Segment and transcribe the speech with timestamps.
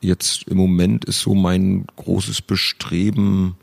[0.00, 3.56] jetzt im Moment ist so mein großes Bestreben,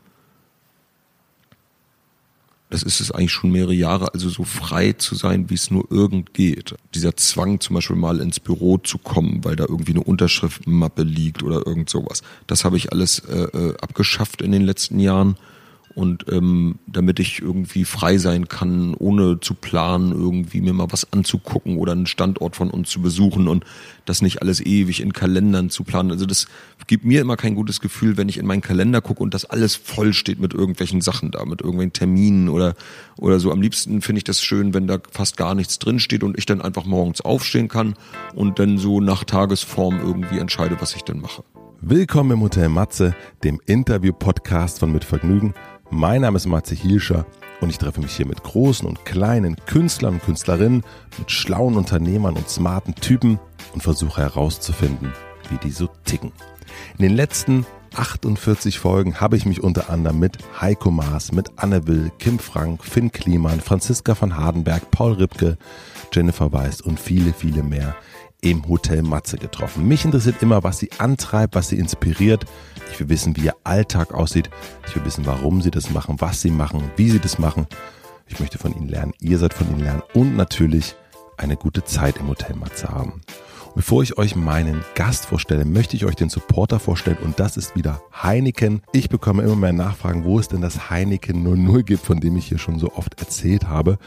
[2.69, 5.89] das ist es eigentlich schon mehrere Jahre, also so frei zu sein, wie es nur
[5.91, 6.75] irgend geht.
[6.93, 11.43] Dieser Zwang zum Beispiel mal ins Büro zu kommen, weil da irgendwie eine Unterschriftmappe liegt
[11.43, 12.21] oder irgend sowas.
[12.47, 15.37] Das habe ich alles äh, äh abgeschafft in den letzten Jahren
[15.95, 21.11] und ähm, damit ich irgendwie frei sein kann, ohne zu planen, irgendwie mir mal was
[21.13, 23.63] anzugucken oder einen Standort von uns zu besuchen und
[24.03, 26.11] das nicht alles ewig in Kalendern zu planen.
[26.11, 26.47] Also das
[26.87, 29.75] gibt mir immer kein gutes Gefühl, wenn ich in meinen Kalender gucke und das alles
[29.75, 32.75] voll steht mit irgendwelchen Sachen da, mit irgendwelchen Terminen oder
[33.17, 33.53] oder so.
[33.53, 36.45] Am liebsten finde ich das schön, wenn da fast gar nichts drin steht und ich
[36.45, 37.95] dann einfach morgens aufstehen kann
[38.33, 41.45] und dann so nach Tagesform irgendwie entscheide, was ich dann mache.
[41.79, 45.53] Willkommen im Hotel Matze, dem Interview-Podcast von Mit Vergnügen
[45.89, 47.25] mein Name ist Matze Hielscher
[47.61, 50.83] und ich treffe mich hier mit großen und kleinen Künstlern und Künstlerinnen,
[51.17, 53.39] mit schlauen Unternehmern und smarten Typen
[53.73, 55.13] und versuche herauszufinden,
[55.49, 56.31] wie die so ticken.
[56.97, 61.87] In den letzten 48 Folgen habe ich mich unter anderem mit Heiko Maas, mit Anne
[61.87, 65.57] Will, Kim Frank, Finn Kliman, Franziska von Hardenberg, Paul Ripke,
[66.11, 67.95] Jennifer Weiß und viele, viele mehr
[68.41, 69.87] im Hotel Matze getroffen.
[69.87, 72.45] Mich interessiert immer, was sie antreibt, was sie inspiriert.
[72.91, 74.49] Ich will wissen, wie ihr Alltag aussieht.
[74.87, 77.67] Ich will wissen, warum sie das machen, was sie machen, wie sie das machen.
[78.27, 80.95] Ich möchte von ihnen lernen, ihr seid von ihnen lernen und natürlich
[81.37, 83.21] eine gute Zeit im Hotel Matze haben.
[83.65, 87.57] Und bevor ich euch meinen Gast vorstelle, möchte ich euch den Supporter vorstellen und das
[87.57, 88.81] ist wieder Heineken.
[88.93, 92.47] Ich bekomme immer mehr Nachfragen, wo es denn das Heineken 00 gibt, von dem ich
[92.47, 93.99] hier schon so oft erzählt habe.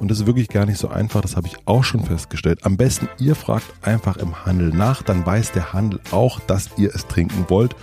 [0.00, 2.64] Und das ist wirklich gar nicht so einfach, das habe ich auch schon festgestellt.
[2.64, 6.94] Am besten, ihr fragt einfach im Handel nach, dann weiß der Handel auch, dass ihr
[6.94, 7.76] es trinken wollt.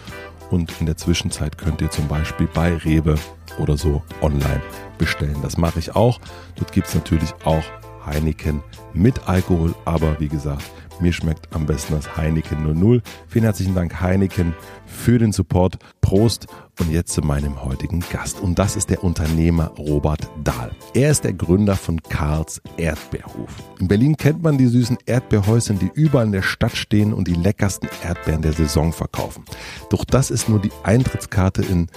[0.49, 3.15] Und in der Zwischenzeit könnt ihr zum Beispiel bei Rewe
[3.59, 4.61] oder so online
[4.97, 5.37] bestellen.
[5.41, 6.19] Das mache ich auch.
[6.55, 7.63] Dort gibt es natürlich auch
[8.05, 10.63] Heineken mit Alkohol, aber wie gesagt,
[11.01, 13.01] mir schmeckt am besten das Heineken 00.
[13.27, 14.53] Vielen herzlichen Dank Heineken
[14.85, 15.77] für den Support.
[16.01, 16.47] Prost
[16.79, 18.39] und jetzt zu meinem heutigen Gast.
[18.39, 20.71] Und das ist der Unternehmer Robert Dahl.
[20.93, 23.49] Er ist der Gründer von Karls Erdbeerhof.
[23.80, 27.33] In Berlin kennt man die süßen Erdbeerhäuschen, die überall in der Stadt stehen und die
[27.33, 29.43] leckersten Erdbeeren der Saison verkaufen.
[29.89, 31.87] Doch das ist nur die Eintrittskarte in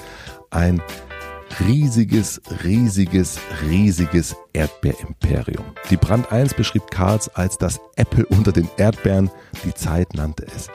[0.50, 0.82] ein
[1.66, 3.38] riesiges, riesiges,
[3.68, 5.64] riesiges Erdbeerimperium.
[5.90, 9.30] Die Brand 1 beschrieb Karls als das Apple unter den Erdbeeren.
[9.64, 10.68] Die Zeit nannte es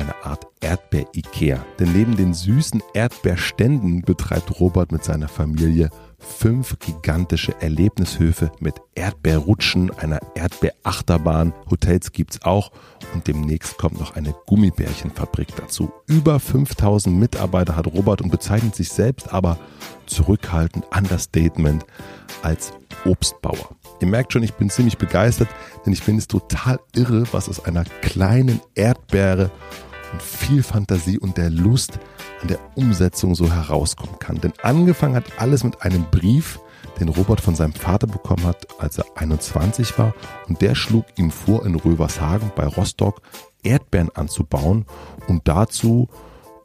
[0.00, 1.64] eine Art Erdbeer-Ikea.
[1.78, 9.90] Denn neben den süßen Erdbeerständen betreibt Robert mit seiner Familie fünf gigantische Erlebnishöfe mit Erdbeerrutschen,
[9.98, 12.72] einer Erdbeerachterbahn, Hotels gibt's auch
[13.14, 15.90] und demnächst kommt noch eine Gummibärchenfabrik dazu.
[16.06, 19.58] Über 5000 Mitarbeiter hat Robert und bezeichnet sich selbst aber
[20.06, 21.86] zurückhaltend, Understatement,
[22.42, 22.72] als
[23.04, 23.76] Obstbauer.
[24.00, 25.48] Ihr merkt schon, ich bin ziemlich begeistert,
[25.84, 29.50] denn ich finde es total irre, was aus einer kleinen Erdbeere
[30.12, 31.98] und viel Fantasie und der Lust
[32.42, 34.40] an der Umsetzung so herauskommen kann.
[34.40, 36.60] Denn angefangen hat alles mit einem Brief,
[36.98, 40.14] den Robert von seinem Vater bekommen hat, als er 21 war.
[40.48, 43.22] Und der schlug ihm vor, in Rövershagen bei Rostock
[43.62, 44.86] Erdbeeren anzubauen
[45.28, 46.08] und dazu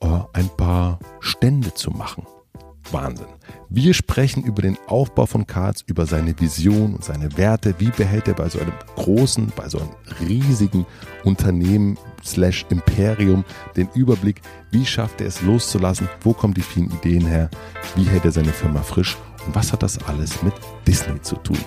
[0.01, 2.25] äh, ein paar Stände zu machen.
[2.91, 3.27] Wahnsinn.
[3.69, 7.75] Wir sprechen über den Aufbau von Karls, über seine Vision und seine Werte.
[7.79, 9.89] Wie behält er bei so einem großen, bei so einem
[10.19, 10.85] riesigen
[11.23, 14.41] Unternehmen slash Imperium den Überblick?
[14.71, 16.09] Wie schafft er es loszulassen?
[16.21, 17.49] Wo kommen die vielen Ideen her?
[17.95, 19.17] Wie hält er seine Firma frisch?
[19.45, 20.53] Und was hat das alles mit
[20.87, 21.57] Disney zu tun?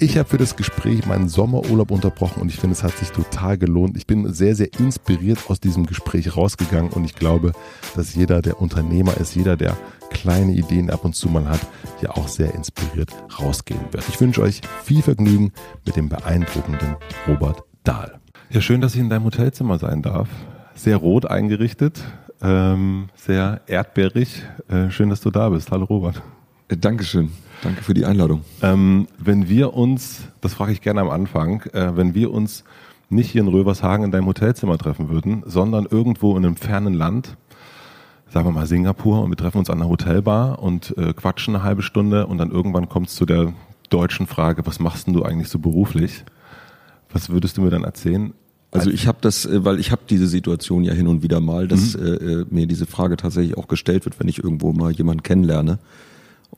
[0.00, 3.58] Ich habe für das Gespräch meinen Sommerurlaub unterbrochen und ich finde, es hat sich total
[3.58, 3.96] gelohnt.
[3.96, 7.50] Ich bin sehr, sehr inspiriert aus diesem Gespräch rausgegangen und ich glaube,
[7.96, 9.76] dass jeder, der Unternehmer ist, jeder, der
[10.10, 11.60] kleine Ideen ab und zu mal hat,
[11.98, 13.10] hier auch sehr inspiriert
[13.40, 14.08] rausgehen wird.
[14.08, 15.52] Ich wünsche euch viel Vergnügen
[15.84, 16.94] mit dem beeindruckenden
[17.26, 18.17] Robert Dahl.
[18.50, 20.26] Ja, schön, dass ich in deinem Hotelzimmer sein darf.
[20.74, 22.02] Sehr rot eingerichtet,
[22.40, 24.42] ähm, sehr erdbeerig.
[24.68, 25.70] Äh, schön, dass du da bist.
[25.70, 26.22] Hallo Robert.
[26.68, 27.30] Äh, Dankeschön.
[27.62, 28.40] Danke für die Einladung.
[28.62, 32.64] Ähm, wenn wir uns, das frage ich gerne am Anfang, äh, wenn wir uns
[33.10, 37.36] nicht hier in Rövershagen in deinem Hotelzimmer treffen würden, sondern irgendwo in einem fernen Land,
[38.30, 41.64] sagen wir mal Singapur, und wir treffen uns an einer Hotelbar und äh, quatschen eine
[41.64, 43.52] halbe Stunde und dann irgendwann kommt es zu der
[43.90, 46.24] deutschen Frage, was machst denn du eigentlich so beruflich?
[47.12, 48.32] Was würdest du mir dann erzählen?
[48.70, 51.68] Also ich habe das, äh, weil ich habe diese Situation ja hin und wieder mal,
[51.68, 52.04] dass mhm.
[52.04, 55.78] äh, äh, mir diese Frage tatsächlich auch gestellt wird, wenn ich irgendwo mal jemanden kennenlerne.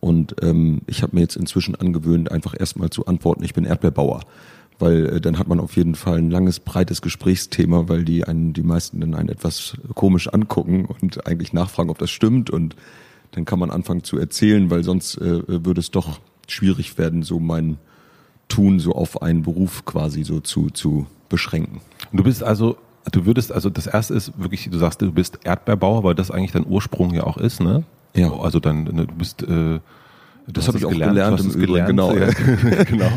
[0.00, 4.20] Und ähm, ich habe mir jetzt inzwischen angewöhnt, einfach erstmal zu antworten, ich bin Erdbeerbauer.
[4.78, 8.54] Weil äh, dann hat man auf jeden Fall ein langes, breites Gesprächsthema, weil die einen,
[8.54, 12.50] die meisten dann einen etwas komisch angucken und eigentlich nachfragen, ob das stimmt.
[12.50, 12.74] Und
[13.32, 16.18] dann kann man anfangen zu erzählen, weil sonst äh, würde es doch
[16.48, 17.78] schwierig werden, so mein
[18.50, 21.80] Tun so auf einen Beruf quasi so zu, zu beschränken.
[22.12, 22.76] Du bist also
[23.12, 26.52] Du würdest, also das erste ist wirklich, du sagst, du bist Erdbeerbauer, weil das eigentlich
[26.52, 27.84] dein Ursprung ja auch ist, ne?
[28.14, 28.30] Ja.
[28.32, 29.80] Also dann, ne, du bist, äh,
[30.46, 32.14] das habe ich auch gelernt, gelernt im Übrigen, genau.
[32.14, 32.26] Ja.
[32.84, 33.10] genau.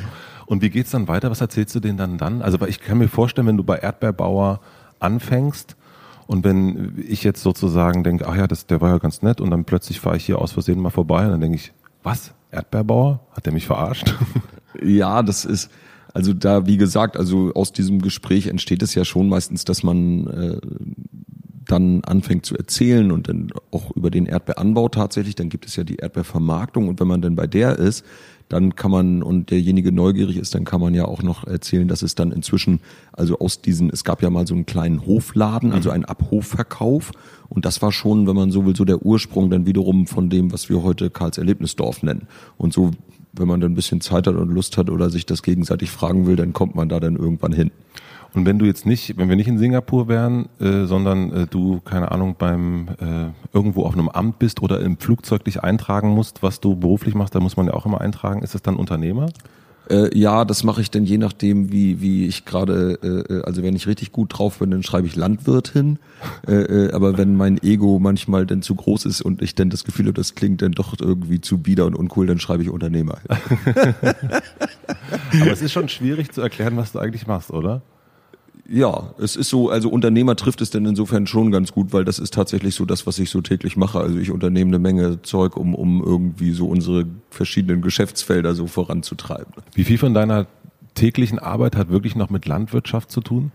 [0.46, 1.30] Und wie geht's dann weiter?
[1.32, 2.42] Was erzählst du denen dann dann?
[2.42, 4.62] Also ich kann mir vorstellen, wenn du bei Erdbeerbauer
[5.00, 5.76] anfängst
[6.28, 9.52] und wenn ich jetzt sozusagen denke, ach ja, das, der war ja ganz nett und
[9.52, 12.34] dann plötzlich fahre ich hier aus Versehen mal vorbei und dann denke ich, was?
[12.52, 13.20] Erdbeerbauer?
[13.32, 14.16] Hat der mich verarscht?
[14.82, 15.70] Ja, das ist,
[16.14, 20.28] also da, wie gesagt, also aus diesem Gespräch entsteht es ja schon meistens, dass man
[20.28, 20.58] äh,
[21.66, 25.84] dann anfängt zu erzählen und dann auch über den Erdbeeranbau tatsächlich, dann gibt es ja
[25.84, 28.06] die Erdbeervermarktung und wenn man dann bei der ist,
[28.50, 32.02] dann kann man und derjenige neugierig ist, dann kann man ja auch noch erzählen, dass
[32.02, 32.82] es dann inzwischen,
[33.14, 37.12] also aus diesen, es gab ja mal so einen kleinen Hofladen, also einen Abhofverkauf
[37.50, 40.52] und das war schon, wenn man so will, so der Ursprung dann wiederum von dem,
[40.52, 42.28] was wir heute Karls Erlebnisdorf nennen.
[42.58, 42.92] Und so,
[43.34, 46.26] wenn man dann ein bisschen Zeit hat und Lust hat oder sich das gegenseitig fragen
[46.28, 47.72] will, dann kommt man da dann irgendwann hin.
[48.34, 51.82] Und wenn du jetzt nicht, wenn wir nicht in Singapur wären, äh, sondern äh, du,
[51.82, 56.42] keine Ahnung, beim äh, irgendwo auf einem Amt bist oder im Flugzeug dich eintragen musst,
[56.42, 58.42] was du beruflich machst, da muss man ja auch immer eintragen.
[58.42, 59.28] Ist das dann Unternehmer?
[59.90, 63.64] Äh, ja, das mache ich dann je nachdem, wie, wie ich gerade, äh, äh, also
[63.64, 66.00] wenn ich richtig gut drauf bin, dann schreibe ich Landwirt hin.
[66.48, 69.84] Äh, äh, aber wenn mein Ego manchmal dann zu groß ist und ich dann das
[69.84, 73.18] Gefühl habe, das klingt dann doch irgendwie zu bieder und uncool, dann schreibe ich Unternehmer.
[75.42, 77.82] aber es ist schon schwierig zu erklären, was du eigentlich machst, oder?
[78.68, 82.18] Ja, es ist so, also Unternehmer trifft es denn insofern schon ganz gut, weil das
[82.18, 84.00] ist tatsächlich so das, was ich so täglich mache.
[84.00, 89.54] Also ich unternehme eine Menge Zeug, um, um irgendwie so unsere verschiedenen Geschäftsfelder so voranzutreiben.
[89.74, 90.48] Wie viel von deiner
[90.96, 93.52] täglichen Arbeit hat wirklich noch mit Landwirtschaft zu tun?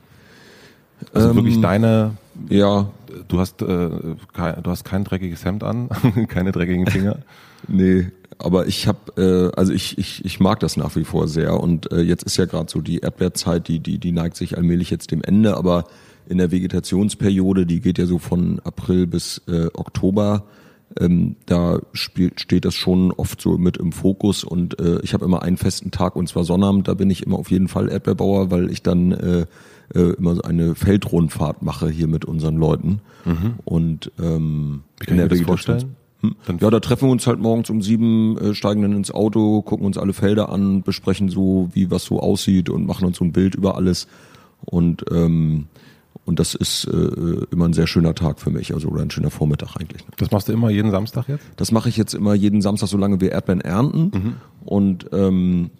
[1.14, 2.16] Also ähm, wirklich deine,
[2.48, 2.90] ja.
[3.28, 3.90] Du hast, äh,
[4.34, 5.88] kein, du hast kein dreckiges Hemd an,
[6.28, 7.20] keine dreckigen Finger.
[7.66, 8.08] nee,
[8.38, 11.90] aber ich habe, äh, also ich, ich, ich mag das nach wie vor sehr und
[11.92, 15.10] äh, jetzt ist ja gerade so die Erdbeerzeit, die, die, die neigt sich allmählich jetzt
[15.10, 15.84] dem Ende, aber
[16.28, 20.44] in der Vegetationsperiode, die geht ja so von April bis äh, Oktober,
[20.98, 25.24] ähm, da spielt, steht das schon oft so mit im Fokus und äh, ich habe
[25.24, 28.50] immer einen festen Tag und zwar Sonnabend, da bin ich immer auf jeden Fall Erdbeerbauer,
[28.50, 29.46] weil ich dann äh,
[29.94, 33.00] äh, immer so eine Feldrundfahrt mache hier mit unseren Leuten.
[33.24, 33.54] Mhm.
[33.64, 35.96] Und ähm, Wie kann ich mir das vorstellen?
[36.20, 36.34] Hm.
[36.60, 39.86] Ja, da treffen wir uns halt morgens um sieben, äh, steigen dann ins Auto, gucken
[39.86, 43.32] uns alle Felder an, besprechen so, wie was so aussieht und machen uns so ein
[43.32, 44.08] Bild über alles.
[44.64, 45.66] Und ähm,
[46.28, 49.30] und das ist äh, immer ein sehr schöner Tag für mich, also oder ein schöner
[49.30, 50.04] Vormittag eigentlich.
[50.18, 51.44] Das machst du immer jeden Samstag jetzt?
[51.56, 54.10] Das mache ich jetzt immer jeden Samstag, solange wir Erdbeeren ernten.
[54.12, 54.34] Mhm.
[54.62, 55.70] Und ähm,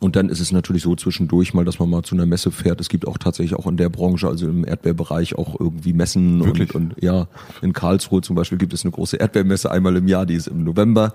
[0.00, 2.80] und dann ist es natürlich so zwischendurch mal, dass man mal zu einer Messe fährt.
[2.80, 6.44] Es gibt auch tatsächlich auch in der Branche, also im Erdbeerbereich, auch irgendwie Messen.
[6.44, 6.74] Wirklich?
[6.74, 7.28] Und, und ja,
[7.62, 10.64] in Karlsruhe zum Beispiel gibt es eine große Erdbeermesse einmal im Jahr, die ist im
[10.64, 11.14] November.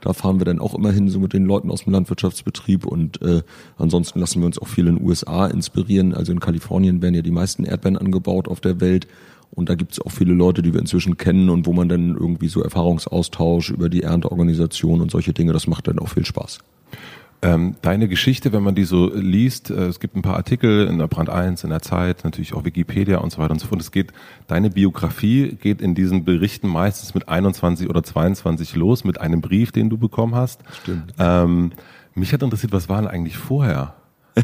[0.00, 2.86] Da fahren wir dann auch immer hin, so mit den Leuten aus dem Landwirtschaftsbetrieb.
[2.86, 3.42] Und äh,
[3.76, 6.14] ansonsten lassen wir uns auch viel in den USA inspirieren.
[6.14, 9.06] Also in Kalifornien werden ja die meisten Erdbeeren angebaut auf der Welt.
[9.52, 12.16] Und da gibt es auch viele Leute, die wir inzwischen kennen und wo man dann
[12.16, 16.60] irgendwie so Erfahrungsaustausch über die Ernteorganisation und solche Dinge, das macht dann auch viel Spaß.
[17.44, 20.98] Ähm, deine Geschichte, wenn man die so liest, äh, es gibt ein paar Artikel in
[20.98, 23.80] der Brand 1, in der Zeit, natürlich auch Wikipedia und so weiter und so fort.
[23.80, 24.12] Es geht,
[24.46, 29.72] deine Biografie geht in diesen Berichten meistens mit 21 oder 22 los, mit einem Brief,
[29.72, 30.60] den du bekommen hast.
[30.82, 31.14] Stimmt.
[31.18, 31.72] Ähm,
[32.14, 33.94] mich hat interessiert, was war denn eigentlich vorher?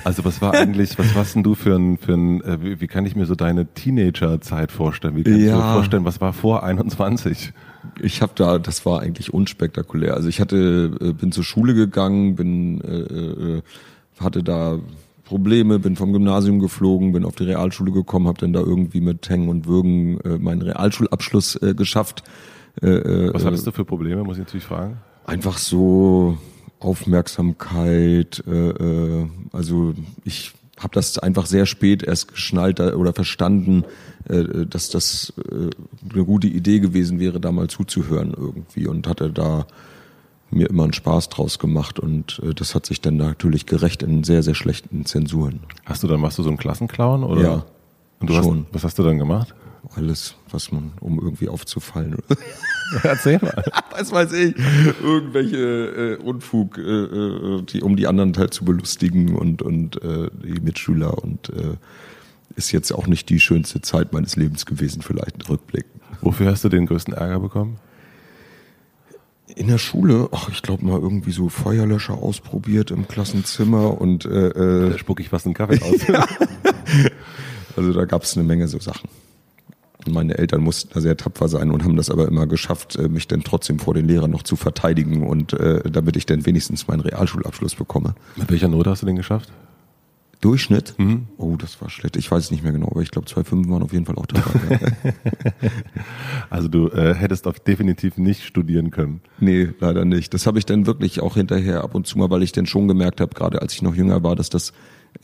[0.05, 2.87] Also was war eigentlich, was warst denn du für ein, für ein äh, wie, wie,
[2.89, 5.17] kann ich mir so deine Teenager-Zeit vorstellen?
[5.17, 5.47] Wie kann ja.
[5.47, 7.53] ich mir vorstellen, was war vor 21?
[8.01, 10.15] Ich habe da, das war eigentlich unspektakulär.
[10.15, 13.63] Also ich hatte, äh, bin zur Schule gegangen, bin, äh, äh,
[14.19, 14.79] hatte da
[15.25, 19.29] Probleme, bin vom Gymnasium geflogen, bin auf die Realschule gekommen, habe dann da irgendwie mit
[19.29, 22.25] Hängen und Würgen äh, meinen Realschulabschluss äh, geschafft.
[22.81, 24.99] Äh, äh Was hattest du für Probleme, muss ich natürlich fragen?
[25.27, 26.39] Einfach so
[26.81, 29.95] Aufmerksamkeit, äh, äh, also
[30.25, 33.85] ich habe das einfach sehr spät erst geschnallt oder verstanden,
[34.29, 35.71] äh, dass das äh,
[36.13, 39.67] eine gute Idee gewesen wäre, da mal zuzuhören irgendwie und hatte da
[40.51, 44.25] mir immer einen Spaß draus gemacht und äh, das hat sich dann natürlich gerecht in
[44.25, 45.61] sehr, sehr schlechten Zensuren.
[45.85, 47.43] Hast du dann, machst du so einen Klassenclown oder?
[47.43, 47.65] Ja.
[48.21, 48.59] Und du schon.
[48.67, 49.55] Hast, was hast du dann gemacht?
[49.95, 52.17] Alles, was man, um irgendwie aufzufallen.
[53.03, 53.65] Erzähl mal.
[53.91, 54.55] was weiß ich.
[55.03, 60.31] Irgendwelche äh, Unfug, äh, äh, die, um die anderen halt zu belustigen und, und äh,
[60.43, 61.77] die Mitschüler und äh,
[62.57, 66.03] ist jetzt auch nicht die schönste Zeit meines Lebens gewesen, vielleicht rückblickend.
[66.21, 67.79] Wofür hast du den größten Ärger bekommen?
[69.55, 74.49] In der Schule, ach, ich glaube mal irgendwie so Feuerlöscher ausprobiert im Klassenzimmer und äh,
[74.49, 76.01] äh, da spuck ich fast einen Kaffee aus.
[77.77, 79.09] Also da gab es eine Menge so Sachen.
[80.07, 83.09] Und meine Eltern mussten da sehr tapfer sein und haben das aber immer geschafft, äh,
[83.09, 86.87] mich dann trotzdem vor den Lehrern noch zu verteidigen und äh, damit ich dann wenigstens
[86.87, 88.15] meinen Realschulabschluss bekomme.
[88.37, 89.51] Mit welcher Note hast du den geschafft?
[90.41, 90.95] Durchschnitt?
[90.99, 91.27] Mhm.
[91.37, 92.17] Oh, das war schlecht.
[92.17, 94.15] Ich weiß es nicht mehr genau, aber ich glaube, zwei Fünfen waren auf jeden Fall
[94.15, 94.79] auch dabei.
[96.51, 99.21] also du äh, hättest auf definitiv nicht studieren können.
[99.41, 100.33] Nee, leider nicht.
[100.35, 102.87] Das habe ich dann wirklich auch hinterher ab und zu mal, weil ich dann schon
[102.87, 104.73] gemerkt habe, gerade als ich noch jünger war, dass das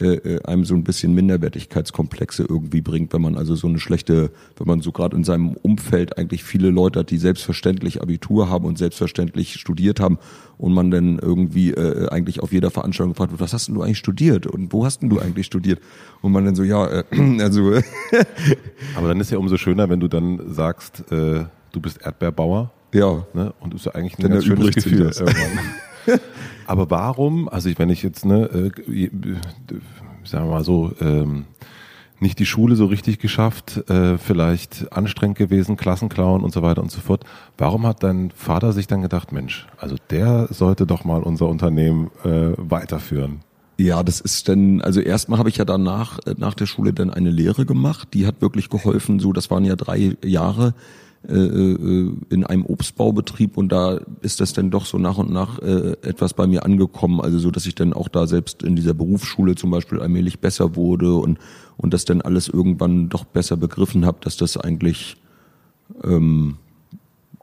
[0.00, 4.32] äh, äh, einem so ein bisschen Minderwertigkeitskomplexe irgendwie bringt, wenn man also so eine schlechte,
[4.56, 8.64] wenn man so gerade in seinem Umfeld eigentlich viele Leute hat, die selbstverständlich Abitur haben
[8.64, 10.18] und selbstverständlich studiert haben
[10.58, 13.82] und man dann irgendwie äh, eigentlich auf jeder Veranstaltung gefragt wird, was hast denn du
[13.82, 15.78] eigentlich studiert und wo hast denn du eigentlich studiert?
[16.22, 17.04] Und man dann so, ja, äh,
[17.40, 17.74] also.
[18.96, 22.72] Aber dann ist ja umso schöner, wenn du dann sagst, äh, du bist Erdbeerbauer.
[22.92, 23.26] Ja.
[23.32, 23.54] Ne?
[23.60, 25.70] Und ist ja eigentlich ein ganz schönes Gefühl irgendwann.
[26.66, 28.44] Aber warum, also ich, wenn ich jetzt, ne,
[28.88, 29.10] äh,
[30.24, 31.46] sagen wir mal so, ähm,
[32.20, 36.90] nicht die Schule so richtig geschafft, äh, vielleicht anstrengend gewesen, Klassenklauen und so weiter und
[36.90, 37.24] so fort.
[37.58, 42.10] Warum hat dein Vater sich dann gedacht, Mensch, also der sollte doch mal unser Unternehmen
[42.24, 43.40] äh, weiterführen?
[43.76, 47.10] Ja, das ist dann, also erstmal habe ich ja danach, äh, nach der Schule dann
[47.10, 51.03] eine Lehre gemacht, die hat wirklich geholfen, so, das waren ja drei Jahre, äh, äh,
[51.26, 56.34] in einem Obstbaubetrieb und da ist das dann doch so nach und nach äh, etwas
[56.34, 59.70] bei mir angekommen, also so, dass ich dann auch da selbst in dieser Berufsschule zum
[59.70, 61.38] Beispiel allmählich besser wurde und
[61.76, 65.16] und das dann alles irgendwann doch besser begriffen habe, dass das eigentlich
[66.02, 66.56] ähm,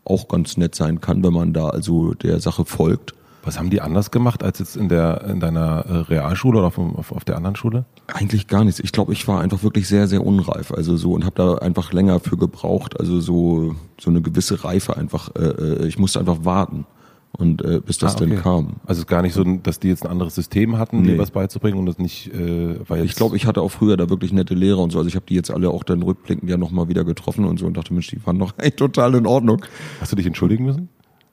[0.04, 3.14] auch ganz nett sein kann, wenn man da also der Sache folgt.
[3.44, 6.78] Was haben die anders gemacht als jetzt in der in deiner äh, Realschule oder auf,
[6.78, 7.86] auf, auf der anderen Schule?
[8.08, 8.80] Eigentlich gar nichts.
[8.80, 11.92] Ich glaube, ich war einfach wirklich sehr sehr unreif, also so und habe da einfach
[11.94, 15.36] länger für gebraucht, also so so eine gewisse Reife einfach.
[15.36, 16.86] Äh, äh ich musste einfach warten
[17.34, 18.30] und äh, bis das ah, okay.
[18.30, 18.66] dann kam.
[18.86, 21.14] Also es ist gar nicht so, dass die jetzt ein anderes System hatten, nee.
[21.14, 22.34] dir was beizubringen und das nicht.
[22.34, 24.98] Äh, war jetzt ich glaube, ich hatte auch früher da wirklich nette Lehrer und so.
[24.98, 27.66] Also ich habe die jetzt alle auch dann rückblickend ja nochmal wieder getroffen und so
[27.66, 29.64] und dachte, Mensch, die waren doch echt total in Ordnung.
[30.00, 30.90] Hast du dich entschuldigen müssen?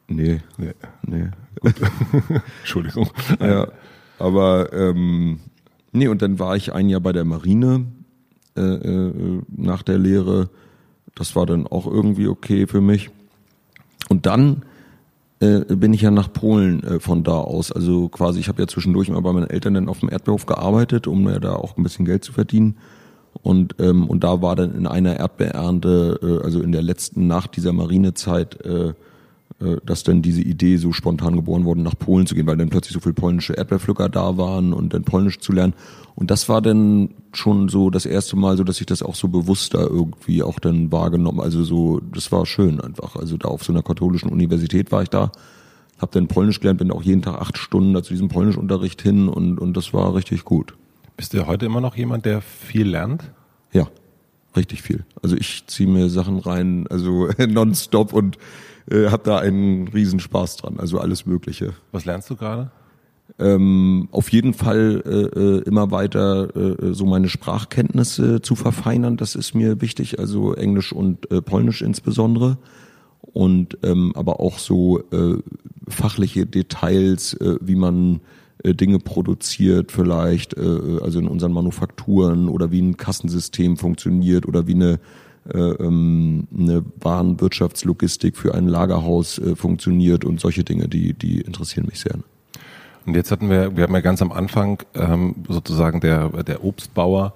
[0.09, 0.73] Nee, nee,
[1.07, 1.29] nee.
[2.61, 3.11] Entschuldigung.
[3.41, 3.69] Ja,
[4.19, 5.41] aber ähm,
[5.93, 7.87] nee, und dann war ich ein Jahr bei der Marine
[8.57, 10.49] äh, äh, nach der Lehre.
[11.15, 13.11] Das war dann auch irgendwie okay für mich.
[14.09, 14.63] Und dann
[15.41, 17.71] äh, bin ich ja nach Polen äh, von da aus.
[17.71, 21.07] Also quasi, ich habe ja zwischendurch immer bei meinen Eltern dann auf dem Erdbeerhof gearbeitet,
[21.07, 22.77] um ja da auch ein bisschen Geld zu verdienen.
[23.43, 27.57] Und, ähm, und da war dann in einer Erdbeerernte, äh, also in der letzten Nacht
[27.57, 28.95] dieser Marinezeit, äh,
[29.85, 32.95] dass dann diese Idee so spontan geboren wurde, nach Polen zu gehen, weil dann plötzlich
[32.95, 35.75] so viele polnische Erdbeerpflücker da waren und dann Polnisch zu lernen.
[36.15, 39.29] Und das war dann schon so das erste Mal so, dass ich das auch so
[39.29, 41.41] bewusster irgendwie auch dann wahrgenommen.
[41.41, 43.17] Also so, das war schön einfach.
[43.17, 45.33] Also da auf so einer katholischen Universität war ich da,
[45.99, 49.29] habe dann Polnisch gelernt, bin auch jeden Tag acht Stunden da zu diesem Polnischunterricht hin
[49.29, 50.75] und, und das war richtig gut.
[51.17, 53.33] Bist du heute immer noch jemand, der viel lernt?
[53.73, 53.89] Ja,
[54.57, 55.05] richtig viel.
[55.21, 58.39] Also ich ziehe mir Sachen rein, also nonstop und
[58.91, 60.79] äh, habe da einen Riesenspaß dran.
[60.79, 61.75] Also alles Mögliche.
[61.93, 62.71] Was lernst du gerade?
[63.39, 69.17] Ähm, auf jeden Fall äh, äh, immer weiter äh, so meine Sprachkenntnisse zu verfeinern.
[69.17, 72.59] Das ist mir wichtig, also Englisch und äh, Polnisch insbesondere.
[73.21, 75.37] Und ähm, aber auch so äh,
[75.89, 78.21] fachliche Details, äh, wie man
[78.65, 84.67] äh, Dinge produziert vielleicht, äh, also in unseren Manufakturen oder wie ein Kassensystem funktioniert oder
[84.67, 84.99] wie eine
[85.55, 92.17] eine Warenwirtschaftslogistik für ein Lagerhaus äh, funktioniert und solche Dinge, die, die interessieren mich sehr.
[93.07, 97.33] Und jetzt hatten wir, wir haben ja ganz am Anfang ähm, sozusagen der, der Obstbauer,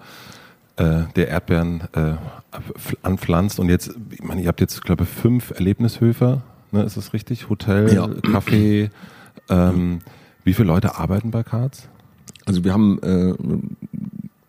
[0.77, 2.15] äh, der Erdbeeren äh,
[3.03, 6.43] anpflanzt und jetzt, ich meine, ihr habt jetzt, glaube ich, fünf Erlebnishöfe,
[6.73, 7.49] ne, ist das richtig?
[7.49, 8.05] Hotel, ja.
[8.05, 8.91] Café.
[9.49, 10.01] Ähm,
[10.45, 11.89] wie viele Leute arbeiten bei Karts?
[12.45, 13.35] Also wir haben äh,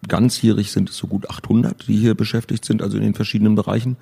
[0.08, 3.98] ganzjährig sind es so gut 800, die hier beschäftigt sind, also in den verschiedenen Bereichen.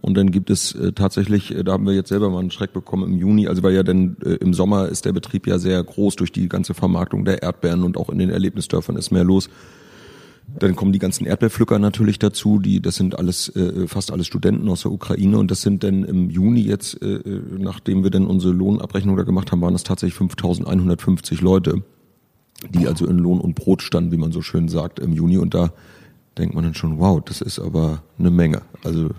[0.00, 2.72] Und dann gibt es äh, tatsächlich, äh, da haben wir jetzt selber mal einen Schreck
[2.72, 5.82] bekommen im Juni, also weil ja dann äh, im Sommer ist der Betrieb ja sehr
[5.82, 9.50] groß durch die ganze Vermarktung der Erdbeeren und auch in den Erlebnisdörfern ist mehr los.
[10.58, 14.68] Dann kommen die ganzen Erdbeerpflücker natürlich dazu, die das sind alles äh, fast alles Studenten
[14.68, 18.26] aus der Ukraine und das sind dann im Juni jetzt, äh, äh nachdem wir dann
[18.26, 21.82] unsere Lohnabrechnung da gemacht haben, waren das tatsächlich 5.150 Leute
[22.68, 25.38] die also in Lohn und Brot standen, wie man so schön sagt, im Juni.
[25.38, 25.72] Und da
[26.36, 28.62] denkt man dann schon, wow, das ist aber eine Menge.
[28.84, 29.10] Also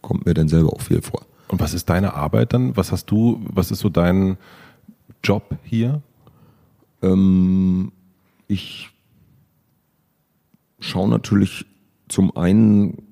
[0.00, 1.22] kommt mir dann selber auch viel vor.
[1.48, 2.76] Und was ist deine Arbeit dann?
[2.76, 4.36] Was hast du, was ist so dein
[5.22, 6.02] Job hier?
[7.02, 7.92] Ähm,
[8.48, 8.90] ich
[10.80, 11.66] schaue natürlich
[12.08, 13.02] zum einen,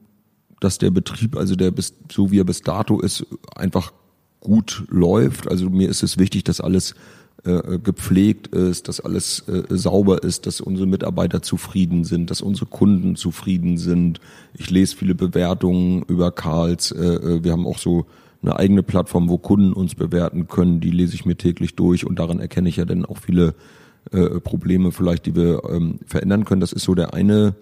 [0.60, 3.92] dass der Betrieb, also der bis, so wie er bis dato ist, einfach
[4.40, 5.48] gut läuft.
[5.48, 6.94] Also mir ist es wichtig, dass alles
[7.44, 12.66] äh, gepflegt ist, dass alles äh, sauber ist, dass unsere Mitarbeiter zufrieden sind, dass unsere
[12.66, 14.20] Kunden zufrieden sind.
[14.54, 16.92] Ich lese viele Bewertungen über Karls.
[16.92, 18.06] Äh, äh, wir haben auch so
[18.42, 20.80] eine eigene Plattform, wo Kunden uns bewerten können.
[20.80, 23.54] Die lese ich mir täglich durch und daran erkenne ich ja dann auch viele
[24.12, 26.60] äh, Probleme vielleicht, die wir ähm, verändern können.
[26.60, 27.54] Das ist so der eine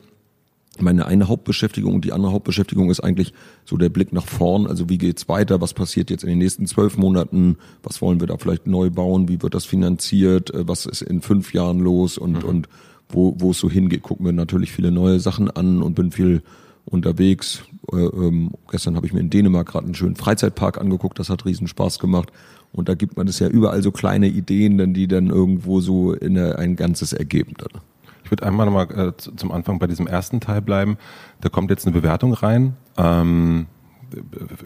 [0.82, 3.32] meine eine Hauptbeschäftigung und die andere Hauptbeschäftigung ist eigentlich
[3.64, 4.66] so der Blick nach vorn.
[4.66, 5.60] Also wie geht's weiter?
[5.60, 7.56] Was passiert jetzt in den nächsten zwölf Monaten?
[7.82, 9.28] Was wollen wir da vielleicht neu bauen?
[9.28, 10.52] Wie wird das finanziert?
[10.54, 12.18] Äh, was ist in fünf Jahren los?
[12.18, 12.48] Und, mhm.
[12.48, 12.68] und
[13.08, 16.42] wo, wo es so hingeht, gucken wir natürlich viele neue Sachen an und bin viel
[16.84, 17.62] unterwegs.
[17.92, 21.44] Äh, ähm, gestern habe ich mir in Dänemark gerade einen schönen Freizeitpark angeguckt, das hat
[21.44, 22.30] riesen Spaß gemacht.
[22.72, 26.12] Und da gibt man es ja überall so kleine Ideen, denn die dann irgendwo so
[26.12, 27.54] in ein Ganzes ergeben.
[27.56, 27.80] Dann.
[28.28, 30.98] Ich würde einmal nochmal äh, zum Anfang bei diesem ersten Teil bleiben.
[31.40, 32.76] Da kommt jetzt eine Bewertung rein.
[32.98, 33.68] Ähm,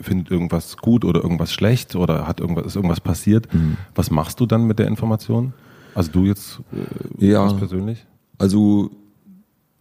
[0.03, 3.55] findet irgendwas gut oder irgendwas schlecht oder hat irgendwas, ist irgendwas passiert.
[3.55, 3.77] Mhm.
[3.95, 5.53] Was machst du dann mit der Information?
[5.95, 6.61] Also du jetzt
[7.21, 8.05] äh, ja, persönlich?
[8.37, 8.91] Also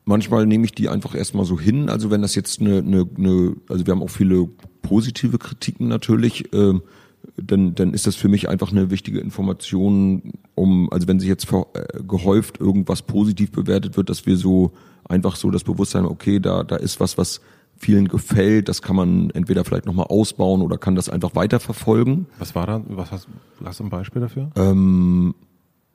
[0.06, 1.90] manchmal nehme ich die einfach erstmal so hin.
[1.90, 4.48] Also wenn das jetzt eine, eine, eine also wir haben auch viele
[4.84, 6.80] positive Kritiken natürlich, äh,
[7.44, 11.52] dann, dann ist das für mich einfach eine wichtige Information, um, also wenn sich jetzt
[11.52, 14.72] äh, gehäuft irgendwas positiv bewertet wird, dass wir so
[15.08, 17.42] einfach so das Bewusstsein, okay, da, da ist was, was
[17.78, 22.28] vielen gefällt, das kann man entweder vielleicht nochmal ausbauen oder kann das einfach weiterverfolgen.
[22.38, 23.28] Was war da, was hast,
[23.64, 24.52] hast du ein Beispiel dafür?
[24.56, 25.34] Ähm,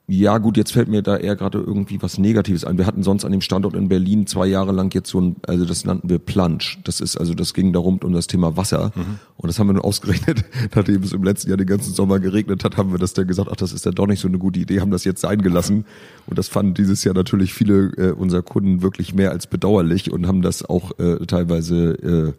[0.08, 2.78] ja, gut, jetzt fällt mir da eher gerade irgendwie was Negatives ein.
[2.78, 5.64] Wir hatten sonst an dem Standort in Berlin zwei Jahre lang jetzt so ein, also
[5.64, 6.76] das nannten wir Plunge.
[6.84, 8.92] Das ist, also das ging darum um das Thema Wasser.
[8.94, 9.18] Mhm.
[9.36, 10.44] Und das haben wir nur ausgerechnet,
[10.76, 13.48] nachdem es im letzten Jahr den ganzen Sommer geregnet hat, haben wir das dann gesagt,
[13.50, 15.86] ach, das ist ja doch nicht so eine gute Idee, haben das jetzt sein gelassen.
[16.26, 20.28] Und das fanden dieses Jahr natürlich viele äh, unserer Kunden wirklich mehr als bedauerlich und
[20.28, 22.32] haben das auch äh, teilweise äh,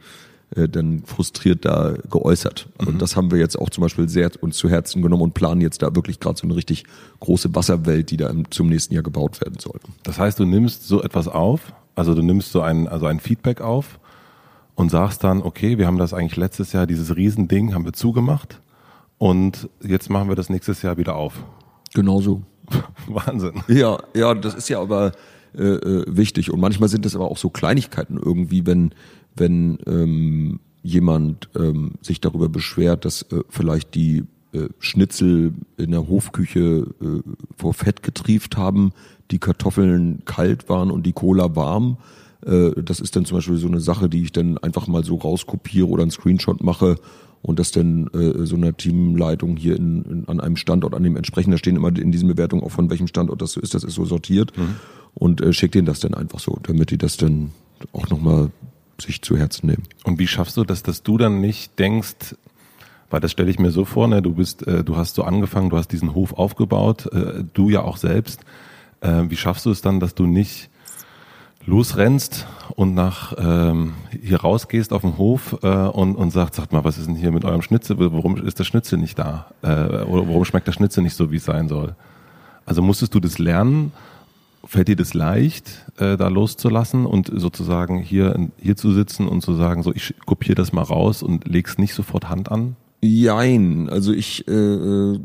[0.56, 2.70] äh, dann frustriert da geäußert.
[2.80, 2.88] Mhm.
[2.88, 5.62] Und das haben wir jetzt auch zum Beispiel sehr uns zu Herzen genommen und planen
[5.62, 6.86] jetzt da wirklich gerade so eine richtig
[7.20, 9.80] große Wasserwelt, die da im, zum nächsten Jahr gebaut werden soll.
[10.04, 13.62] Das heißt, du nimmst so etwas auf, also du nimmst so ein, also ein Feedback
[13.62, 14.00] auf
[14.76, 18.62] und sagst dann, okay, wir haben das eigentlich letztes Jahr, dieses Riesending haben wir zugemacht
[19.18, 21.44] und jetzt machen wir das nächstes Jahr wieder auf.
[21.94, 22.44] Genauso.
[23.08, 23.64] Wahnsinn.
[23.68, 25.14] Ja, ja, das ist ja aber
[25.58, 26.52] äh, äh, wichtig.
[26.52, 28.94] Und manchmal sind es aber auch so Kleinigkeiten irgendwie, wenn,
[29.38, 36.08] wenn ähm, jemand ähm, sich darüber beschwert, dass äh, vielleicht die äh, Schnitzel in der
[36.08, 37.22] Hofküche äh,
[37.58, 38.94] vor Fett getrieft haben,
[39.32, 41.98] die Kartoffeln kalt waren und die Cola warm.
[42.46, 45.16] Äh, das ist dann zum Beispiel so eine Sache, die ich dann einfach mal so
[45.16, 46.96] rauskopiere oder einen Screenshot mache
[47.42, 51.18] und das dann äh, so einer Teamleitung hier in, in, an einem Standort, an dem
[51.18, 53.84] entsprechend, da stehen immer in diesen Bewertungen auch von welchem Standort das so ist, das
[53.84, 54.76] ist so sortiert mhm.
[55.14, 57.52] und äh, schickt denen das dann einfach so, damit die das dann
[57.94, 58.52] auch nochmal
[59.00, 59.84] sich zu Herzen nehmen.
[60.04, 62.36] Und wie schaffst du das, dass du dann nicht denkst,
[63.10, 65.70] weil das stelle ich mir so vor, ne, du bist, äh, du hast so angefangen,
[65.70, 68.42] du hast diesen Hof aufgebaut, äh, du ja auch selbst.
[69.02, 70.70] Äh, wie schaffst du es dann, dass du nicht
[71.66, 76.84] losrennst und nach ähm, hier rausgehst auf den Hof äh, und, und sagst, sagt mal,
[76.84, 77.98] was ist denn hier mit eurem Schnitzel?
[78.00, 79.48] Warum ist der Schnitzel nicht da?
[79.62, 81.96] Äh, oder warum schmeckt der Schnitzel nicht so, wie es sein soll?
[82.66, 83.92] Also musstest du das lernen
[84.68, 89.54] Fällt dir das leicht, äh, da loszulassen und sozusagen hier, hier zu sitzen und zu
[89.54, 92.76] sagen, so ich kopiere das mal raus und leg's nicht sofort Hand an?
[93.02, 95.20] Jein, also ich äh, äh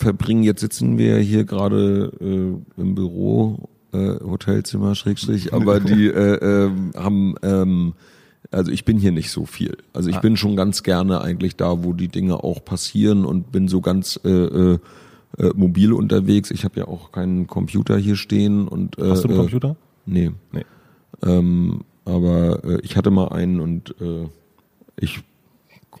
[0.00, 6.66] verbringe, jetzt sitzen wir hier gerade äh, im Büro, äh, Hotelzimmer, Schrägstrich, aber die äh,
[6.66, 7.94] äh, haben, ähm,
[8.50, 9.76] also ich bin hier nicht so viel.
[9.92, 10.20] Also ich ah.
[10.20, 14.18] bin schon ganz gerne eigentlich da, wo die Dinge auch passieren und bin so ganz
[14.24, 14.78] äh, äh,
[15.38, 16.50] äh, mobil unterwegs.
[16.50, 18.68] Ich habe ja auch keinen Computer hier stehen.
[18.68, 19.76] Und, äh, Hast du einen äh, Computer?
[20.06, 20.30] Nee.
[20.52, 20.64] nee.
[21.22, 24.26] Ähm, aber äh, ich hatte mal einen und äh,
[24.96, 25.22] ich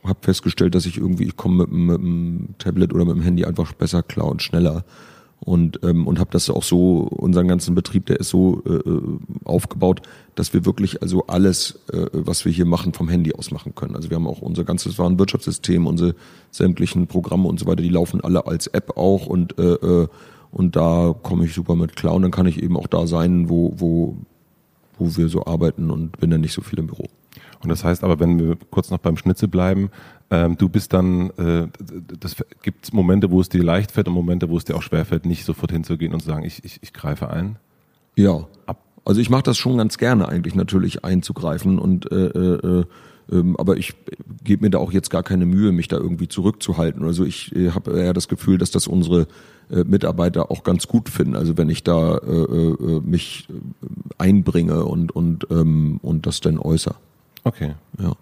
[0.04, 3.44] habe festgestellt, dass ich irgendwie, ich komme mit, mit dem Tablet oder mit dem Handy
[3.44, 4.84] einfach besser klar und schneller
[5.40, 9.02] und ähm, und habe das auch so unseren ganzen Betrieb der ist so äh, äh,
[9.44, 10.02] aufgebaut
[10.34, 13.96] dass wir wirklich also alles äh, was wir hier machen vom Handy aus machen können.
[13.96, 16.14] Also wir haben auch unser ganzes Warenwirtschaftssystem unsere
[16.50, 20.08] sämtlichen Programme und so weiter die laufen alle als App auch und äh, äh,
[20.52, 22.14] und da komme ich super mit klar.
[22.14, 24.16] Und dann kann ich eben auch da sein wo wo
[24.98, 27.06] wo wir so arbeiten und bin dann nicht so viel im Büro
[27.62, 29.90] und das heißt aber, wenn wir kurz noch beim Schnitzel bleiben,
[30.30, 31.68] ähm, du bist dann, äh,
[32.18, 35.04] das gibt Momente, wo es dir leicht fällt und Momente, wo es dir auch schwer
[35.04, 37.56] fällt, nicht sofort hinzugehen und zu sagen, ich, ich, ich greife ein?
[38.16, 38.46] Ja.
[38.66, 38.82] Ab.
[39.04, 42.84] Also ich mache das schon ganz gerne eigentlich natürlich einzugreifen und äh, äh,
[43.32, 43.94] ähm, aber ich
[44.44, 47.04] gebe mir da auch jetzt gar keine Mühe, mich da irgendwie zurückzuhalten.
[47.04, 49.26] Also ich äh, habe eher das Gefühl, dass das unsere
[49.70, 51.36] äh, Mitarbeiter auch ganz gut finden.
[51.36, 53.46] Also wenn ich da äh, äh, mich
[54.18, 56.96] einbringe und und ähm, und das dann äußere.
[57.44, 57.74] Okay.
[57.98, 58.12] Ja.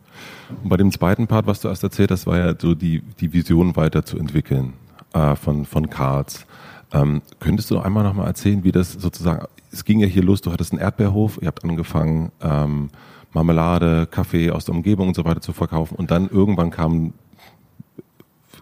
[0.62, 3.32] Und bei dem zweiten Part, was du erst erzählt hast, war ja so die, die
[3.32, 4.74] Vision weiterzuentwickeln
[5.12, 6.46] äh, von, von Karls.
[6.92, 10.52] Ähm, könntest du einmal nochmal erzählen, wie das sozusagen, es ging ja hier los, du
[10.52, 12.88] hattest einen Erdbeerhof, ihr habt angefangen, ähm,
[13.32, 17.12] Marmelade, Kaffee aus der Umgebung und so weiter zu verkaufen und dann irgendwann kam,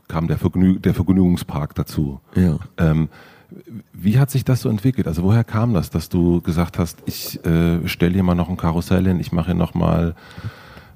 [0.09, 2.21] kam der, Vergnü der Vergnügungspark dazu.
[2.35, 2.59] Ja.
[2.79, 3.09] Ähm,
[3.93, 5.07] Wie hat sich das so entwickelt?
[5.07, 8.57] Also woher kam das, dass du gesagt hast, ich äh, stelle hier mal noch ein
[8.57, 10.15] Karussell hin, ich mache hier noch mal,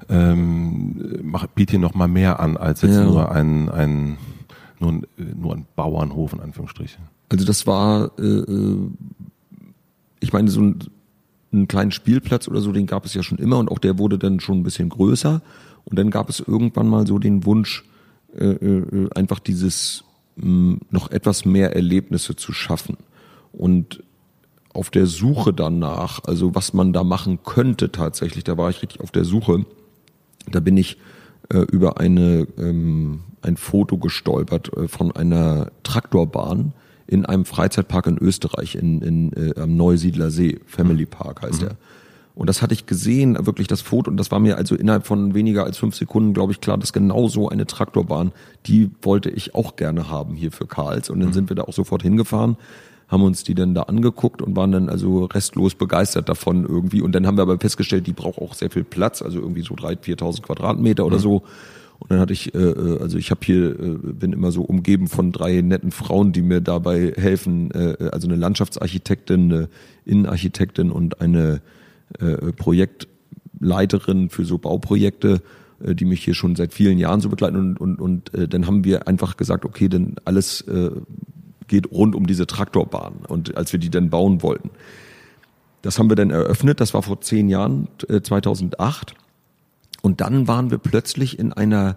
[0.09, 3.05] ähm, mach, biete hier noch mal mehr an als jetzt ja.
[3.05, 4.19] nur ein, ein
[4.81, 7.05] nur, nur ein Bauernhof in Anführungsstrichen?
[7.29, 8.91] Also das war, äh, äh,
[10.21, 10.79] ich meine, so ein,
[11.53, 14.19] einen kleinen Spielplatz oder so, den gab es ja schon immer und auch der wurde
[14.19, 15.43] dann schon ein bisschen größer.
[15.85, 17.85] Und dann gab es irgendwann mal so den Wunsch,
[18.37, 20.05] äh, äh, einfach dieses
[20.43, 22.97] noch etwas mehr Erlebnisse zu schaffen.
[23.53, 24.03] Und
[24.73, 29.01] auf der Suche danach, also was man da machen könnte tatsächlich, da war ich richtig
[29.01, 29.65] auf der Suche.
[30.51, 30.97] Da bin ich
[31.49, 36.73] äh, über eine ähm, ein Foto gestolpert äh, von einer Traktorbahn
[37.07, 41.69] in einem Freizeitpark in Österreich, in, in, äh, am Neusiedler See, Family Park heißt mhm.
[41.69, 41.77] er.
[42.35, 45.35] Und das hatte ich gesehen, wirklich das Foto, und das war mir also innerhalb von
[45.35, 48.33] weniger als fünf Sekunden, glaube ich, klar, dass genau so eine Traktorbahn,
[48.67, 51.11] die wollte ich auch gerne haben hier für Karls.
[51.11, 51.35] Und dann mhm.
[51.35, 52.57] sind wir da auch sofort hingefahren,
[53.09, 57.03] haben uns die dann da angeguckt und waren dann also restlos begeistert davon irgendwie.
[57.03, 59.75] Und dann haben wir aber festgestellt, die braucht auch sehr viel Platz, also irgendwie so
[59.75, 61.23] drei, viertausend Quadratmeter oder mhm.
[61.23, 61.43] so.
[61.99, 65.09] Und dann hatte ich, äh, äh, also ich habe hier, äh, bin immer so umgeben
[65.09, 69.69] von drei netten Frauen, die mir dabei helfen, äh, also eine Landschaftsarchitektin, eine
[70.07, 71.61] Innenarchitektin und eine
[72.19, 75.43] äh, Projektleiterin für so Bauprojekte,
[75.83, 77.57] äh, die mich hier schon seit vielen Jahren so begleiten.
[77.57, 80.91] Und, und, und äh, dann haben wir einfach gesagt, okay, denn alles äh,
[81.69, 83.15] geht rund um diese Traktorbahn.
[83.29, 84.71] Und als wir die dann bauen wollten.
[85.83, 89.15] Das haben wir dann eröffnet, das war vor zehn Jahren, äh, 2008.
[90.03, 91.97] Und dann waren wir plötzlich in einer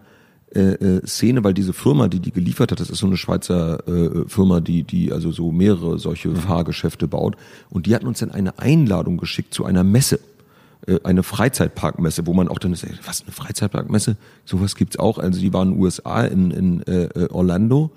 [0.56, 3.88] äh, äh, Szene, weil diese Firma, die die geliefert hat, das ist so eine Schweizer
[3.88, 6.36] äh, Firma, die die also so mehrere solche mhm.
[6.36, 7.36] Fahrgeschäfte baut,
[7.70, 10.20] und die hatten uns dann eine Einladung geschickt zu einer Messe,
[10.88, 15.18] äh, eine Freizeitparkmesse, wo man auch dann sagt, was eine Freizeitparkmesse, sowas gibt's auch.
[15.18, 17.92] Also die waren in den USA in, in äh, äh, Orlando.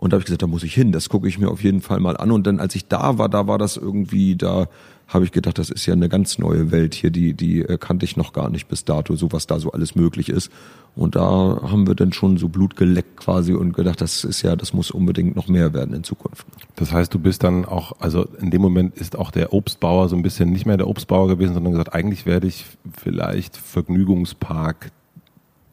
[0.00, 1.80] Und da habe ich gesagt, da muss ich hin, das gucke ich mir auf jeden
[1.80, 2.30] Fall mal an.
[2.30, 4.68] Und dann, als ich da war, da war das irgendwie, da
[5.08, 8.04] habe ich gedacht, das ist ja eine ganz neue Welt hier, die, die äh, kannte
[8.04, 10.52] ich noch gar nicht bis dato, so was da so alles möglich ist.
[10.94, 14.54] Und da haben wir dann schon so Blut geleckt quasi und gedacht, das ist ja,
[14.54, 16.46] das muss unbedingt noch mehr werden in Zukunft.
[16.76, 20.14] Das heißt, du bist dann auch, also in dem Moment ist auch der Obstbauer so
[20.14, 24.92] ein bisschen nicht mehr der Obstbauer gewesen, sondern gesagt, eigentlich werde ich vielleicht Vergnügungspark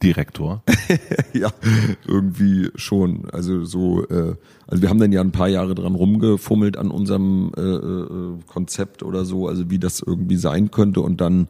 [0.05, 0.63] Direktor?
[1.33, 1.49] ja,
[2.07, 3.29] irgendwie schon.
[3.31, 4.35] Also so, äh,
[4.67, 9.03] also wir haben dann ja ein paar Jahre dran rumgefummelt an unserem äh, äh, Konzept
[9.03, 11.01] oder so, also wie das irgendwie sein könnte.
[11.01, 11.47] Und dann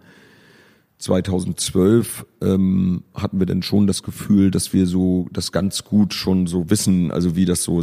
[0.97, 6.47] 2012 ähm, hatten wir dann schon das Gefühl, dass wir so das ganz gut schon
[6.47, 7.81] so wissen, also wie das so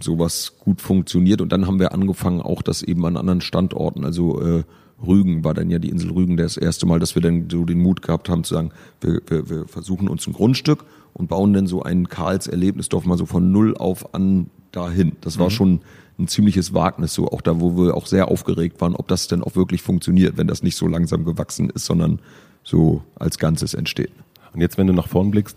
[0.00, 1.40] sowas gut funktioniert.
[1.40, 4.62] Und dann haben wir angefangen, auch das eben an anderen Standorten, also äh,
[5.06, 7.80] Rügen war dann ja die Insel Rügen das erste Mal, dass wir dann so den
[7.80, 11.66] Mut gehabt haben zu sagen, wir, wir, wir versuchen uns ein Grundstück und bauen dann
[11.66, 15.12] so ein Karls Erlebnisdorf mal so von null auf an dahin.
[15.20, 15.50] Das war mhm.
[15.50, 15.80] schon
[16.18, 19.42] ein ziemliches Wagnis, so auch da, wo wir auch sehr aufgeregt waren, ob das denn
[19.42, 22.20] auch wirklich funktioniert, wenn das nicht so langsam gewachsen ist, sondern
[22.62, 24.12] so als Ganzes entsteht.
[24.52, 25.56] Und jetzt, wenn du nach vorn blickst,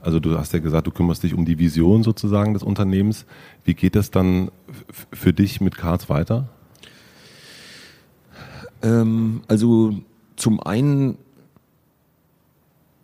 [0.00, 3.24] also du hast ja gesagt, du kümmerst dich um die Vision sozusagen des Unternehmens.
[3.64, 4.50] Wie geht das dann
[5.12, 6.48] für dich mit Karls weiter?
[8.82, 9.94] Ähm, also
[10.36, 11.18] zum einen,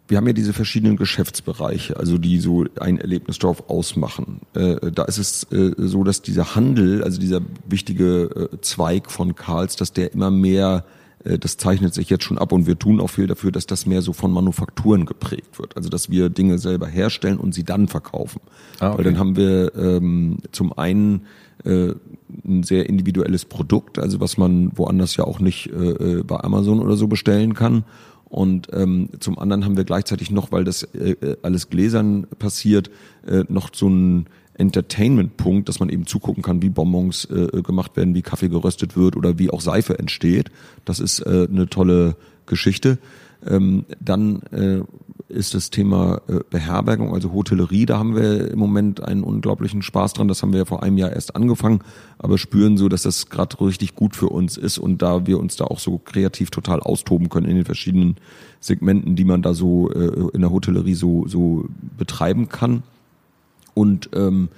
[0.09, 4.41] wir haben ja diese verschiedenen Geschäftsbereiche, also die so ein Erlebnisdorf ausmachen.
[4.55, 9.35] Äh, da ist es äh, so, dass dieser Handel, also dieser wichtige äh, Zweig von
[9.35, 10.85] Karls, dass der immer mehr
[11.25, 13.87] äh, das zeichnet sich jetzt schon ab und wir tun auch viel dafür, dass das
[13.87, 15.77] mehr so von Manufakturen geprägt wird.
[15.77, 18.41] Also dass wir Dinge selber herstellen und sie dann verkaufen.
[18.81, 18.99] Ah, okay.
[18.99, 21.27] Weil dann haben wir ähm, zum einen
[21.65, 21.95] äh,
[22.45, 26.81] ein sehr individuelles Produkt, also was man woanders ja auch nicht äh, äh, bei Amazon
[26.81, 27.85] oder so bestellen kann.
[28.25, 32.91] Und ähm, zum anderen haben wir gleichzeitig noch, weil das äh, äh alles gläsern passiert,
[33.27, 38.15] äh, noch so ein Entertainment-Punkt, dass man eben zugucken kann, wie Bonbons äh, gemacht werden,
[38.15, 40.51] wie Kaffee geröstet wird oder wie auch Seife entsteht.
[40.85, 42.99] Das ist äh, eine tolle Geschichte.
[43.47, 44.81] Ähm, dann äh,
[45.33, 47.87] ist das Thema äh, Beherbergung, also Hotellerie.
[47.87, 50.29] Da haben wir im Moment einen unglaublichen Spaß dran.
[50.29, 51.81] Das haben wir ja vor einem Jahr erst angefangen,
[52.19, 55.57] aber spüren so, dass das gerade richtig gut für uns ist und da wir uns
[55.57, 58.17] da auch so kreativ total austoben können in den verschiedenen
[58.61, 61.67] Segmenten, die man da so äh, in der Hotellerie so so
[61.97, 62.83] betreiben kann.
[63.75, 64.49] Und ähm,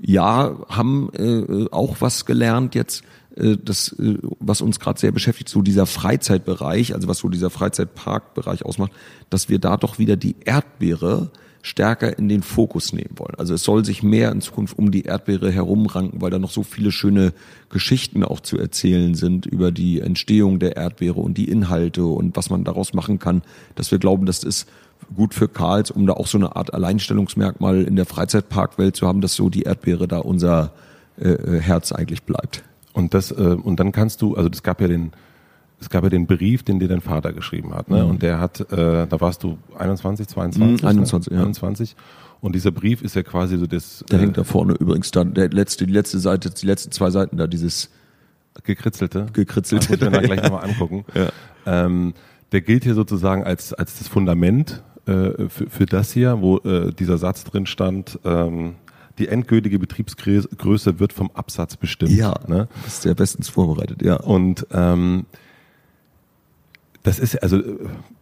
[0.00, 3.04] ja, haben äh, auch was gelernt jetzt äh,
[3.36, 8.64] das, äh, was uns gerade sehr beschäftigt, so dieser Freizeitbereich, also was so dieser Freizeitparkbereich
[8.64, 8.92] ausmacht,
[9.30, 11.30] dass wir da doch wieder die Erdbeere
[11.62, 13.34] stärker in den Fokus nehmen wollen.
[13.38, 16.62] Also es soll sich mehr in Zukunft um die Erdbeere herumranken, weil da noch so
[16.62, 17.32] viele schöne
[17.70, 22.50] Geschichten auch zu erzählen sind über die Entstehung der Erdbeere und die Inhalte und was
[22.50, 23.42] man daraus machen kann,
[23.76, 24.68] dass wir glauben, das ist
[25.16, 29.22] gut für Karls, um da auch so eine Art Alleinstellungsmerkmal in der Freizeitparkwelt zu haben,
[29.22, 30.72] dass so die Erdbeere da unser
[31.18, 32.62] äh, äh, Herz eigentlich bleibt.
[32.94, 35.12] Und das, äh, und dann kannst du, also es gab ja den,
[35.80, 38.04] es gab ja den Brief, den dir dein Vater geschrieben hat, ne?
[38.04, 38.10] Mhm.
[38.10, 40.82] Und der hat, äh, da warst du 21, 22?
[40.82, 41.38] Mhm, 21, ne?
[41.38, 41.42] ja.
[41.42, 41.96] 21.
[42.40, 45.24] Und dieser Brief ist ja quasi so das Der äh, hängt da vorne übrigens da,
[45.24, 47.90] der letzte, die letzte Seite, die letzten zwei Seiten da, dieses
[48.62, 49.26] gekritzelte.
[49.32, 49.96] gekritzelte.
[49.96, 51.04] Das muss ich mir dann gleich nochmal angucken.
[51.14, 51.28] Ja.
[51.66, 52.14] Ähm,
[52.52, 56.92] der gilt hier sozusagen als, als das Fundament äh, für, für das hier, wo äh,
[56.92, 58.74] dieser Satz drin stand, ähm,
[59.18, 62.10] die endgültige Betriebsgröße wird vom Absatz bestimmt.
[62.12, 62.68] Ja, Ne?
[62.84, 64.16] das ist sehr bestens vorbereitet, ja.
[64.16, 65.26] Und ähm,
[67.02, 67.60] das ist, also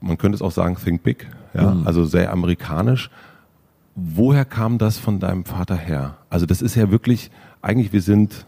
[0.00, 1.86] man könnte es auch sagen, think big, ja, Mhm.
[1.86, 3.10] also sehr amerikanisch.
[3.94, 6.16] Woher kam das von deinem Vater her?
[6.30, 8.46] Also das ist ja wirklich, eigentlich wir sind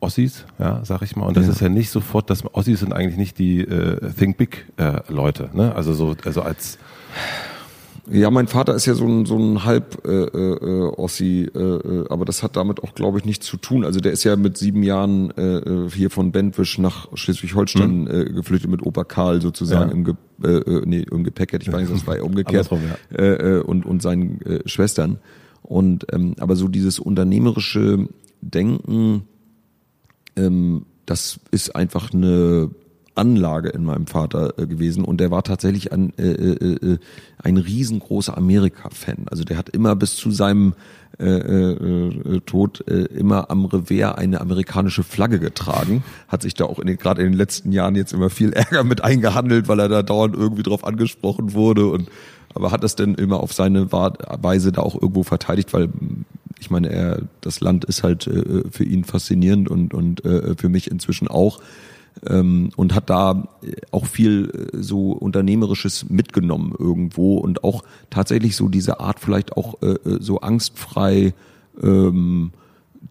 [0.00, 1.26] Ossis, ja, sag ich mal.
[1.26, 1.52] Und das Ja.
[1.52, 5.50] ist ja nicht sofort, dass Ossis sind eigentlich nicht die äh, Think Big äh, Leute,
[5.54, 5.74] ne?
[5.74, 6.78] Also so, also als
[8.08, 12.04] Ja, mein Vater ist ja so ein, so ein halb äh, äh, Ossi, äh, äh,
[12.08, 13.84] aber das hat damit auch, glaube ich, nichts zu tun.
[13.84, 18.24] Also der ist ja mit sieben Jahren äh, äh, hier von Bentwisch nach Schleswig-Holstein äh,
[18.32, 19.90] geflüchtet mit Opa Karl sozusagen Mhm.
[19.90, 19.94] Ja.
[19.96, 20.14] im, Ge
[20.44, 22.70] äh, äh, nee, im Gepäck hätte ich mal gesagt, das war ja umgekehrt
[23.12, 25.18] äh, äh, und und seinen äh, Schwestern.
[25.62, 28.08] Und ähm, aber so dieses unternehmerische
[28.40, 29.22] Denken,
[30.36, 32.70] ähm, das ist einfach eine
[33.16, 36.98] Anlage in meinem Vater äh, gewesen und der war tatsächlich ein, äh, äh, äh,
[37.42, 39.26] ein riesengroßer Amerika-Fan.
[39.30, 40.74] Also der hat immer bis zu seinem
[41.18, 46.66] äh, äh, äh, Tod äh, immer am Revers eine amerikanische Flagge getragen, hat sich da
[46.66, 49.80] auch in den, gerade in den letzten Jahren jetzt immer viel Ärger mit eingehandelt, weil
[49.80, 52.10] er da dauernd irgendwie drauf angesprochen wurde und
[52.54, 55.90] aber hat das denn immer auf seine Weise da auch irgendwo verteidigt, weil
[56.58, 60.68] ich meine, er, das Land ist halt äh, für ihn faszinierend und, und äh, für
[60.68, 61.60] mich inzwischen auch.
[62.26, 63.46] Ähm, und hat da
[63.90, 69.82] auch viel äh, so Unternehmerisches mitgenommen irgendwo und auch tatsächlich so diese Art vielleicht auch
[69.82, 71.34] äh, äh, so angstfrei
[71.82, 72.52] ähm,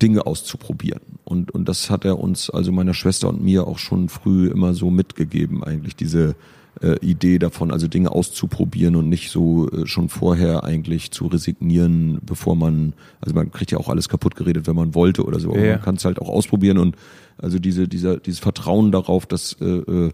[0.01, 1.01] Dinge auszuprobieren.
[1.23, 4.73] Und, und das hat er uns, also meiner Schwester und mir auch schon früh immer
[4.73, 6.35] so mitgegeben, eigentlich diese
[6.81, 12.19] äh, Idee davon, also Dinge auszuprobieren und nicht so äh, schon vorher eigentlich zu resignieren,
[12.25, 15.51] bevor man, also man kriegt ja auch alles kaputt geredet, wenn man wollte oder so,
[15.51, 15.71] aber Ja.
[15.73, 16.95] man kann es halt auch ausprobieren und
[17.38, 20.11] also diese, dieser, dieses Vertrauen darauf, dass äh, äh,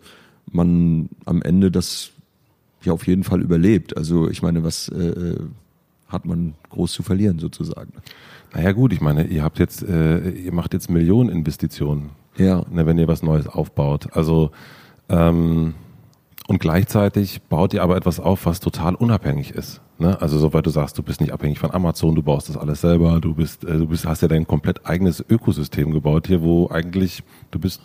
[0.51, 2.11] man am Ende das
[2.83, 3.95] ja auf jeden Fall überlebt.
[3.95, 5.37] Also ich meine, was äh, äh,
[6.07, 7.93] hat man groß zu verlieren sozusagen?
[8.53, 12.65] naja gut, ich meine, ihr habt jetzt, äh, ihr macht jetzt Millioneninvestitionen, Ja.
[12.69, 14.07] ne, wenn ihr was Neues aufbaut.
[14.13, 14.51] Also
[15.09, 15.73] ähm,
[16.51, 19.79] und gleichzeitig baut ihr aber etwas auf, was total unabhängig ist.
[19.99, 20.21] Ne?
[20.21, 23.21] Also soweit du sagst, du bist nicht abhängig von Amazon, du baust das alles selber,
[23.21, 27.23] du bist, äh, du bist, hast ja dein komplett eigenes Ökosystem gebaut hier, wo eigentlich
[27.51, 27.79] du bist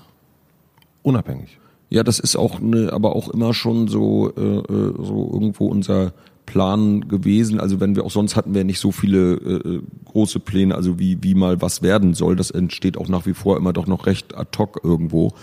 [1.05, 1.61] unabhängig.
[1.91, 6.13] Ja, das ist auch eine, aber auch immer schon so, äh, äh, so irgendwo unser
[6.45, 7.61] Plan gewesen.
[7.61, 11.23] Also wenn wir auch sonst hatten wir nicht so viele äh, große Pläne, also wie,
[11.23, 12.35] wie mal was werden soll.
[12.35, 15.35] Das entsteht auch nach wie vor immer doch noch recht ad hoc irgendwo.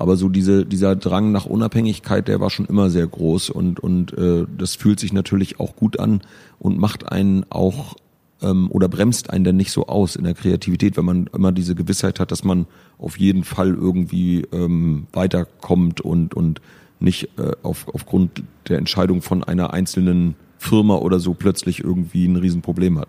[0.00, 4.16] Aber so diese, dieser Drang nach Unabhängigkeit, der war schon immer sehr groß und, und
[4.16, 6.20] äh, das fühlt sich natürlich auch gut an
[6.60, 7.96] und macht einen auch
[8.40, 11.74] ähm, oder bremst einen dann nicht so aus in der Kreativität, wenn man immer diese
[11.74, 16.60] Gewissheit hat, dass man auf jeden Fall irgendwie ähm, weiterkommt und, und
[17.00, 22.36] nicht äh, auf, aufgrund der Entscheidung von einer einzelnen Firma oder so plötzlich irgendwie ein
[22.36, 23.08] Riesenproblem hat.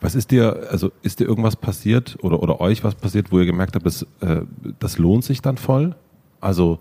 [0.00, 3.46] Was ist dir, also ist dir irgendwas passiert oder, oder euch was passiert, wo ihr
[3.46, 4.40] gemerkt habt, das, äh,
[4.80, 5.94] das lohnt sich dann voll?
[6.40, 6.78] Also,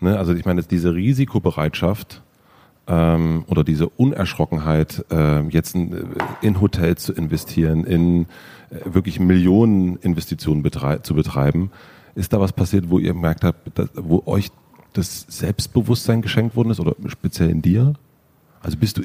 [0.00, 2.22] ne, also ich meine, diese Risikobereitschaft
[2.86, 8.26] ähm, oder diese Unerschrockenheit, äh, jetzt in, in Hotels zu investieren, in
[8.70, 11.70] äh, wirklich Millionen Investitionen betrei zu betreiben,
[12.14, 14.50] ist da was passiert, wo ihr gemerkt habt, dass, wo euch
[14.92, 17.94] das Selbstbewusstsein geschenkt worden ist oder speziell in dir?
[18.60, 19.02] Also bist du,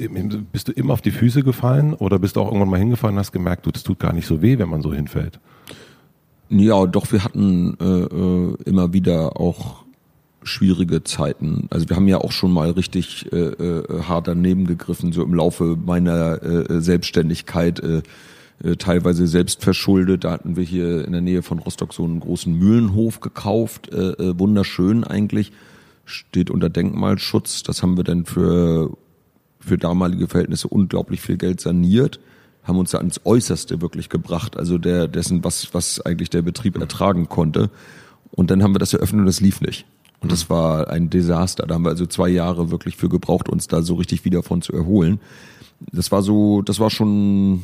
[0.51, 3.19] bist du immer auf die Füße gefallen oder bist du auch irgendwann mal hingefallen und
[3.19, 5.39] hast gemerkt, du, das tut gar nicht so weh, wenn man so hinfällt?
[6.49, 9.83] Ja, doch, wir hatten äh, äh, immer wieder auch
[10.47, 11.67] schwierige Zeiten.
[11.69, 15.33] Also wir haben ja auch schon mal richtig äh, äh, hart daneben gegriffen, so im
[15.33, 18.01] Laufe meiner äh, Selbstständigkeit, äh,
[18.63, 20.23] äh, teilweise selbst verschuldet.
[20.23, 24.13] Da hatten wir hier in der Nähe von Rostock so einen großen Mühlenhof gekauft, äh,
[24.13, 25.51] äh, wunderschön eigentlich,
[26.05, 27.63] steht unter Denkmalschutz.
[27.63, 28.97] Das haben wir dann für
[29.59, 32.19] für damalige Verhältnisse unglaublich viel Geld saniert,
[32.63, 36.77] haben uns da ans Äußerste wirklich gebracht, also der dessen, was, was eigentlich der Betrieb
[36.77, 37.69] ertragen konnte.
[38.31, 39.85] Und dann haben wir das eröffnet und das lief nicht.
[40.19, 41.67] Und das war ein Desaster.
[41.67, 44.61] Da haben wir also zwei Jahre wirklich für gebraucht, uns da so richtig wieder von
[44.61, 45.19] zu erholen.
[45.91, 47.63] Das war so, das war schon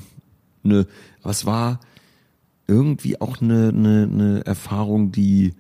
[0.64, 0.86] eine,
[1.24, 1.80] es war
[2.68, 5.54] irgendwie auch eine, eine, eine Erfahrung, die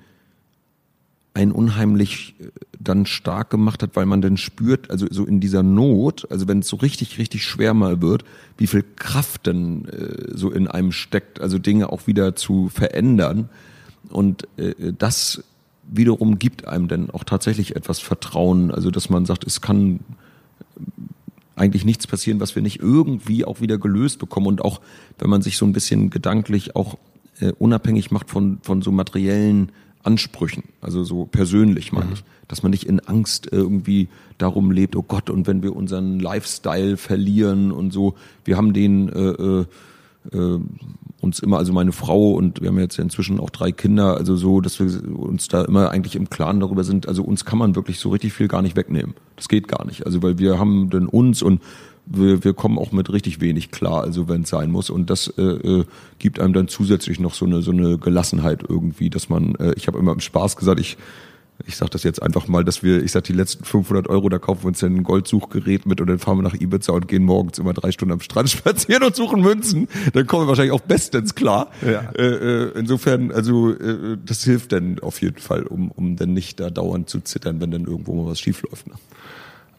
[1.33, 5.63] einen unheimlich äh, dann stark gemacht hat, weil man dann spürt, also so in dieser
[5.63, 8.23] Not, also wenn es so richtig, richtig schwer mal wird,
[8.57, 13.49] wie viel Kraft denn äh, so in einem steckt, also Dinge auch wieder zu verändern.
[14.09, 15.43] Und äh, das
[15.89, 19.99] wiederum gibt einem dann auch tatsächlich etwas Vertrauen, also dass man sagt, es kann
[21.55, 24.47] eigentlich nichts passieren, was wir nicht irgendwie auch wieder gelöst bekommen.
[24.47, 24.81] Und auch
[25.19, 26.97] wenn man sich so ein bisschen gedanklich auch
[27.39, 29.71] äh, unabhängig macht von, von so materiellen
[30.03, 32.13] Ansprüchen, also so persönlich meine mhm.
[32.13, 36.19] ich, dass man nicht in Angst irgendwie darum lebt, oh Gott, und wenn wir unseren
[36.19, 39.65] Lifestyle verlieren und so, wir haben den äh, äh,
[40.33, 40.59] äh,
[41.23, 44.35] uns immer, also meine Frau und wir haben jetzt ja inzwischen auch drei Kinder, also
[44.35, 47.75] so, dass wir uns da immer eigentlich im Klaren darüber sind, also uns kann man
[47.75, 49.15] wirklich so richtig viel gar nicht wegnehmen.
[49.37, 50.05] Das geht gar nicht.
[50.05, 51.61] Also weil wir haben dann uns und
[52.05, 54.89] wir, wir kommen auch mit richtig wenig klar, also wenn es sein muss.
[54.89, 55.85] Und das äh, äh,
[56.19, 59.87] gibt einem dann zusätzlich noch so eine so eine Gelassenheit irgendwie, dass man, äh, ich
[59.87, 60.97] habe immer im Spaß gesagt, ich
[61.65, 64.39] ich sage das jetzt einfach mal, dass wir, ich sag die letzten 500 Euro, da
[64.39, 67.59] kaufen wir uns ein Goldsuchgerät mit und dann fahren wir nach Ibiza und gehen morgens
[67.59, 69.87] immer drei Stunden am Strand spazieren und suchen Münzen.
[70.13, 71.71] Dann kommen wir wahrscheinlich auch bestens klar.
[71.81, 72.11] Ja.
[72.17, 76.59] Äh, äh, insofern, also äh, das hilft dann auf jeden Fall, um, um dann nicht
[76.59, 78.87] da dauernd zu zittern, wenn dann irgendwo mal was schief läuft.
[78.87, 78.93] Ne?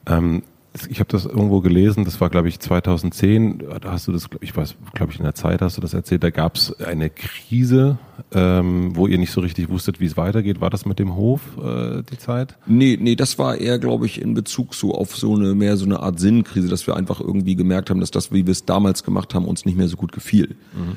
[0.07, 0.43] Ähm,
[0.89, 4.57] ich habe das irgendwo gelesen, das war glaube ich 2010, da hast du das, ich
[4.57, 7.99] weiß, glaube ich in der Zeit hast du das erzählt, da gab es eine Krise,
[8.33, 10.61] ähm, wo ihr nicht so richtig wusstet, wie es weitergeht.
[10.61, 12.57] War das mit dem Hof äh, die Zeit?
[12.67, 15.85] Nee, nee, das war eher, glaube ich, in Bezug so auf so eine, mehr so
[15.85, 19.05] eine Art Sinnkrise, dass wir einfach irgendwie gemerkt haben, dass das, wie wir es damals
[19.05, 20.57] gemacht haben, uns nicht mehr so gut gefiel.
[20.73, 20.97] Mhm.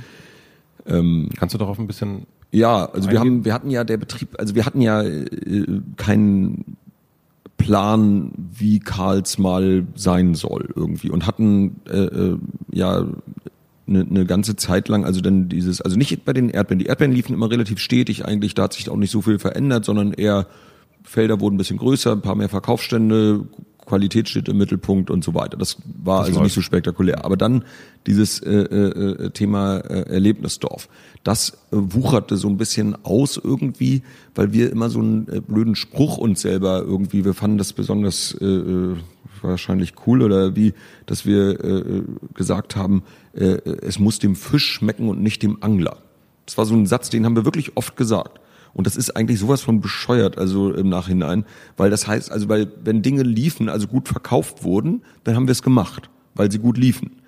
[0.87, 4.29] Ähm, Kannst du darauf ein bisschen ja, also wir haben, wir hatten ja der Betrieb,
[4.37, 5.27] also wir hatten ja äh,
[5.97, 6.77] keinen
[7.57, 11.09] Plan, wie Karls mal sein soll irgendwie.
[11.09, 12.37] Und hatten äh, äh,
[12.71, 13.05] ja
[13.87, 17.13] eine, eine ganze Zeit lang, also dann dieses, also nicht bei den Erdbeeren, die Erdbeeren
[17.13, 18.25] liefen immer relativ stetig.
[18.25, 20.47] Eigentlich, da hat sich auch nicht so viel verändert, sondern eher
[21.03, 23.45] Felder wurden ein bisschen größer, ein paar mehr Verkaufsstände,
[23.87, 25.57] Qualität steht im Mittelpunkt und so weiter.
[25.57, 26.43] Das war das also läuft.
[26.45, 27.25] nicht so spektakulär.
[27.25, 27.63] Aber dann
[28.05, 30.89] dieses äh, äh, äh, Thema äh, Erlebnisdorf,
[31.23, 34.03] das äh, wucherte so ein bisschen aus irgendwie,
[34.35, 38.37] weil wir immer so einen äh, blöden Spruch uns selber irgendwie, wir fanden das besonders
[38.39, 38.95] äh, äh
[39.43, 40.73] wahrscheinlich cool oder wie,
[41.05, 42.01] dass wir äh,
[42.33, 45.97] gesagt haben, äh, es muss dem Fisch schmecken und nicht dem Angler.
[46.47, 48.39] Das war so ein Satz, den haben wir wirklich oft gesagt.
[48.77, 52.71] Und das ist eigentlich sowas von bescheuert, also im Nachhinein, weil das heißt, also weil
[52.83, 56.77] wenn Dinge liefen, also gut verkauft wurden, dann haben wir es gemacht, weil sie gut
[56.77, 57.21] liefen.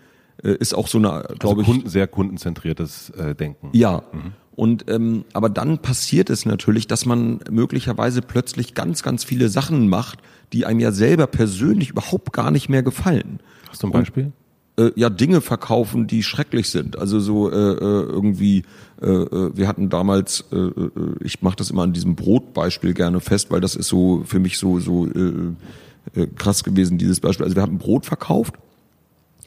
[0.44, 3.70] Äh, ist auch so eine, glaube also ich, sehr kundenzentriertes äh, Denken.
[3.74, 4.04] Ja.
[4.14, 4.34] Mhm.
[4.56, 9.88] Und ähm, aber dann passiert es natürlich, dass man möglicherweise plötzlich ganz, ganz viele Sachen
[9.88, 10.20] macht,
[10.54, 13.40] die einem ja selber persönlich überhaupt gar nicht mehr gefallen.
[13.70, 14.26] Hast du ein Beispiel?
[14.26, 14.34] Und,
[14.80, 16.98] äh, ja Dinge verkaufen, die schrecklich sind.
[16.98, 18.64] Also so äh, äh irgendwie,
[19.02, 23.20] äh, äh, wir hatten damals, äh, äh, ich mache das immer an diesem Brotbeispiel gerne
[23.20, 27.44] fest, weil das ist so für mich so so äh, krass gewesen dieses Beispiel.
[27.44, 28.56] Also wir hatten Brot verkauft.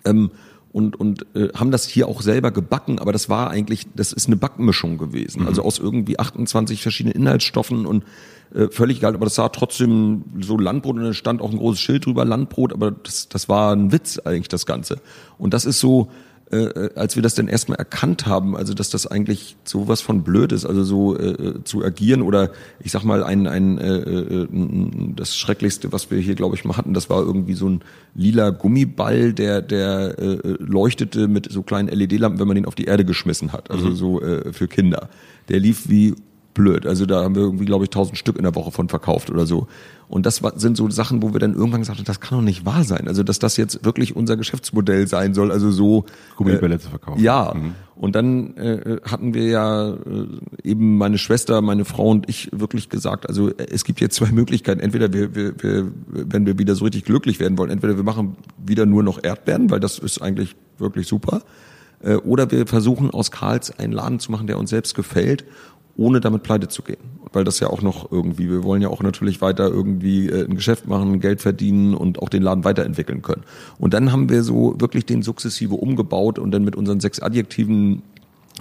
[0.04, 0.30] Ähm,
[0.72, 4.26] und, und äh, haben das hier auch selber gebacken, aber das war eigentlich, das ist
[4.26, 5.42] eine Backmischung gewesen.
[5.42, 5.48] Mhm.
[5.48, 8.04] Also aus irgendwie 28 verschiedenen Inhaltsstoffen und
[8.54, 11.80] äh, völlig egal, aber das sah trotzdem so Landbrot und da stand auch ein großes
[11.80, 14.98] Schild drüber, Landbrot, aber das, das war ein Witz eigentlich, das Ganze.
[15.38, 16.10] Und das ist so,
[16.52, 20.00] äh, äh als wir das dann erstmal erkannt haben, also dass das eigentlich so was
[20.00, 23.78] von blöd ist, also so äh, äh zu agieren oder ich sag mal ein, ein
[23.78, 24.48] äh, äh,
[25.16, 27.80] das Schrecklichste, was wir hier glaube ich mal hatten, das war irgendwie so ein
[28.14, 32.84] lila Gummiball, der der äh, leuchtete mit so kleinen LED-Lampen, wenn man den auf die
[32.84, 33.94] Erde geschmissen hat, also mhm.
[33.94, 35.08] so äh, für Kinder.
[35.48, 36.14] Der lief wie
[36.54, 36.86] blöd.
[36.86, 39.46] Also da haben wir irgendwie, glaube ich, tausend Stück in der Woche von verkauft oder
[39.46, 39.66] so.
[40.08, 42.66] Und das sind so Sachen, wo wir dann irgendwann gesagt haben, das kann doch nicht
[42.66, 43.08] wahr sein.
[43.08, 45.50] Also dass das jetzt wirklich unser Geschäftsmodell sein soll.
[45.50, 46.04] Also so
[46.36, 47.22] Gummibälle äh, zu verkaufen.
[47.22, 47.54] Ja.
[47.54, 47.74] Mhm.
[47.94, 49.96] Und dann äh, hatten wir ja äh,
[50.64, 54.30] eben meine Schwester, meine Frau und ich wirklich gesagt, also äh, es gibt jetzt zwei
[54.32, 54.80] Möglichkeiten.
[54.80, 58.36] Entweder wir, wir, wir, wenn wir wieder so richtig glücklich werden wollen, entweder wir machen
[58.62, 61.42] wieder nur noch Erdbeeren, weil das ist eigentlich wirklich super.
[62.02, 65.44] Äh, oder wir versuchen aus Karls einen Laden zu machen, der uns selbst gefällt
[65.96, 66.98] ohne damit pleite zu gehen.
[67.32, 70.54] Weil das ja auch noch irgendwie, wir wollen ja auch natürlich weiter irgendwie äh, ein
[70.54, 73.42] Geschäft machen, Geld verdienen und auch den Laden weiterentwickeln können.
[73.78, 78.02] Und dann haben wir so wirklich den sukzessive umgebaut und dann mit unseren sechs Adjektiven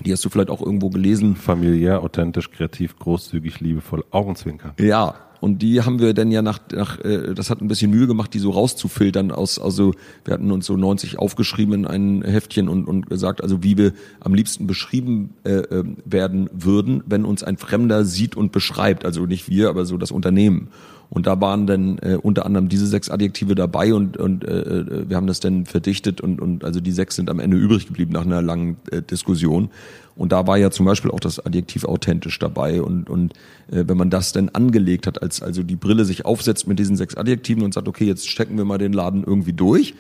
[0.06, 1.36] die hast du vielleicht auch irgendwo gelesen.
[1.36, 4.74] Familiär, authentisch, kreativ, großzügig, liebevoll, Augenzwinker.
[4.80, 8.06] Ja, und die haben wir dann ja nach, nach äh, das hat ein bisschen Mühe
[8.06, 12.70] gemacht, die so rauszufiltern aus, also wir hatten uns so 90 aufgeschrieben in ein Heftchen
[12.70, 17.44] und, und gesagt, also wie wir am liebsten beschrieben äh, ähm, werden würden, wenn uns
[17.44, 19.04] ein Fremder sieht und beschreibt.
[19.04, 20.70] Also nicht wir, aber so das Unternehmen.
[21.12, 25.10] Und da waren dann äh, unter anderem diese sechs Adjektive dabei und, und äh, äh,
[25.10, 28.14] wir haben das dann verdichtet und, und also die sechs sind am Ende übrig geblieben
[28.14, 29.70] nach einer langen äh, Diskussion.
[30.16, 32.82] Und da war ja zum Beispiel auch das Adjektiv authentisch dabei.
[32.82, 33.34] Und, und
[33.70, 36.96] äh, wenn man das dann angelegt hat, als also die Brille sich aufsetzt mit diesen
[36.96, 39.96] sechs Adjektiven und sagt, okay, jetzt stecken wir mal den Laden irgendwie durch,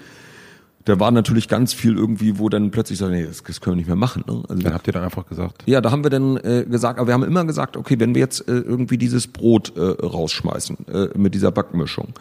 [0.85, 3.77] da war natürlich ganz viel irgendwie, wo dann plötzlich so, nee, das, das können wir
[3.77, 4.23] nicht mehr machen.
[4.27, 4.43] Ne?
[4.47, 5.63] Also dann habt ihr dann einfach gesagt.
[5.65, 8.21] Ja, da haben wir dann äh, gesagt, aber wir haben immer gesagt, okay, wenn wir
[8.21, 12.13] jetzt äh, irgendwie dieses Brot äh, rausschmeißen äh, mit dieser Backmischung,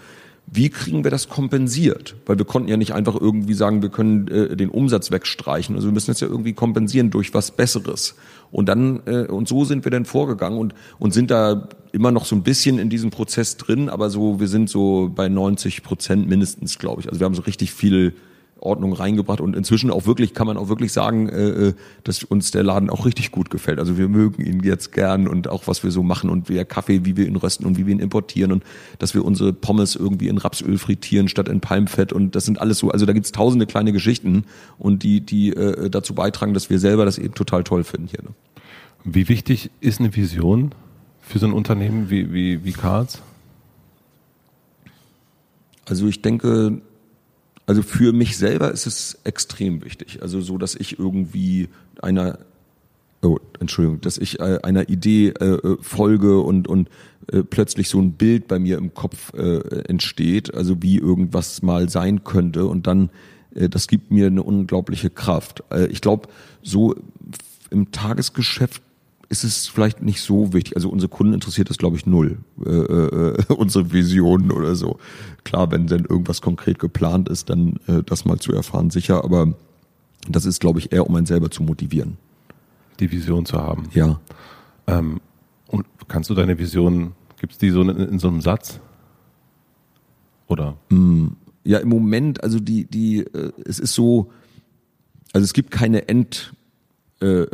[0.53, 2.17] wie kriegen wir das kompensiert?
[2.27, 5.77] Weil wir konnten ja nicht einfach irgendwie sagen, wir können äh, den Umsatz wegstreichen.
[5.77, 8.17] Also wir müssen das ja irgendwie kompensieren durch was Besseres.
[8.51, 12.25] Und dann äh, und so sind wir dann vorgegangen und und sind da immer noch
[12.25, 16.29] so ein bisschen in diesem Prozess drin, aber so wir sind so bei 90 Prozent
[16.29, 17.09] mindestens, glaube ich.
[17.09, 18.15] Also wir haben so richtig viel
[18.63, 22.51] Ordnung reingebracht und inzwischen auch wirklich kann man auch wirklich sagen, äh, äh, dass uns
[22.51, 23.79] der Laden auch richtig gut gefällt.
[23.79, 27.05] Also wir mögen ihn jetzt gern und auch was wir so machen und der Kaffee,
[27.05, 28.65] wie wir ihn rösten und wie wir ihn importieren und
[28.99, 32.79] dass wir unsere Pommes irgendwie in Rapsöl frittieren statt in Palmfett und das sind alles
[32.79, 34.45] so, also da gibt's tausende kleine Geschichten
[34.79, 38.23] und die die äh, dazu beitragen, dass wir selber das eben total toll finden hier.
[38.23, 38.31] Ne?
[39.05, 40.73] Wie wichtig ist eine Vision
[41.21, 43.23] für so ein Unternehmen wie wie wie Karls?
[45.87, 46.81] Also ich denke,
[47.71, 50.23] also für mich selber ist es extrem wichtig.
[50.23, 51.69] Also so, dass ich irgendwie
[52.03, 52.41] einer,
[53.23, 56.89] oh, Entschuldigung, dass ich äh, einer Idee äh, äh, folge und, und
[57.31, 61.89] äh, plötzlich so ein Bild bei mir im Kopf äh, entsteht, also wie irgendwas mal
[61.89, 63.09] sein könnte und dann,
[63.55, 65.63] äh, das gibt mir eine unglaubliche Kraft.
[65.91, 66.29] Ich glaube,
[66.65, 66.97] so
[67.71, 68.83] im Tagesgeschäft
[69.31, 70.75] ist es vielleicht nicht so wichtig.
[70.75, 72.39] Also unsere Kunden interessiert das, glaube ich, null.
[72.67, 74.99] Äh, äh, unsere Visionen oder so.
[75.45, 79.23] Klar, wenn denn irgendwas konkret geplant ist, dann äh, das mal zu erfahren, sicher.
[79.25, 79.55] Aber
[80.29, 82.19] das ist, glaube ich, eher, um einen selber zu motivieren.
[82.99, 83.89] Die Vision zu haben.
[83.95, 84.21] Ja.
[84.89, 85.21] Ähm,
[85.69, 88.81] und kannst du deine Vision, gibt es die so in, in, so einem Satz?
[90.49, 90.77] Oder?
[90.89, 91.29] Mm,
[91.63, 94.33] ja, im Moment, also die, die, äh, es ist so,
[95.33, 96.53] also es gibt keine End,
[97.21, 97.47] äh,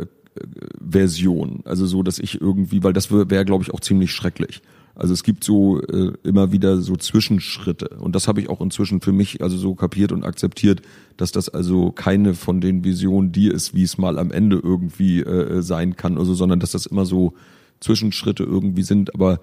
[0.79, 1.61] Version.
[1.65, 4.61] Also so, dass ich irgendwie, weil das wäre, wär, glaube ich, auch ziemlich schrecklich.
[4.95, 8.99] Also es gibt so äh, immer wieder so Zwischenschritte und das habe ich auch inzwischen
[8.99, 10.81] für mich also so kapiert und akzeptiert,
[11.17, 15.19] dass das also keine von den Visionen die ist, wie es mal am Ende irgendwie
[15.19, 17.33] äh, sein kann, also sondern dass das immer so
[17.79, 19.13] Zwischenschritte irgendwie sind.
[19.13, 19.39] Aber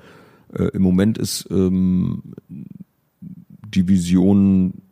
[0.52, 2.34] äh, im Moment ist ähm,
[3.20, 4.82] die Vision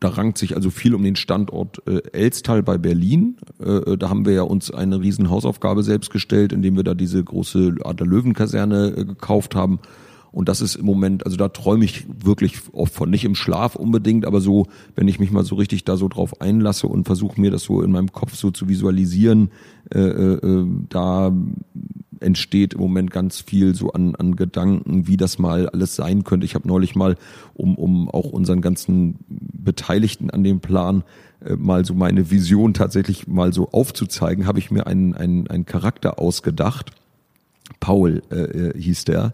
[0.00, 3.36] da rankt sich also viel um den Standort äh, Elstal bei Berlin.
[3.58, 7.22] Äh, da haben wir ja uns eine riesen Hausaufgabe selbst gestellt, indem wir da diese
[7.22, 9.78] große Adler-Löwen-Kaserne äh, gekauft haben.
[10.32, 13.74] Und das ist im Moment, also da träume ich wirklich oft von, nicht im Schlaf
[13.74, 17.40] unbedingt, aber so, wenn ich mich mal so richtig da so drauf einlasse und versuche
[17.40, 19.50] mir das so in meinem Kopf so zu visualisieren,
[19.92, 21.32] äh, äh, äh da
[22.20, 26.44] entsteht im Moment ganz viel so an, an Gedanken, wie das mal alles sein könnte.
[26.44, 27.16] Ich habe neulich mal,
[27.54, 31.02] um, um auch unseren ganzen Beteiligten an dem Plan
[31.44, 35.66] äh, mal so meine Vision tatsächlich mal so aufzuzeigen, habe ich mir einen, einen, einen
[35.66, 36.92] Charakter ausgedacht.
[37.80, 39.32] Paul äh, äh hieß der.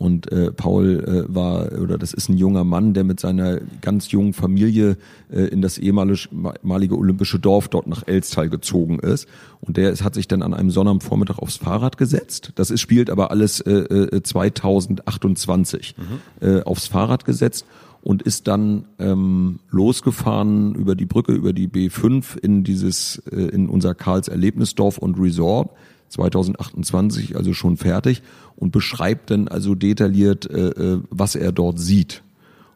[0.00, 4.10] Und äh, Paul äh, war, oder das ist ein junger Mann, der mit seiner ganz
[4.10, 4.96] jungen Familie
[5.30, 9.28] äh, in das ehemalige olympische Dorf dort nach Elstal gezogen ist.
[9.60, 12.52] Und der ist, hat sich dann an einem Sonnabendvormittag aufs Fahrrad gesetzt.
[12.54, 16.48] Das ist, spielt aber alles äh, äh, 2028 mhm.
[16.48, 17.66] äh, aufs Fahrrad gesetzt
[18.00, 23.68] und ist dann ähm, losgefahren über die Brücke, über die B5 in dieses, äh, in
[23.68, 25.68] unser Karls Erlebnisdorf und Resort
[26.10, 28.22] 2028, also schon fertig
[28.56, 32.22] und beschreibt dann also detailliert, äh, äh, was er dort sieht.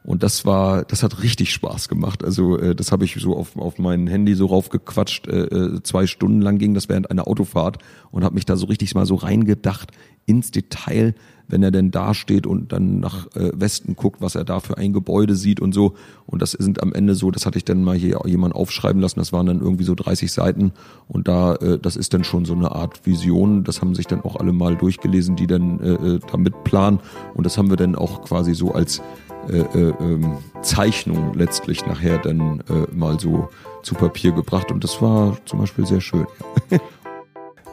[0.04, 2.22] Und das war, das hat richtig Spaß gemacht.
[2.22, 5.26] Also äh, das habe ich so auf, auf mein Handy so raufgequatscht.
[5.28, 7.78] Äh, äh zwei Stunden lang ging das während einer Autofahrt
[8.10, 9.92] und habe mich da so richtig mal so reingedacht
[10.26, 11.14] ins Detail,
[11.48, 14.78] wenn er denn da steht und dann nach äh, Westen guckt, was er da für
[14.78, 15.94] ein Gebäude sieht und so.
[16.26, 19.18] Und das sind am Ende so, das hatte ich dann mal hier jemand aufschreiben lassen,
[19.18, 20.72] das waren dann irgendwie so 30 Seiten
[21.08, 23.64] und da, äh, das ist dann schon so eine Art Vision.
[23.64, 27.00] Das haben sich dann auch alle mal durchgelesen, die dann äh, äh da mitplanen
[27.34, 29.02] und das haben wir dann auch quasi so als
[29.48, 32.62] äh, äh, ähm, Zeichnung letztlich nachher dann
[32.94, 33.50] mal so
[33.82, 36.26] zu Papier gebracht und das war zum Beispiel sehr schön.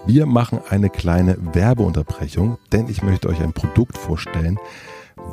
[0.07, 4.57] Wir machen eine kleine Werbeunterbrechung, denn ich möchte euch ein Produkt vorstellen,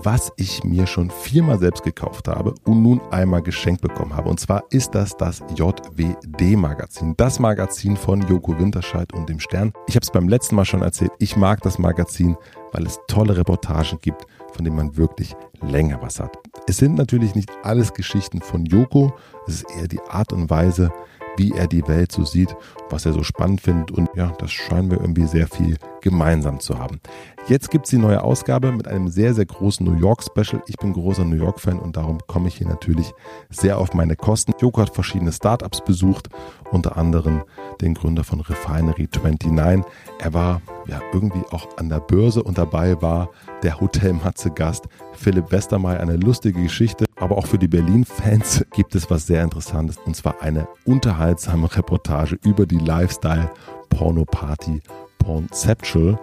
[0.03, 4.29] was ich mir schon viermal selbst gekauft habe und nun einmal geschenkt bekommen habe.
[4.29, 9.73] Und zwar ist das das JWD-Magazin, das Magazin von Joko Winterscheid und dem Stern.
[9.87, 12.37] Ich habe es beim letzten Mal schon erzählt, ich mag das Magazin,
[12.73, 16.37] weil es tolle Reportagen gibt, von denen man wirklich länger was hat.
[16.67, 19.15] Es sind natürlich nicht alles Geschichten von Joko,
[19.47, 20.93] es ist eher die Art und Weise,
[21.39, 22.55] wie er die Welt so sieht,
[22.91, 23.91] was er so spannend findet.
[23.91, 25.79] Und ja, das scheinen wir irgendwie sehr viel
[26.09, 27.01] gemeinsam zu haben.
[27.49, 30.63] Jetzt gibt es die neue Ausgabe mit einem sehr, sehr großen New York Special.
[30.67, 33.13] Ich bin großer New York Fan und darum komme ich hier natürlich
[33.51, 34.53] sehr auf meine Kosten.
[34.59, 36.29] Joko hat verschiedene Startups besucht,
[36.71, 37.43] unter anderem
[37.81, 39.85] den Gründer von Refinery 29.
[40.19, 43.31] Er war ja irgendwie auch an der Börse und dabei war
[43.63, 46.01] der Hotel Matze Gast Philipp Westermeier.
[46.01, 50.43] Eine lustige Geschichte, aber auch für die Berlin-Fans gibt es was sehr Interessantes und zwar
[50.43, 53.51] eine unterhaltsame Reportage über die Lifestyle
[53.89, 54.83] Porno Party
[55.19, 56.19] Pornceptual.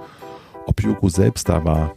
[0.68, 1.96] Ob Joko selbst da war,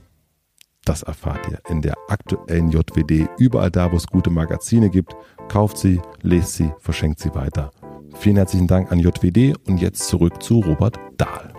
[0.84, 3.28] das erfahrt ihr in der aktuellen JWD.
[3.38, 5.14] Überall da, wo es gute Magazine gibt,
[5.48, 7.70] kauft sie, lest sie, verschenkt sie weiter.
[8.14, 11.52] Vielen herzlichen Dank an JWD und jetzt zurück zu Robert Dahl.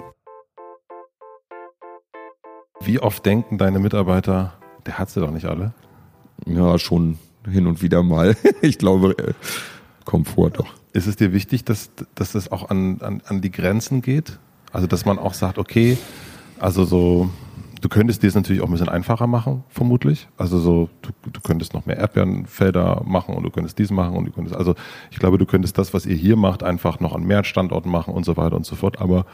[2.81, 4.53] Wie oft denken deine Mitarbeiter,
[4.85, 5.73] der hat sie doch nicht alle?
[6.45, 8.35] Ja, schon hin und wieder mal.
[8.61, 9.33] ich glaube, äh,
[10.05, 10.73] Komfort doch.
[10.91, 14.39] Ist es dir wichtig, dass, dass das auch an, an, an die Grenzen geht?
[14.71, 15.97] Also, dass man auch sagt, okay,
[16.59, 17.29] also so,
[17.81, 20.27] du könntest dir es natürlich auch ein bisschen einfacher machen, vermutlich.
[20.37, 24.25] Also so, du, du könntest noch mehr Erdbeerenfelder machen und du könntest dies machen und
[24.25, 24.75] du könntest, also
[25.11, 28.13] ich glaube, du könntest das, was ihr hier macht, einfach noch an mehr Standorten machen
[28.13, 28.99] und so weiter und so fort.
[28.99, 29.25] Aber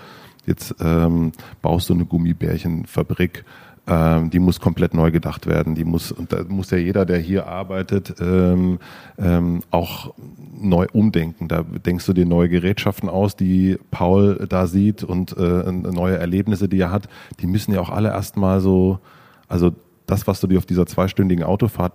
[0.46, 1.32] jetzt ähm,
[1.62, 3.44] baust du eine Gummibärchenfabrik
[3.88, 5.76] ähm, die muss komplett neu gedacht werden.
[5.76, 8.80] Die muss, und da muss ja jeder, der hier arbeitet, ähm,
[9.18, 10.14] ähm, auch
[10.60, 11.48] neu umdenken.
[11.48, 16.68] Da denkst du dir neue Gerätschaften aus, die Paul da sieht und äh, neue Erlebnisse,
[16.68, 17.08] die er hat.
[17.40, 19.00] Die müssen ja auch alle erstmal so,
[19.48, 19.72] also
[20.08, 21.94] das, was du dir auf dieser zweistündigen Autofahrt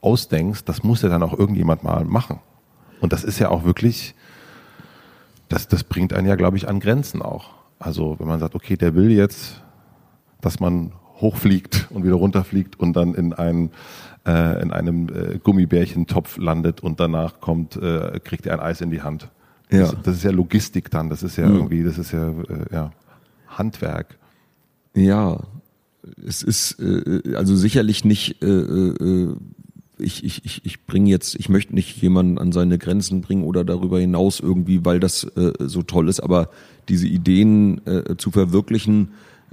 [0.00, 2.40] ausdenkst, das muss ja dann auch irgendjemand mal machen.
[3.00, 4.14] Und das ist ja auch wirklich,
[5.48, 7.50] das, das bringt einen ja, glaube ich, an Grenzen auch.
[7.78, 9.63] Also wenn man sagt, okay, der will jetzt
[10.44, 13.70] dass man hochfliegt und wieder runterfliegt und dann in einem
[14.26, 18.90] äh, in einem äh, Gummibärchentopf landet und danach kommt äh, kriegt er ein Eis in
[18.90, 19.28] die Hand.
[19.70, 19.80] Ja.
[19.80, 21.56] Das, das, ist ja Logistik dann, das ist ja mhm.
[21.56, 22.92] irgendwie, das ist ja, äh, ja
[23.48, 24.18] Handwerk.
[24.94, 25.40] Ja,
[26.26, 29.36] es ist äh, also sicherlich nicht äh, äh,
[29.98, 33.64] ich, ich, ich, ich bringe jetzt, ich möchte nicht jemanden an seine Grenzen bringen oder
[33.64, 36.50] darüber hinaus irgendwie, weil das äh, so toll ist, aber
[36.88, 39.10] diese Ideen äh, zu verwirklichen,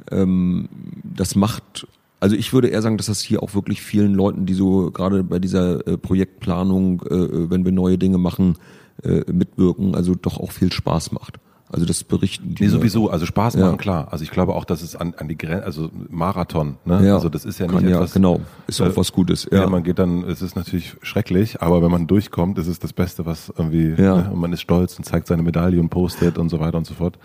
[0.10, 0.70] ähm,
[1.04, 1.88] das macht,
[2.20, 5.24] also ich würde eher sagen, dass das hier auch wirklich vielen Leuten, die so gerade
[5.24, 8.58] bei dieser äh, Projektplanung, äh, äh, wenn wir neue Dinge machen,
[9.04, 11.40] äh, mitwirken, also doch auch viel Spaß macht.
[11.74, 12.64] Also das berichten die.
[12.64, 13.78] Nee, sowieso, also Spaß machen, ja.
[13.78, 14.08] klar.
[14.12, 17.08] Also ich glaube auch, dass es an, an die Grenze, also Marathon, ne?
[17.08, 17.14] Ja.
[17.16, 18.10] Also das ist ja nicht Kann, etwas.
[18.10, 19.48] Ja, genau, ist auch äh, was Gutes.
[19.50, 19.62] Ja.
[19.62, 22.92] ja, man geht dann, es ist natürlich schrecklich, aber wenn man durchkommt, ist es das
[22.92, 24.18] Beste, was irgendwie, ja.
[24.18, 24.32] ne?
[24.34, 26.94] und man ist stolz und zeigt seine Medaille und postet und so weiter und so
[26.94, 27.18] fort.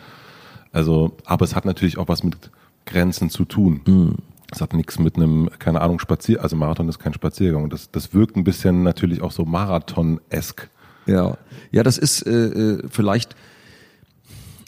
[0.72, 2.50] Also, aber es hat natürlich auch was mit
[2.84, 3.80] Grenzen zu tun.
[3.86, 4.14] Mhm.
[4.50, 7.68] Das hat nichts mit einem, keine Ahnung, Spazier, also Marathon ist kein Spaziergang.
[7.68, 10.68] Das, das wirkt ein bisschen natürlich auch so Marathon-esk.
[11.06, 11.36] Ja,
[11.72, 13.34] ja, das ist äh, äh vielleicht,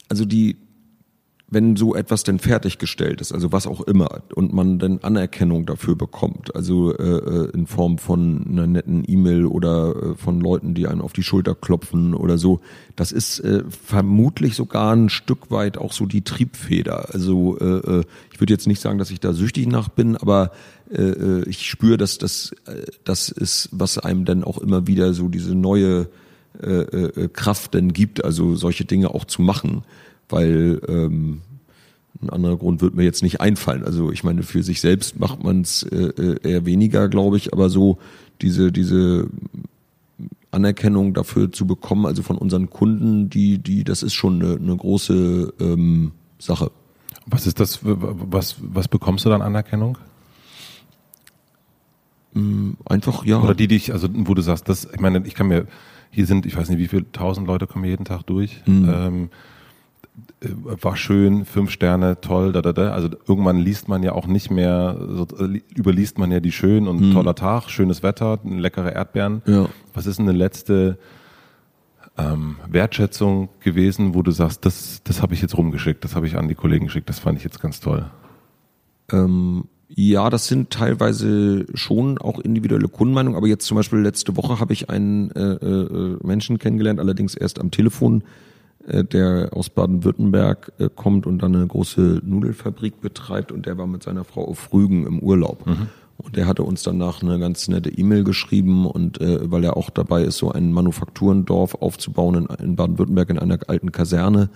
[0.08, 0.56] also die,
[1.50, 5.96] wenn so etwas denn fertiggestellt ist, also was auch immer, und man dann Anerkennung dafür
[5.96, 10.86] bekommt, also äh, äh in Form von einer netten E-Mail oder äh, von Leuten, die
[10.86, 12.60] einen auf die Schulter klopfen oder so,
[12.96, 17.14] das ist äh, vermutlich sogar ein Stück weit auch so die Triebfeder.
[17.14, 20.52] Also äh, äh ich würde jetzt nicht sagen, dass ich da süchtig nach bin, aber
[20.90, 25.14] äh, äh, ich spüre, dass das äh, das ist, was einem dann auch immer wieder
[25.14, 26.08] so diese neue
[26.62, 29.84] äh, äh, Kraft denn gibt, also solche Dinge auch zu machen
[30.28, 31.42] weil ähm,
[32.22, 33.84] ein anderer Grund wird mir jetzt nicht einfallen.
[33.84, 37.52] Also ich meine, für sich selbst macht man es äh, äh, eher weniger, glaube ich,
[37.52, 37.98] aber so
[38.40, 39.28] diese, diese
[40.50, 44.76] Anerkennung dafür zu bekommen, also von unseren Kunden, die, die, das ist schon eine, eine
[44.76, 46.70] große ähm, Sache.
[47.26, 49.98] Was ist das, was, was bekommst du dann Anerkennung?
[52.32, 53.40] Mm, einfach, ja.
[53.40, 55.66] Oder die dich, also wo du sagst, das, ich meine, ich kann mir,
[56.10, 58.62] hier sind, ich weiß nicht, wie viele tausend Leute kommen jeden Tag durch.
[58.66, 58.88] Mhm.
[58.90, 59.28] Ähm, äh,
[60.40, 62.92] war schön, fünf Sterne, toll, da, da, da.
[62.92, 66.86] Also irgendwann liest man ja auch nicht mehr, so, äh, überliest man ja die schön
[66.86, 67.12] und mhm.
[67.12, 69.42] toller Tag, schönes Wetter, leckere Erdbeeren.
[69.46, 69.68] Ja.
[69.94, 70.98] Was ist denn eine letzte
[72.16, 76.36] ähm, Wertschätzung gewesen, wo du sagst, das, das habe ich jetzt rumgeschickt, das habe ich
[76.36, 78.08] an die Kollegen geschickt, das fand ich jetzt ganz toll?
[79.10, 84.60] Ähm, ja, das sind teilweise schon auch individuelle Kundenmeinungen, aber jetzt zum Beispiel letzte Woche
[84.60, 88.47] habe ich einen äh, äh, Menschen kennengelernt, allerdings erst am Telefon, äh,
[89.04, 94.02] der aus Baden-Württemberg äh, kommt und dann eine große Nudelfabrik betreibt und der war mit
[94.02, 95.66] seiner Frau auf Rügen im Urlaub.
[95.66, 95.88] Mhm.
[96.16, 99.88] Und der hatte uns danach eine ganz nette E-Mail geschrieben und äh, weil er auch
[99.88, 104.50] dabei ist, so ein Manufakturendorf aufzubauen in, in Baden-Württemberg in einer alten Kaserne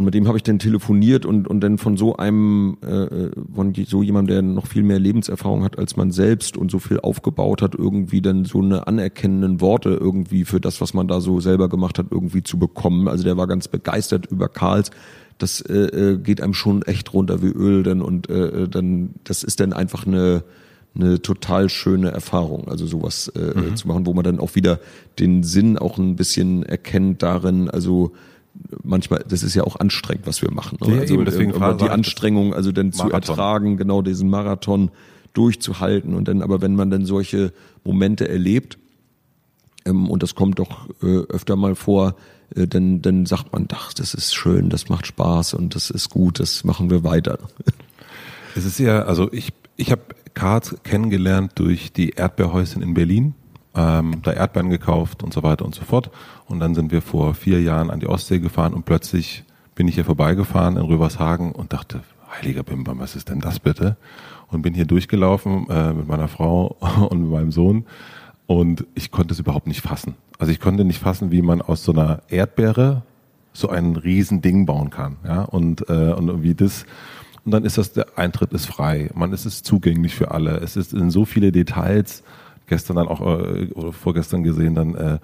[0.00, 3.74] und mit dem habe ich dann telefoniert und, und dann von so einem, äh, von
[3.86, 7.60] so jemandem, der noch viel mehr Lebenserfahrung hat als man selbst und so viel aufgebaut
[7.60, 11.68] hat, irgendwie dann so eine anerkennenden Worte irgendwie für das, was man da so selber
[11.68, 13.08] gemacht hat, irgendwie zu bekommen.
[13.08, 14.90] Also der war ganz begeistert über Karls.
[15.36, 19.10] das äh, äh, geht einem schon echt runter wie Öl dann und äh, äh, dann
[19.24, 20.44] das ist dann einfach eine
[20.94, 23.76] eine total schöne Erfahrung, also sowas äh, mhm.
[23.76, 24.80] zu machen, wo man dann auch wieder
[25.18, 28.12] den Sinn auch ein bisschen erkennt darin, also
[28.82, 30.78] manchmal, das ist ja auch anstrengend, was wir machen.
[30.80, 30.94] Ne?
[30.94, 33.08] Ja, also eben, deswegen äh, die Anstrengung, also dann Marathon.
[33.08, 34.90] zu ertragen, genau diesen Marathon
[35.32, 37.52] durchzuhalten und dann, aber wenn man dann solche
[37.84, 38.78] Momente erlebt,
[39.84, 42.16] ähm, und das kommt doch äh, öfter mal vor,
[42.54, 46.10] äh, dann, dann sagt man, ach, das ist schön, das macht Spaß und das ist
[46.10, 47.38] gut, das machen wir weiter.
[48.56, 50.02] Es ist ja, also ich, ich habe
[50.34, 53.34] Karts kennengelernt durch die Erdbeerhäuschen in Berlin,
[53.74, 56.10] ähm, da Erdbeeren gekauft und so weiter und so fort.
[56.46, 59.44] Und dann sind wir vor vier Jahren an die Ostsee gefahren und plötzlich
[59.74, 62.00] bin ich hier vorbeigefahren in Rövershagen und dachte,
[62.36, 63.96] heiliger Bimbam, was ist denn das bitte?
[64.48, 66.76] Und bin hier durchgelaufen äh, mit meiner Frau
[67.10, 67.86] und mit meinem Sohn
[68.50, 70.16] und ich konnte es überhaupt nicht fassen.
[70.40, 73.02] Also ich konnte nicht fassen, wie man aus so einer Erdbeere
[73.52, 75.18] so ein Riesending bauen kann.
[75.24, 75.42] Ja?
[75.42, 76.84] Und, äh, und wie das.
[77.44, 79.08] Und dann ist das, der Eintritt ist frei.
[79.14, 80.56] Man ist es zugänglich für alle.
[80.56, 82.24] Es ist in so viele Details.
[82.70, 85.18] Gestern dann auch, äh, oder vorgestern gesehen, dann äh,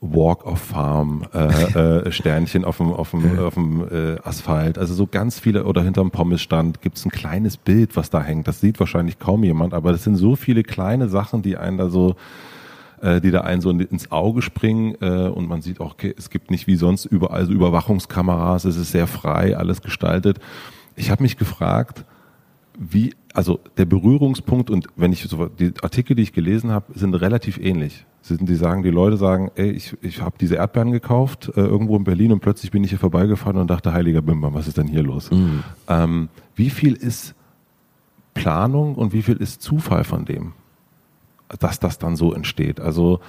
[0.00, 4.78] Walk of Farm, äh, äh, Sternchen auf dem, auf dem, auf dem äh, Asphalt.
[4.78, 8.48] Also so ganz viele, oder hinterm Pommesstand gibt es ein kleines Bild, was da hängt.
[8.48, 11.90] Das sieht wahrscheinlich kaum jemand, aber das sind so viele kleine Sachen, die einen da
[11.90, 12.16] so
[13.02, 16.30] äh, die da einen so ins Auge springen äh, und man sieht auch, okay, es
[16.30, 20.38] gibt nicht wie sonst überall so Überwachungskameras, es ist sehr frei, alles gestaltet.
[20.96, 22.04] Ich habe mich gefragt,
[22.78, 27.14] wie, also der Berührungspunkt und wenn ich so, die Artikel, die ich gelesen habe, sind
[27.14, 28.06] relativ ähnlich.
[28.22, 31.96] Sind, die sagen, die Leute sagen, ey, ich, ich habe diese Erdbeeren gekauft äh, irgendwo
[31.96, 34.86] in Berlin und plötzlich bin ich hier vorbeigefahren und dachte, heiliger Bimber, was ist denn
[34.86, 35.30] hier los?
[35.30, 35.62] Mhm.
[35.88, 37.34] Ähm, wie viel ist
[38.34, 40.52] Planung und wie viel ist Zufall von dem?
[41.58, 42.80] dass das dann so entsteht.
[42.80, 43.20] Also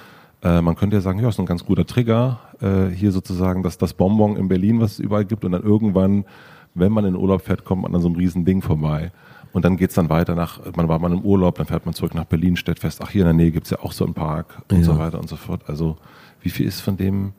[0.43, 3.77] äh, man könnte ja sagen, ja, ist ein ganz guter Trigger, äh, hier sozusagen, dass
[3.77, 6.25] das Bonbon in Berlin, was es überall gibt, und dann irgendwann,
[6.73, 9.11] wenn man in den Urlaub fährt, kommt man an so einem riesen Ding vorbei.
[9.51, 12.13] Und dann geht's dann weiter nach, man war mal im Urlaub, dann fährt man zurück
[12.13, 14.61] nach Berlin, stellt fest, ach, hier in der Nähe gibt's ja auch so einen Park
[14.69, 14.83] und ja.
[14.83, 15.63] so weiter und so fort.
[15.67, 15.97] Also
[16.41, 17.33] wie viel ist von dem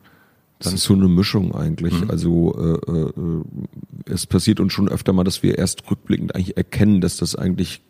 [0.63, 2.01] das ist so eine Mischung eigentlich.
[2.01, 2.11] Mhm.
[2.11, 3.11] Also äh, äh,
[4.05, 7.81] es passiert uns schon öfter mal, dass wir erst rückblickend eigentlich erkennen, dass das eigentlich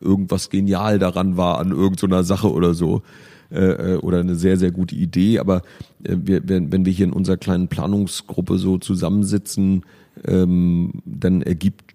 [0.00, 3.02] irgendwas genial daran war an irgendeiner Sache oder so
[3.50, 5.38] äh, äh, oder eine sehr, sehr gute Idee.
[5.38, 5.62] Aber
[6.04, 9.84] äh, wir, wenn, wenn wir hier in unserer kleinen Planungsgruppe so zusammensitzen,
[10.26, 11.94] ähm, dann ergibt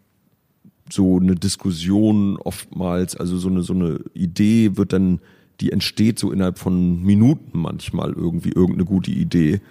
[0.93, 5.19] so eine Diskussion oftmals, also so eine, so eine Idee wird dann,
[5.59, 9.61] die entsteht so innerhalb von Minuten manchmal irgendwie irgendeine gute Idee.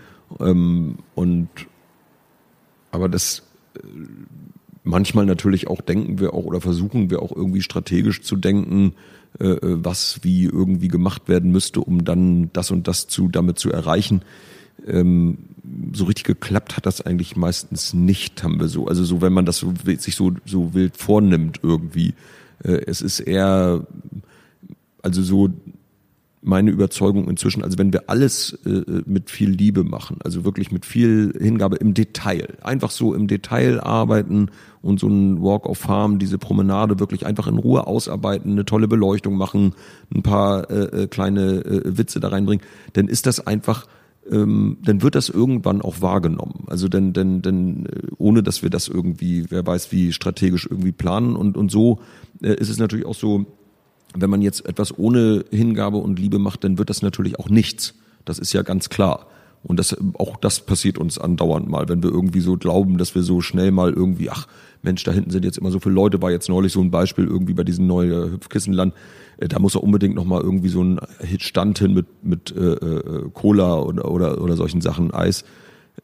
[0.41, 1.49] Ähm, und
[2.91, 3.43] aber das
[3.77, 3.81] äh,
[4.85, 8.95] manchmal natürlich auch denken wir auch oder versuchen wir auch irgendwie strategisch zu denken,
[9.39, 13.59] äh, äh, was wie irgendwie gemacht werden müsste, um dann das und das zu damit
[13.59, 14.23] zu erreichen.
[14.87, 15.39] Ähm,
[15.93, 18.87] so richtig geklappt hat das eigentlich meistens nicht, haben wir so.
[18.87, 22.15] Also so, wenn man das so, sich so, so wild vornimmt irgendwie.
[22.63, 23.87] Äh, es ist eher,
[25.03, 25.51] also so
[26.45, 30.85] meine Überzeugung inzwischen, also wenn wir alles äh, mit viel Liebe machen, also wirklich mit
[30.85, 34.51] viel Hingabe im Detail, einfach so im Detail arbeiten
[34.83, 38.89] und so ein Walk of Farm, diese Promenade wirklich einfach in Ruhe ausarbeiten, eine tolle
[38.89, 39.75] Beleuchtung machen,
[40.13, 42.65] ein paar äh, äh kleine äh, Witze da reinbringen,
[42.95, 43.87] dann ist das einfach
[44.31, 46.65] ähm, dann wird das irgendwann auch wahrgenommen.
[46.67, 50.93] Also denn, denn, denn äh, ohne dass wir das irgendwie, wer weiß wie strategisch irgendwie
[50.93, 52.01] planen und, und so
[52.43, 53.47] äh, ist es natürlich auch so,
[54.15, 57.95] wenn man jetzt etwas ohne Hingabe und Liebe macht, dann wird das natürlich auch nichts.
[58.25, 59.27] Das ist ja ganz klar.
[59.65, 63.23] Und das, auch das passiert uns andauernd mal, wenn wir irgendwie so glauben, dass wir
[63.23, 64.49] so schnell mal irgendwie, ach
[64.83, 67.27] Mensch, da hinten sind jetzt immer so viele Leute, war jetzt neulich so ein Beispiel
[67.27, 68.93] irgendwie bei diesem neuen Hüpfkissenland,
[69.39, 71.01] äh, da muss er unbedingt nochmal irgendwie so ein
[71.39, 75.45] Stand hin mit, mit äh, äh, Cola oder, oder, oder solchen Sachen, Eis.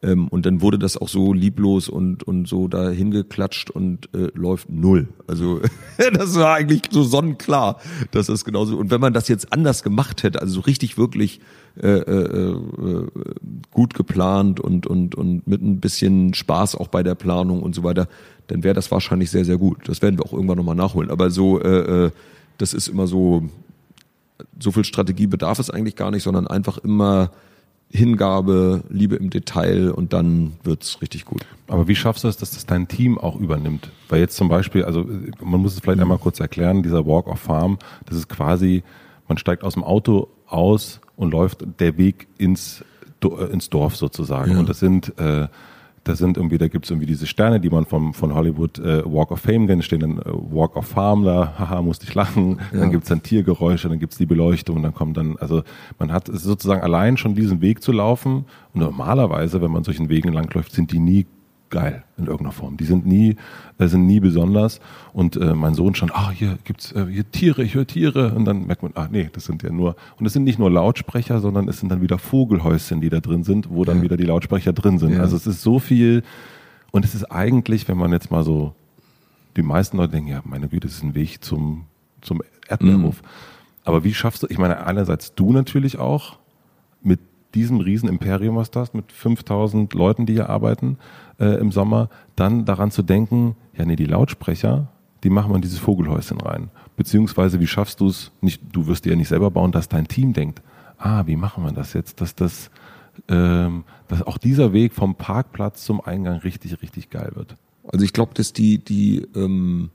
[0.01, 4.29] Ähm, und dann wurde das auch so lieblos und, und so da hingeklatscht und äh,
[4.33, 5.09] läuft null.
[5.27, 5.59] Also
[6.13, 7.79] das war eigentlich so sonnenklar,
[8.11, 8.77] dass das genauso.
[8.77, 11.41] Und wenn man das jetzt anders gemacht hätte, also so richtig wirklich
[11.81, 13.07] äh, äh, äh,
[13.71, 17.83] gut geplant und, und, und mit ein bisschen Spaß auch bei der Planung und so
[17.83, 18.07] weiter,
[18.47, 19.87] dann wäre das wahrscheinlich sehr, sehr gut.
[19.87, 21.11] Das werden wir auch irgendwann nochmal nachholen.
[21.11, 22.11] Aber so, äh, äh,
[22.57, 23.49] das ist immer so,
[24.59, 27.31] so viel Strategie bedarf es eigentlich gar nicht, sondern einfach immer
[27.91, 31.45] Hingabe, Liebe im Detail und dann wird's richtig gut.
[31.67, 33.89] Aber wie schaffst du es, dass das dein Team auch übernimmt?
[34.09, 35.07] Weil jetzt zum Beispiel, also
[35.41, 38.83] man muss es vielleicht einmal kurz erklären, dieser Walk of Farm, das ist quasi,
[39.27, 42.83] man steigt aus dem Auto aus und läuft der Weg ins,
[43.51, 44.53] ins Dorf sozusagen.
[44.53, 44.59] Ja.
[44.59, 45.47] Und das sind äh,
[46.09, 49.29] da sind irgendwie, da gibt's irgendwie diese Sterne, die man vom, von Hollywood äh, Walk
[49.29, 52.59] of Fame kennt, stehen dann äh, Walk of Farm da, haha, musste ich lachen.
[52.73, 52.79] Ja.
[52.79, 55.61] Dann gibt's dann Tiergeräusche, dann gibt's die Beleuchtung, dann kommt dann, also
[55.99, 58.45] man hat sozusagen allein schon diesen Weg zu laufen.
[58.73, 61.27] Und normalerweise, wenn man solchen Wegen langläuft, sind die nie
[61.69, 62.77] geil in irgendeiner Form.
[62.77, 63.35] Die sind nie,
[63.77, 64.79] äh, sind nie besonders.
[65.13, 68.33] Und äh, mein Sohn schon, ah, hier gibt's äh, hier Tiere, ich höre Tiere.
[68.33, 70.69] Und dann merkt man, ah, nee, das sind ja nur, und es sind nicht nur
[70.69, 74.03] Lautsprecher, sondern es sind dann wieder Vogelhäuschen, die da drin sind, wo dann ja.
[74.03, 75.13] wieder die Lautsprecher drin sind.
[75.13, 75.21] Ja.
[75.21, 76.23] Also es ist so viel,
[76.91, 78.73] und es ist eigentlich, wenn man jetzt mal so,
[79.55, 81.85] die meisten Leute denken, ja, meine Güte, das ist ein Weg zum,
[82.21, 83.21] zum Erdbeerhof.
[83.21, 83.27] Mhm.
[83.83, 86.37] Aber wie schaffst du, ich meine, einerseits du natürlich auch
[87.01, 87.19] mit
[87.55, 90.97] diesem Riesenimperium, was du hast, mit 5000 Leuten, die hier arbeiten
[91.39, 94.87] äh, im Sommer, dann daran zu denken, ja nee, die Lautsprecher,
[95.23, 96.69] die machen wir in dieses Vogelhäuschen rein.
[96.95, 100.07] Beziehungsweise wie schaffst du es, nicht, du wirst dir ja nicht selber bauen, dass dein
[100.07, 100.61] Team denkt,
[100.97, 102.69] ah, wie machen wir das jetzt, dass das,
[103.27, 107.55] ähm, dass auch dieser Weg vom Parkplatz zum Eingang richtig, richtig geil wird.
[107.87, 109.89] Also ich glaube, dass die, die ähm,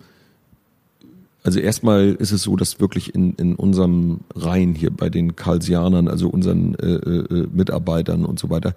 [1.45, 6.09] also erstmal ist es so, dass wirklich in, in unserem Reihen hier bei den Karlsianern,
[6.09, 8.75] also unseren äh, äh, Mitarbeitern und so weiter,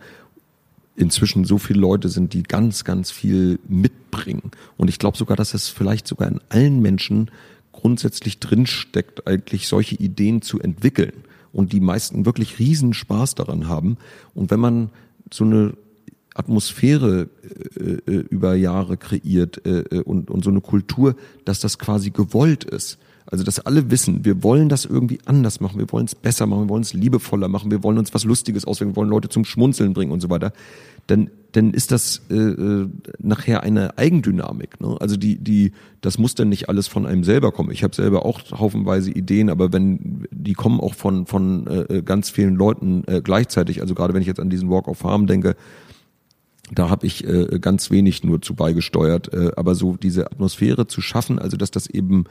[0.97, 4.51] inzwischen so viele Leute sind, die ganz, ganz viel mitbringen.
[4.75, 7.31] Und ich glaube sogar, dass es vielleicht sogar in allen Menschen
[7.71, 11.23] grundsätzlich drinsteckt, eigentlich solche Ideen zu entwickeln.
[11.53, 13.97] Und die meisten wirklich riesen Spaß daran haben.
[14.33, 14.89] Und wenn man
[15.31, 15.77] so eine
[16.33, 17.29] Atmosphäre
[17.79, 22.09] äh, äh, über Jahre kreiert äh, äh, und, und so eine Kultur, dass das quasi
[22.11, 22.99] gewollt ist.
[23.29, 26.63] Also dass alle wissen, wir wollen das irgendwie anders machen, wir wollen es besser machen,
[26.63, 29.43] wir wollen es liebevoller machen, wir wollen uns was Lustiges auswählen, wir wollen Leute zum
[29.43, 30.53] Schmunzeln bringen und so weiter.
[31.07, 34.79] Dann, dann ist das äh, äh, nachher eine Eigendynamik.
[34.79, 34.95] Ne?
[34.99, 37.71] Also die, die, das muss dann nicht alles von einem selber kommen.
[37.71, 42.29] Ich habe selber auch haufenweise Ideen, aber wenn die kommen auch von von äh, ganz
[42.29, 43.81] vielen Leuten äh, gleichzeitig.
[43.81, 45.55] Also gerade wenn ich jetzt an diesen Walk of Farm denke,
[46.71, 51.01] da habe ich äh, ganz wenig nur zu beigesteuert, äh, aber so diese Atmosphäre zu
[51.01, 52.25] schaffen, also dass das eben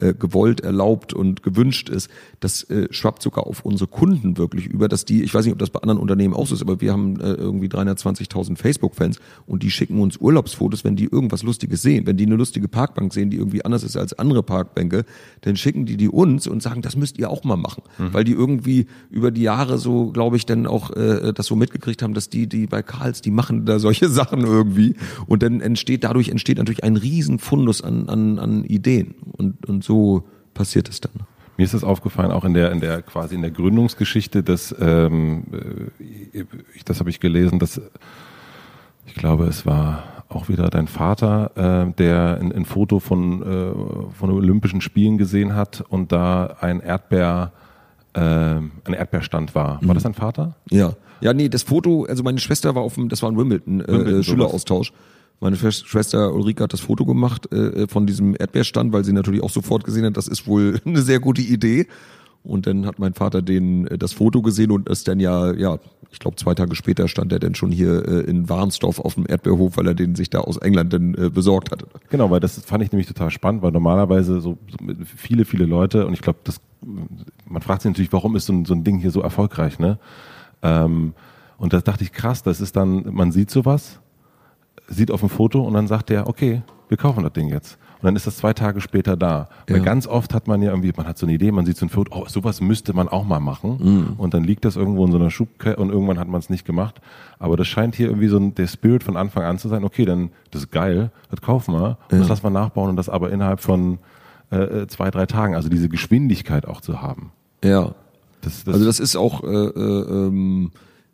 [0.00, 2.08] äh, gewollt, erlaubt und gewünscht ist,
[2.40, 5.58] das äh, schwappt sogar auf unsere Kunden wirklich über, dass die, ich weiß nicht, ob
[5.58, 9.62] das bei anderen Unternehmen auch so ist, aber wir haben äh, irgendwie 320.000 Facebook-Fans und
[9.62, 13.30] die schicken uns Urlaubsfotos, wenn die irgendwas Lustiges sehen, wenn die eine lustige Parkbank sehen,
[13.30, 15.04] die irgendwie anders ist als andere Parkbänke,
[15.42, 18.14] dann schicken die die uns und sagen, das müsst ihr auch mal machen, mhm.
[18.14, 22.02] weil die irgendwie über die Jahre so, glaube ich, dann auch äh, das so mitgekriegt
[22.02, 24.94] haben, dass die, die bei Karls, die machen da solche Sachen irgendwie.
[25.26, 29.14] Und dann entsteht, dadurch entsteht natürlich ein riesen Fundus an, an, an Ideen.
[29.32, 30.24] Und, und so
[30.54, 31.12] passiert es dann.
[31.56, 35.44] Mir ist es aufgefallen, auch in der, in der quasi in der Gründungsgeschichte, dass ähm,
[36.32, 37.80] äh, ich, das habe ich gelesen, dass
[39.06, 41.50] ich glaube, es war auch wieder dein Vater,
[41.88, 46.80] äh, der ein, ein Foto von, äh, von Olympischen Spielen gesehen hat und da ein
[46.80, 47.52] Erdbeer,
[48.14, 49.80] äh, ein Erdbeerstand war.
[49.82, 49.94] War mhm.
[49.94, 50.56] das dein Vater?
[50.70, 50.94] Ja.
[51.20, 53.86] Ja, nee, das Foto, also meine Schwester war auf dem, das war ein Wimbledon, äh,
[53.86, 54.92] Wimbledon Schüleraustausch.
[55.42, 59.50] Meine Schwester Ulrike hat das Foto gemacht äh, von diesem Erdbeerstand, weil sie natürlich auch
[59.50, 61.88] sofort gesehen hat, das ist wohl eine sehr gute Idee.
[62.44, 65.78] Und dann hat mein Vater den äh, das Foto gesehen und ist dann ja, ja,
[66.12, 69.26] ich glaube zwei Tage später stand er dann schon hier äh, in Warnsdorf auf dem
[69.28, 71.86] Erdbeerhof, weil er den sich da aus England dann äh, besorgt hatte.
[72.08, 74.76] Genau, weil das fand ich nämlich total spannend, weil normalerweise so, so
[75.16, 76.60] viele, viele Leute und ich glaube, das
[77.46, 79.98] man fragt sich natürlich, warum ist so ein, so ein Ding hier so erfolgreich, ne?
[80.62, 81.14] Ähm,
[81.58, 84.01] und da dachte ich, krass, das ist dann, man sieht sowas
[84.96, 87.78] sieht auf dem Foto und dann sagt der, okay, wir kaufen das Ding jetzt.
[88.02, 89.48] Und dann ist das zwei Tage später da.
[89.68, 89.76] Ja.
[89.76, 91.86] Weil ganz oft hat man ja irgendwie, man hat so eine Idee, man sieht so
[91.86, 93.78] ein Foto, oh, sowas müsste man auch mal machen.
[93.80, 94.12] Mhm.
[94.18, 96.66] Und dann liegt das irgendwo in so einer Schubkette und irgendwann hat man es nicht
[96.66, 97.00] gemacht.
[97.38, 100.04] Aber das scheint hier irgendwie so ein, der Spirit von Anfang an zu sein, okay,
[100.04, 102.18] dann, das ist geil, das kaufen wir und ja.
[102.18, 103.98] das lassen wir nachbauen und das aber innerhalb von
[104.50, 105.54] äh, äh, zwei, drei Tagen.
[105.54, 107.30] Also diese Geschwindigkeit auch zu haben.
[107.64, 107.94] Ja.
[108.40, 110.72] Das, das also das ist auch, äh, äh, ähm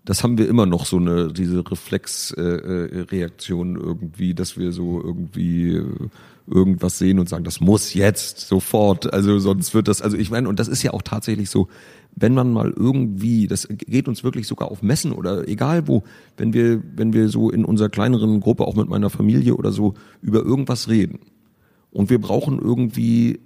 [0.08, 5.72] das haben wir immer noch so eine diese Reflexreaktion äh, irgendwie, dass wir so irgendwie
[5.72, 6.08] äh,
[6.46, 9.12] irgendwas sehen und sagen, das muss jetzt sofort.
[9.12, 11.68] Also sonst wird das, also ich meine, und das ist ja auch tatsächlich so,
[12.16, 16.04] wenn man mal irgendwie, das geht uns wirklich sogar auf Messen oder egal wo,
[16.38, 19.92] wenn wir, wenn wir so in unserer kleineren Gruppe, auch mit meiner Familie oder so,
[20.22, 21.18] über irgendwas reden.
[21.90, 23.40] Und wir brauchen irgendwie,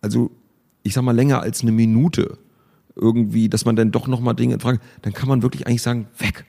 [0.00, 0.30] also
[0.84, 2.38] ich sag mal länger als eine Minute,
[2.96, 6.44] irgendwie, dass man dann doch nochmal Dinge fragt, dann kann man wirklich eigentlich sagen, weg,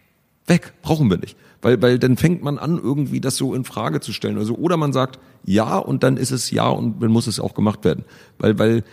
[0.48, 1.36] weg, brauchen wir nicht.
[1.62, 4.38] Weil, weil dann fängt man an, irgendwie das so in Frage zu stellen.
[4.38, 7.56] Also, oder man sagt ja und dann ist es ja und dann muss es auch
[7.56, 8.06] gemacht werden.
[8.38, 8.84] Weil, weil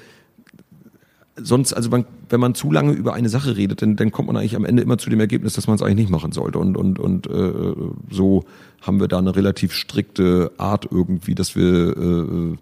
[1.36, 4.36] sonst, also man, wenn man zu lange über eine Sache redet, dann, dann kommt man
[4.36, 6.58] eigentlich am Ende immer zu dem Ergebnis, dass man es eigentlich nicht machen sollte.
[6.58, 7.74] Und, und, und äh,
[8.10, 8.44] so
[8.80, 12.56] haben wir da eine relativ strikte Art irgendwie, dass wir äh,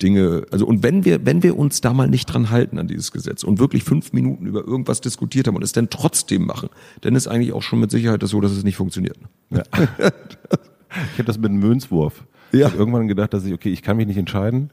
[0.00, 3.10] Dinge, also und wenn wir, wenn wir uns da mal nicht dran halten an dieses
[3.10, 6.68] Gesetz und wirklich fünf Minuten über irgendwas diskutiert haben und es dann trotzdem machen,
[7.00, 9.16] dann ist eigentlich auch schon mit Sicherheit das so, dass es nicht funktioniert.
[9.50, 9.62] Ja.
[9.72, 12.24] ich habe das mit einem Münzwurf.
[12.52, 12.58] Ja.
[12.58, 14.70] Ich habe irgendwann gedacht, dass ich, okay, ich kann mich nicht entscheiden.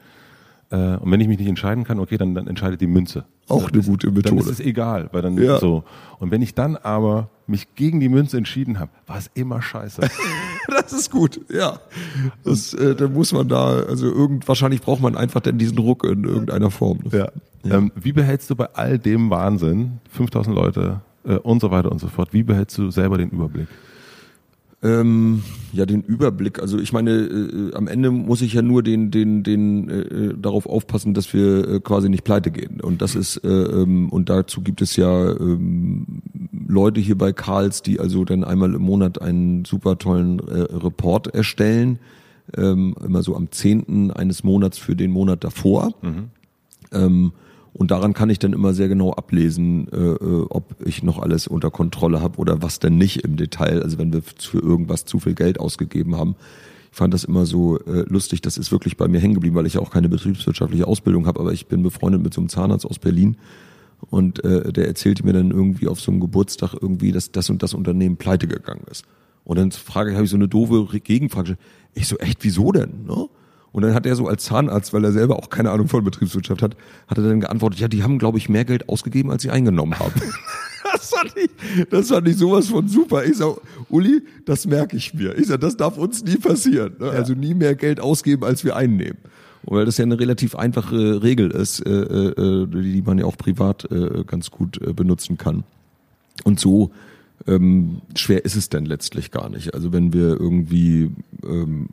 [0.69, 3.25] Äh, und wenn ich mich nicht entscheiden kann, okay, dann, dann entscheidet die Münze.
[3.47, 4.29] Auch eine gute Methode.
[4.29, 5.59] Dann ist es egal, weil dann ja.
[5.59, 5.83] so.
[6.19, 10.01] Und wenn ich dann aber mich gegen die Münze entschieden habe, war es immer scheiße.
[10.67, 11.79] das ist gut, ja.
[12.43, 16.03] Das, äh, da muss man da, also irgend, wahrscheinlich braucht man einfach denn diesen Ruck
[16.03, 16.99] in irgendeiner Form.
[17.11, 17.29] Ja.
[17.63, 17.77] ja.
[17.77, 21.99] Ähm, wie behältst du bei all dem Wahnsinn, 5000 Leute äh, und so weiter und
[21.99, 23.67] so fort, wie behältst du selber den Überblick?
[24.85, 25.41] Ähm,
[25.73, 26.59] ja, den Überblick.
[26.59, 30.67] Also ich meine, äh, am Ende muss ich ja nur den, den, den äh, darauf
[30.67, 32.81] aufpassen, dass wir äh, quasi nicht pleite gehen.
[32.81, 36.14] Und das ist äh, ähm, und dazu gibt es ja ähm,
[36.67, 41.27] Leute hier bei Karls, die also dann einmal im Monat einen super tollen äh, Report
[41.27, 41.99] erstellen,
[42.57, 45.93] ähm, immer so am zehnten eines Monats für den Monat davor.
[46.01, 46.29] Mhm.
[46.91, 47.31] Ähm,
[47.73, 51.45] und daran kann ich dann immer sehr genau ablesen, äh, äh ob ich noch alles
[51.45, 53.83] unter Kontrolle habe oder was denn nicht im Detail.
[53.83, 56.35] Also wenn wir für irgendwas zu viel Geld ausgegeben haben.
[56.91, 59.65] Ich fand das immer so äh, lustig, das ist wirklich bei mir hängen geblieben, weil
[59.65, 62.85] ich ja auch keine betriebswirtschaftliche Ausbildung habe, aber ich bin befreundet mit so einem Zahnarzt
[62.85, 63.35] aus Berlin
[64.09, 67.63] und äh, der erzählte mir dann irgendwie auf so einem Geburtstag irgendwie, dass das und
[67.63, 69.05] das Unternehmen pleite gegangen ist.
[69.43, 71.57] Und dann frage ich, habe ich so eine doofe Gegenfrage.
[71.93, 73.05] Ich so, echt, wieso denn?
[73.05, 73.27] Ne?
[73.71, 76.61] Und dann hat er so als Zahnarzt, weil er selber auch keine Ahnung von Betriebswirtschaft
[76.61, 76.77] hat,
[77.07, 79.99] hat er dann geantwortet, ja, die haben, glaube ich, mehr Geld ausgegeben, als sie eingenommen
[79.99, 80.13] haben.
[80.93, 83.25] das fand ich, das fand ich sowas von super.
[83.25, 83.57] Ich sag,
[83.89, 85.37] Uli, das merke ich mir.
[85.37, 86.95] Ich sag, das darf uns nie passieren.
[86.99, 87.09] Ne?
[87.09, 89.17] Also nie mehr Geld ausgeben, als wir einnehmen.
[89.67, 93.89] Weil das ja eine relativ einfache Regel ist, äh, äh, die man ja auch privat
[93.91, 95.63] äh, ganz gut äh, benutzen kann.
[96.43, 96.91] Und so
[97.47, 99.73] ähm, schwer ist es denn letztlich gar nicht.
[99.73, 101.11] Also wenn wir irgendwie
[101.43, 101.89] ähm,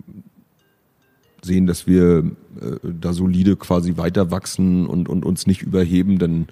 [1.43, 2.19] sehen, dass wir
[2.61, 6.47] äh, da solide quasi weiter wachsen und, und uns nicht überheben, dann,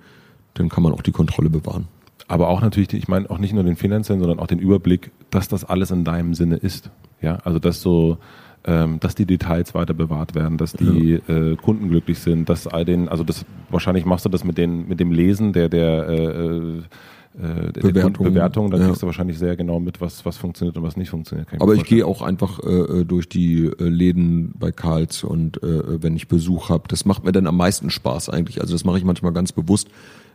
[0.55, 1.87] dann kann man auch die Kontrolle bewahren.
[2.29, 5.49] Aber auch natürlich, ich meine auch nicht nur den finanziellen, sondern auch den Überblick, dass
[5.49, 6.91] das alles in deinem Sinne ist.
[7.21, 8.19] Ja, also dass so,
[8.65, 11.35] ähm, dass die Details weiter bewahrt werden, dass die ja.
[11.35, 14.87] äh, Kunden glücklich sind, dass all den, also das wahrscheinlich machst du das mit den,
[14.89, 16.83] mit dem Lesen der der äh, äh
[17.39, 18.87] äh, Bewertung, Bewertung, dann ja.
[18.89, 21.47] kriegst du wahrscheinlich sehr genau mit, was, was funktioniert und was nicht funktioniert.
[21.61, 26.17] Aber ich gehe auch einfach äh, durch die äh, Läden bei Karls und äh, wenn
[26.17, 28.61] ich Besuch habe, das macht mir dann am meisten Spaß eigentlich.
[28.61, 29.89] Also das mache ich manchmal ganz bewusst,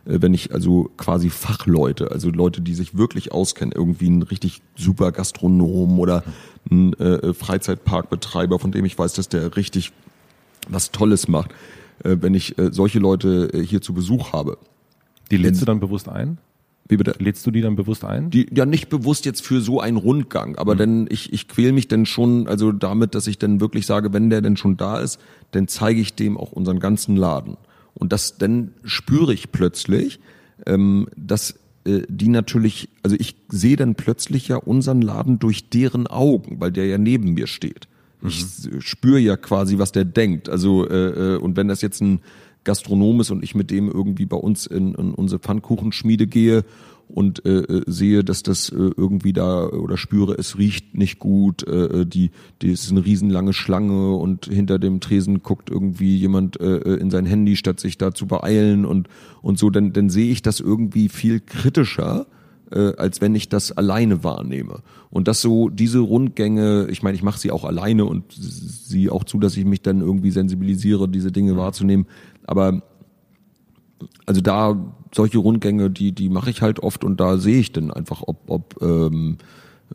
[0.06, 4.62] äh, wenn ich also quasi Fachleute, also Leute, die sich wirklich auskennen, irgendwie ein richtig
[4.74, 6.24] super Gastronom oder
[6.70, 9.92] ein äh, Freizeitparkbetreiber, von dem ich weiß, dass der richtig
[10.68, 11.52] was Tolles macht,
[12.04, 14.58] äh, wenn ich äh, solche Leute äh, hier zu Besuch habe.
[15.30, 16.38] Die lädst du dann bewusst ein?
[16.88, 17.14] Wie bitte?
[17.18, 18.30] Lädst du die dann bewusst ein?
[18.30, 20.78] Die, ja, nicht bewusst jetzt für so einen Rundgang, aber mhm.
[20.78, 24.30] denn ich, ich quäl mich dann schon, also damit, dass ich dann wirklich sage, wenn
[24.30, 27.56] der denn schon da ist, dann zeige ich dem auch unseren ganzen Laden.
[27.94, 30.20] Und das, dann spüre ich plötzlich,
[30.64, 36.06] ähm, dass äh, die natürlich, also ich sehe dann plötzlich ja unseren Laden durch deren
[36.06, 37.88] Augen, weil der ja neben mir steht.
[38.20, 38.28] Mhm.
[38.28, 38.44] Ich
[38.80, 40.48] spüre ja quasi, was der denkt.
[40.48, 42.20] Also, äh, äh, und wenn das jetzt ein
[42.64, 46.64] Gastronom ist und ich mit dem irgendwie bei uns in, in unsere Pfannkuchenschmiede gehe
[47.08, 51.66] und äh, äh, sehe, dass das äh, irgendwie da oder spüre, es riecht nicht gut,
[51.66, 52.30] äh, äh, die,
[52.62, 57.10] die ist eine riesenlange Schlange und hinter dem Tresen guckt irgendwie jemand äh, äh, in
[57.10, 59.08] sein Handy, statt sich da zu beeilen und
[59.42, 62.26] und so, dann dann sehe ich das irgendwie viel kritischer
[62.72, 64.80] äh, als wenn ich das alleine wahrnehme.
[65.10, 69.22] Und das so, diese Rundgänge, ich meine, ich mache sie auch alleine und sie auch
[69.22, 72.06] zu, dass ich mich dann irgendwie sensibilisiere, diese Dinge wahrzunehmen.
[72.44, 72.82] Aber
[74.26, 77.90] also da solche Rundgänge, die, die mache ich halt oft und da sehe ich dann
[77.90, 79.38] einfach, ob, ob ähm,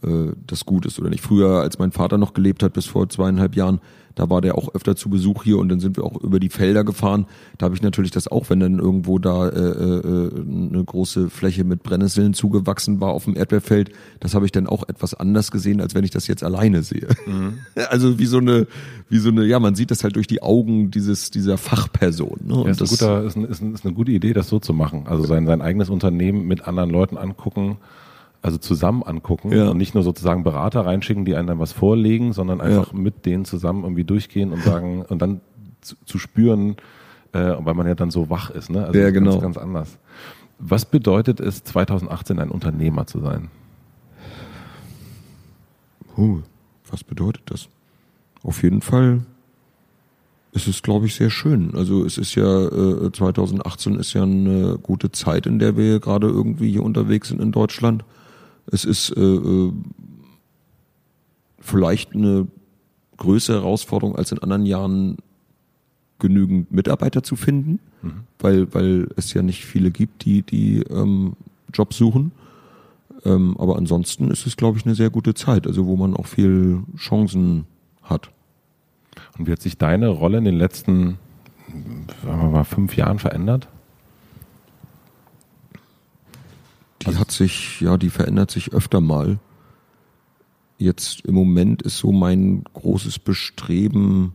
[0.03, 1.21] äh, das gut ist oder nicht.
[1.21, 3.81] Früher, als mein Vater noch gelebt hat, bis vor zweieinhalb Jahren,
[4.15, 6.49] da war der auch öfter zu Besuch hier und dann sind wir auch über die
[6.49, 7.25] Felder gefahren.
[7.57, 11.63] Da habe ich natürlich das auch, wenn dann irgendwo da äh, äh, eine große Fläche
[11.63, 15.81] mit Brennnesseln zugewachsen war auf dem Erdbeerfeld, das habe ich dann auch etwas anders gesehen,
[15.81, 17.07] als wenn ich das jetzt alleine sehe.
[17.25, 17.59] Mhm.
[17.89, 18.67] Also wie so eine,
[19.09, 22.39] wie so eine, ja, man sieht das halt durch die Augen dieses dieser Fachperson.
[22.43, 22.55] Ne?
[22.55, 24.47] Und ja, ist, das, ein guter, ist, ein, ist, ein, ist eine gute Idee, das
[24.47, 25.07] so zu machen.
[25.07, 27.77] Also sein sein eigenes Unternehmen mit anderen Leuten angucken
[28.41, 29.69] also zusammen angucken ja.
[29.69, 32.99] und nicht nur sozusagen Berater reinschicken, die einem dann was vorlegen, sondern einfach ja.
[32.99, 35.41] mit denen zusammen irgendwie durchgehen und sagen und dann
[35.81, 36.75] zu, zu spüren,
[37.33, 38.85] äh, weil man ja dann so wach ist, ne?
[38.85, 39.31] Also ja, genau.
[39.31, 39.97] ganz, ganz anders.
[40.57, 43.49] Was bedeutet es, 2018 ein Unternehmer zu sein?
[46.17, 46.41] Uh,
[46.89, 47.69] was bedeutet das?
[48.43, 49.21] Auf jeden Fall
[50.51, 51.73] ist es, glaube ich, sehr schön.
[51.75, 56.27] Also es ist ja, äh, 2018 ist ja eine gute Zeit, in der wir gerade
[56.27, 58.03] irgendwie hier unterwegs sind in Deutschland.
[58.67, 59.71] Es ist äh, äh,
[61.59, 62.47] vielleicht eine
[63.17, 65.17] größere Herausforderung als in anderen Jahren
[66.19, 68.23] genügend Mitarbeiter zu finden, mhm.
[68.39, 71.33] weil, weil es ja nicht viele gibt, die, die ähm,
[71.73, 72.31] Jobs suchen.
[73.25, 76.25] Ähm, aber ansonsten ist es, glaube ich, eine sehr gute Zeit, also wo man auch
[76.25, 77.65] viel Chancen
[78.01, 78.31] hat.
[79.37, 81.17] Und wie hat sich deine Rolle in den letzten,
[82.23, 83.67] sagen wir mal, fünf Jahren verändert?
[87.07, 89.39] Die hat sich, ja, die verändert sich öfter mal.
[90.77, 94.33] jetzt im Moment ist so mein großes Bestreben,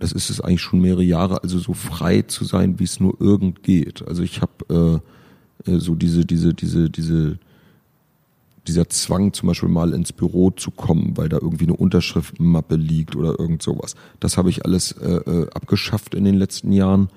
[0.00, 3.20] das ist es eigentlich schon mehrere Jahre, also so frei zu sein, wie es nur
[3.20, 4.06] irgend geht.
[4.08, 5.02] Also ich habe
[5.66, 7.38] äh, äh, so diese, diese, diese, diese,
[8.66, 13.14] dieser Zwang zum Beispiel mal ins Büro zu kommen, weil da irgendwie eine Unterschriftmappe liegt
[13.14, 13.94] oder irgend sowas.
[14.20, 17.10] Das habe ich alles äh, äh abgeschafft in den letzten Jahren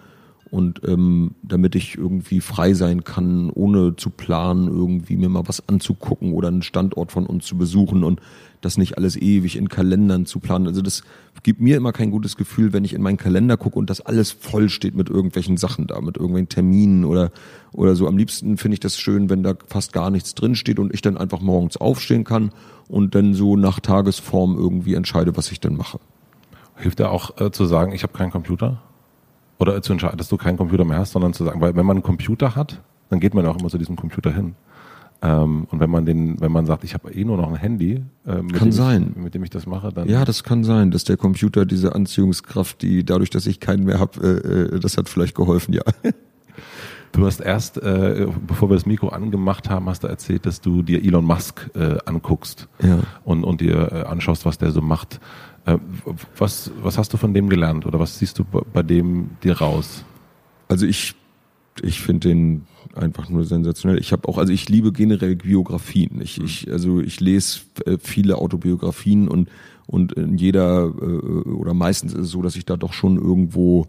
[0.54, 5.68] und ähm, damit ich irgendwie frei sein kann, ohne zu planen, irgendwie mir mal was
[5.68, 8.22] anzugucken oder einen Standort von uns zu besuchen und
[8.62, 10.68] das nicht alles ewig in Kalendern zu planen.
[10.68, 11.02] Also das
[11.42, 14.30] gibt mir immer kein gutes Gefühl, wenn ich in meinen Kalender gucke und das alles
[14.30, 17.32] voll steht mit irgendwelchen Sachen da, mit irgendwelchen Terminen oder,
[17.72, 18.08] oder so.
[18.08, 21.02] Am liebsten finde ich das schön, wenn da fast gar nichts drin steht und ich
[21.02, 22.52] dann einfach morgens aufstehen kann
[22.88, 26.00] und dann so nach Tagesform irgendwie entscheide, was ich dann mache.
[26.76, 28.84] Hilft da auch äh, zu sagen, ich habe keinen Computer?
[29.64, 31.96] Oder zu entscheiden, dass du keinen Computer mehr hast, sondern zu sagen, weil wenn man
[31.96, 34.56] einen Computer hat, dann geht man auch immer zu diesem Computer hin.
[35.22, 38.04] Ähm, und wenn man den, wenn man sagt, ich habe eh nur noch ein Handy,
[38.28, 39.14] äh, mit, kann dem sein.
[39.16, 40.10] Ich, mit dem ich das mache, dann.
[40.10, 44.00] Ja, das kann sein, dass der Computer diese Anziehungskraft, die dadurch, dass ich keinen mehr
[44.00, 45.84] habe, äh, äh, das hat vielleicht geholfen, ja.
[47.14, 50.82] Du hast erst, äh, bevor wir das Mikro angemacht haben, hast du erzählt, dass du
[50.82, 53.00] dir Elon Musk äh, anguckst ja.
[53.24, 55.20] und, und dir äh, anschaust, was der so macht.
[55.66, 55.78] Äh,
[56.38, 60.04] was, was hast du von dem gelernt oder was siehst du bei dem dir raus?
[60.68, 61.16] Also ich,
[61.82, 64.00] ich finde den einfach nur sensationell.
[64.00, 66.22] Ich habe auch, also ich liebe generell Biografien.
[66.22, 69.50] Ich, ich, also ich lese äh, viele Autobiografien und
[69.86, 73.88] und in jeder äh, oder meistens ist es so, dass ich da doch schon irgendwo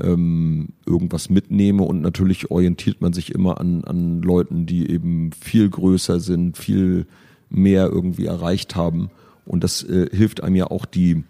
[0.00, 5.68] ähm, irgendwas mitnehme und natürlich orientiert man sich immer an, an Leuten, die eben viel
[5.68, 7.06] größer sind, viel
[7.48, 9.10] mehr irgendwie erreicht haben.
[9.46, 11.24] Und das äh, hilft einem ja auch die,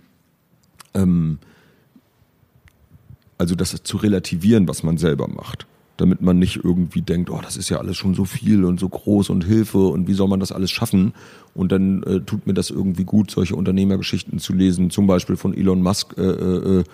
[0.95, 1.39] ähm,
[3.39, 5.67] also das zu relativieren, was man selber macht.
[5.97, 8.89] Damit man nicht irgendwie denkt, oh, das ist ja alles schon so viel und so
[8.89, 11.15] groß und Hilfe und wie soll man das alles schaffen?
[11.55, 15.55] Und dann äh, tut mir das irgendwie gut, solche Unternehmergeschichten zu lesen, zum Beispiel von
[15.55, 16.85] Elon Musk, äh, äh, äh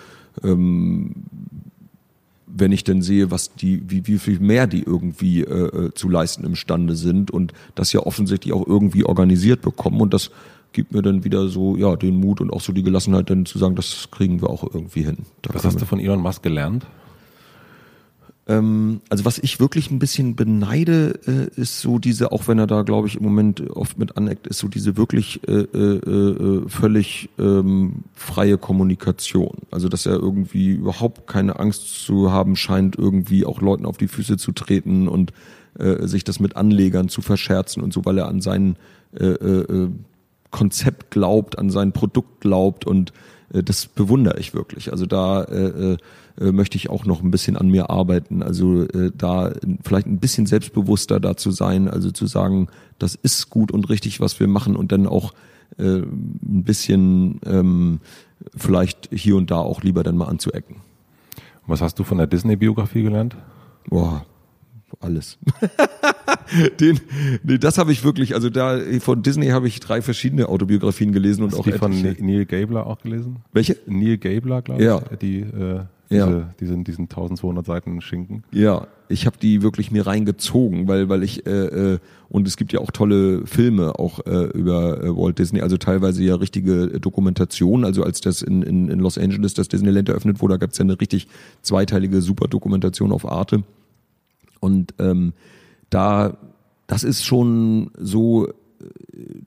[0.45, 1.15] ähm,
[2.53, 6.09] wenn ich denn sehe, was die, wie, wie viel mehr die irgendwie äh, äh, zu
[6.09, 10.31] leisten imstande sind und das ja offensichtlich auch irgendwie organisiert bekommen und das
[10.73, 13.59] gibt mir dann wieder so, ja, den Mut und auch so die Gelassenheit, dann zu
[13.59, 15.19] sagen, das kriegen wir auch irgendwie hin.
[15.43, 16.87] Da Was hast du von Elon Musk gelernt?
[18.51, 22.67] Ähm, also was ich wirklich ein bisschen beneide, äh, ist so diese, auch wenn er
[22.67, 26.69] da, glaube ich, im Moment oft mit aneckt, ist so diese wirklich äh, äh, äh,
[26.69, 29.59] völlig ähm, freie Kommunikation.
[29.71, 34.09] Also dass er irgendwie überhaupt keine Angst zu haben scheint, irgendwie auch Leuten auf die
[34.09, 35.33] Füße zu treten und
[35.79, 38.77] äh, sich das mit Anlegern zu verscherzen und so, weil er an seinen
[39.13, 39.89] äh, äh,
[40.51, 43.13] Konzept glaubt, an sein Produkt glaubt und
[43.53, 44.93] äh, das bewundere ich wirklich.
[44.93, 45.97] Also da äh,
[46.41, 48.43] äh, möchte ich auch noch ein bisschen an mir arbeiten.
[48.43, 53.51] Also äh, da vielleicht ein bisschen selbstbewusster da zu sein, also zu sagen, das ist
[53.51, 55.33] gut und richtig, was wir machen und dann auch
[55.79, 58.01] äh, ein bisschen ähm,
[58.57, 60.77] vielleicht hier und da auch lieber dann mal anzuecken.
[61.67, 63.37] Was hast du von der Disney-Biografie gelernt?
[63.89, 64.25] Boah,
[65.01, 65.39] alles.
[66.81, 67.01] Den,
[67.43, 71.45] nee, das habe ich wirklich, also da von Disney habe ich drei verschiedene Autobiografien gelesen
[71.45, 73.37] und Hast auch die von Neil Gabler auch gelesen?
[73.53, 73.77] Welche?
[73.87, 74.87] Neil Gabler, glaube ich.
[74.87, 75.01] Ja.
[75.21, 75.81] Die äh,
[76.11, 76.55] diese, ja.
[76.59, 78.43] diesen, diesen 1200 Seiten Schinken.
[78.51, 82.73] Ja, ich habe die wirklich mir reingezogen, weil weil ich äh, äh, und es gibt
[82.73, 87.85] ja auch tolle Filme auch äh, über äh, Walt Disney, also teilweise ja richtige Dokumentation.
[87.85, 90.79] Also als das in, in, in Los Angeles das Disneyland eröffnet wurde, da gab es
[90.79, 91.29] ja eine richtig
[91.63, 93.63] zweiteilige super Dokumentation auf Arte.
[94.61, 95.33] Und ähm,
[95.89, 96.37] da,
[96.87, 98.49] das ist schon so,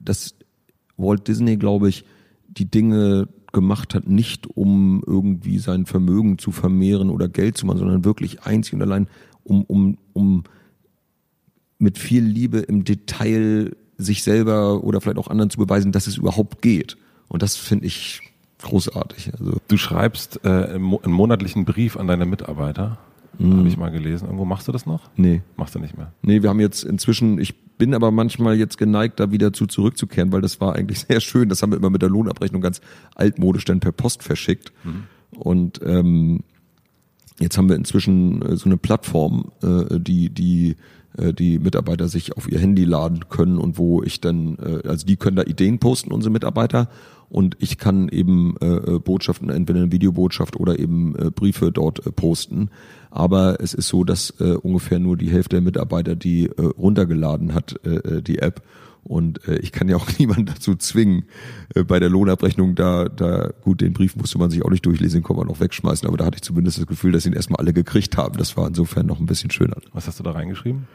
[0.00, 0.34] dass
[0.96, 2.04] Walt Disney, glaube ich,
[2.48, 7.78] die Dinge gemacht hat, nicht um irgendwie sein Vermögen zu vermehren oder Geld zu machen,
[7.78, 9.08] sondern wirklich einzig und allein,
[9.44, 10.44] um, um, um
[11.78, 16.16] mit viel Liebe im Detail sich selber oder vielleicht auch anderen zu beweisen, dass es
[16.16, 16.96] überhaupt geht.
[17.28, 18.20] Und das finde ich
[18.62, 19.32] großartig.
[19.38, 22.98] Also du schreibst äh, einen monatlichen Brief an deine Mitarbeiter.
[23.38, 23.58] Mhm.
[23.58, 24.26] Habe ich mal gelesen.
[24.26, 25.10] Irgendwo machst du das noch?
[25.16, 25.42] Nee.
[25.56, 26.12] Machst du nicht mehr?
[26.22, 30.32] Nee, wir haben jetzt inzwischen, ich bin aber manchmal jetzt geneigt, da wieder zu zurückzukehren,
[30.32, 31.48] weil das war eigentlich sehr schön.
[31.48, 32.80] Das haben wir immer mit der Lohnabrechnung ganz
[33.14, 34.72] altmodisch dann per Post verschickt.
[34.84, 35.04] Mhm.
[35.38, 36.40] Und ähm,
[37.40, 40.76] jetzt haben wir inzwischen äh, so eine Plattform, äh, die, die
[41.16, 45.16] die Mitarbeiter sich auf ihr Handy laden können und wo ich dann, äh, also die
[45.16, 46.88] können da Ideen posten, unsere Mitarbeiter,
[47.34, 52.06] und ich kann eben äh, äh, Botschaften, entweder eine Videobotschaft oder eben äh, Briefe dort
[52.06, 52.70] äh, posten.
[53.10, 57.54] Aber es ist so, dass äh, ungefähr nur die Hälfte der Mitarbeiter die äh, runtergeladen
[57.54, 58.62] hat, äh, äh die App.
[59.04, 61.24] Und äh, ich kann ja auch niemanden dazu zwingen,
[61.74, 65.20] äh, bei der Lohnabrechnung da, da, gut, den Brief musste man sich auch nicht durchlesen,
[65.20, 67.60] den kann man auch wegschmeißen, aber da hatte ich zumindest das Gefühl, dass ihn erstmal
[67.60, 68.36] alle gekriegt haben.
[68.38, 69.76] Das war insofern noch ein bisschen schöner.
[69.92, 70.86] Was hast du da reingeschrieben?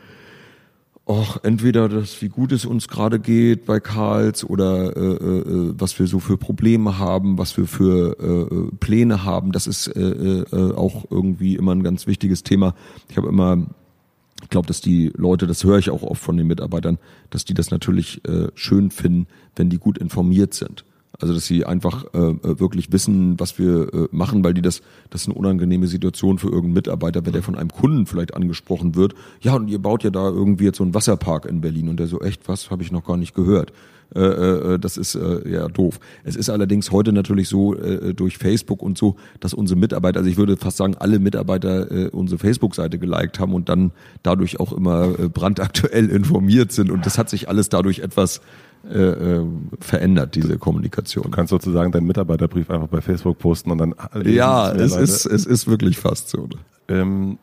[1.09, 5.97] Och, entweder das, wie gut es uns gerade geht bei Karls oder äh, äh, was
[5.97, 9.51] wir so für Probleme haben, was wir für äh, äh Pläne haben.
[9.51, 12.75] Das ist äh, äh, auch irgendwie immer ein ganz wichtiges Thema.
[13.09, 13.65] Ich habe immer,
[14.41, 16.97] ich glaube, dass die Leute, das höre ich auch oft von den Mitarbeitern,
[17.29, 20.85] dass die das natürlich äh, schön finden, wenn die gut informiert sind.
[21.19, 24.81] Also dass sie einfach äh, äh, wirklich wissen, was wir äh, machen, weil die das,
[25.09, 28.95] das ist eine unangenehme Situation für irgendeinen Mitarbeiter, wenn der von einem Kunden vielleicht angesprochen
[28.95, 29.15] wird.
[29.41, 32.07] Ja, und ihr baut ja da irgendwie jetzt so einen Wasserpark in Berlin und der
[32.07, 33.73] so, echt, was, habe ich noch gar nicht gehört.
[34.15, 35.99] Äh, äh, das ist äh, ja doof.
[36.23, 40.29] Es ist allerdings heute natürlich so äh, durch Facebook und so, dass unsere Mitarbeiter, also
[40.29, 43.91] ich würde fast sagen, alle Mitarbeiter äh, unsere Facebook-Seite geliked haben und dann
[44.23, 48.41] dadurch auch immer äh, brandaktuell informiert sind und das hat sich alles dadurch etwas
[48.89, 49.45] äh, äh,
[49.81, 51.25] verändert, diese Kommunikation.
[51.25, 53.93] Du kannst sozusagen deinen Mitarbeiterbrief einfach bei Facebook posten und dann.
[54.23, 56.47] Ja, es ist, es ist wirklich fast so.
[56.87, 57.37] Ähm,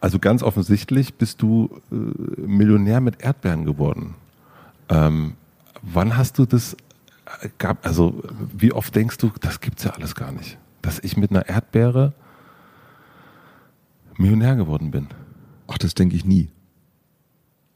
[0.00, 1.94] also ganz offensichtlich bist du äh,
[2.40, 4.14] Millionär mit Erdbeeren geworden.
[4.88, 5.34] Ähm,
[5.82, 6.74] wann hast du das
[7.40, 8.22] äh, gab, also
[8.56, 12.14] wie oft denkst du, das gibt's ja alles gar nicht, dass ich mit einer Erdbeere
[14.16, 15.08] Millionär geworden bin?
[15.66, 16.50] Ach, das denke ich nie.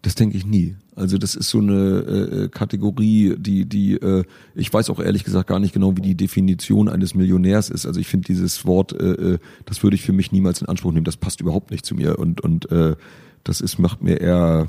[0.03, 0.77] Das denke ich nie.
[0.97, 4.25] Also das ist so eine äh, Kategorie, die, die, äh,
[4.55, 7.87] ich weiß auch ehrlich gesagt gar nicht genau, wie die Definition eines Millionärs ist.
[7.87, 10.93] Also ich finde dieses Wort, äh, äh, das würde ich für mich niemals in Anspruch
[10.93, 11.05] nehmen.
[11.05, 12.97] Das passt überhaupt nicht zu mir und und äh,
[13.45, 14.69] das ist macht mir eher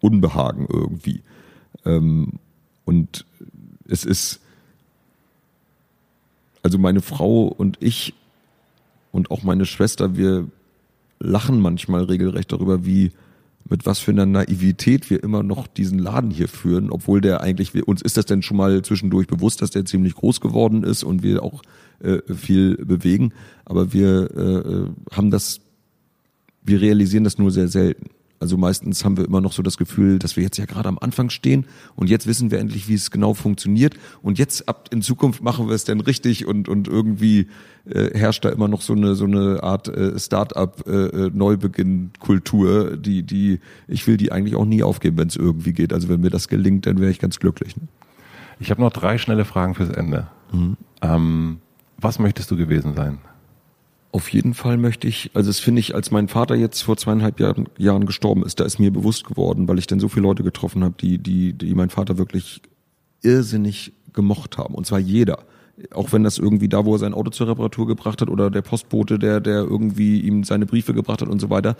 [0.00, 1.22] Unbehagen irgendwie.
[1.84, 2.40] Ähm,
[2.88, 3.26] und
[3.86, 4.40] es ist
[6.62, 8.14] also meine Frau und ich
[9.12, 10.48] und auch meine Schwester, wir
[11.18, 13.12] lachen manchmal regelrecht darüber, wie
[13.68, 17.74] mit was für einer Naivität wir immer noch diesen Laden hier führen, obwohl der eigentlich,
[17.86, 21.22] uns ist das denn schon mal zwischendurch bewusst, dass der ziemlich groß geworden ist und
[21.22, 21.60] wir auch
[22.00, 23.34] äh, viel bewegen,
[23.66, 25.60] aber wir äh, haben das,
[26.62, 28.08] wir realisieren das nur sehr selten.
[28.40, 30.98] Also meistens haben wir immer noch so das Gefühl, dass wir jetzt ja gerade am
[30.98, 31.66] Anfang stehen
[31.96, 35.68] und jetzt wissen wir endlich, wie es genau funktioniert und jetzt ab in Zukunft machen
[35.68, 37.48] wir es denn richtig und und irgendwie
[37.86, 42.10] äh, herrscht da immer noch so eine so eine Art äh, Start-up äh, äh, Neubeginn
[42.20, 43.58] Kultur, die die
[43.88, 45.92] ich will die eigentlich auch nie aufgeben, wenn es irgendwie geht.
[45.92, 47.76] Also wenn mir das gelingt, dann wäre ich ganz glücklich.
[47.76, 47.88] Ne?
[48.60, 50.28] Ich habe noch drei schnelle Fragen fürs Ende.
[50.52, 50.76] Mhm.
[51.02, 51.58] Ähm,
[52.00, 53.18] was möchtest du gewesen sein?
[54.10, 57.40] Auf jeden Fall möchte ich, also das finde ich, als mein Vater jetzt vor zweieinhalb
[57.40, 60.42] Jahren, Jahren gestorben ist, da ist mir bewusst geworden, weil ich dann so viele Leute
[60.42, 62.62] getroffen habe, die, die, die mein Vater wirklich
[63.22, 64.74] irrsinnig gemocht haben.
[64.74, 65.40] Und zwar jeder.
[65.92, 68.62] Auch wenn das irgendwie da, wo er sein Auto zur Reparatur gebracht hat oder der
[68.62, 71.76] Postbote, der, der irgendwie ihm seine Briefe gebracht hat und so weiter.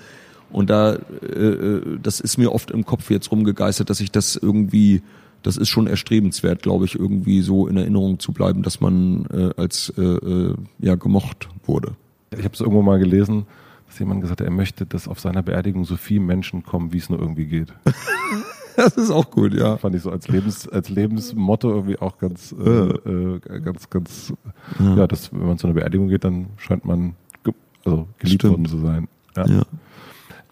[0.50, 4.36] Und da, äh, äh das ist mir oft im Kopf jetzt rumgegeistert, dass ich das
[4.36, 5.02] irgendwie,
[5.42, 9.50] das ist schon erstrebenswert, glaube ich, irgendwie so in Erinnerung zu bleiben, dass man äh,
[9.56, 11.96] als äh, äh ja gemocht wurde.
[12.30, 13.46] Ich habe es irgendwo mal gelesen,
[13.86, 16.98] dass jemand gesagt hat, er möchte, dass auf seiner Beerdigung so viele Menschen kommen, wie
[16.98, 17.72] es nur irgendwie geht.
[18.76, 19.76] das ist auch gut, ja.
[19.78, 24.32] Fand ich so als Lebens als Lebensmotto irgendwie auch ganz äh, äh, ganz ganz
[24.78, 24.96] ja.
[24.96, 27.14] ja, dass wenn man zu einer Beerdigung geht, dann scheint man
[27.44, 27.54] ge
[27.84, 28.52] also geliebt Stimmt.
[28.52, 29.08] worden zu sein.
[29.36, 29.46] Ja.
[29.46, 29.62] ja.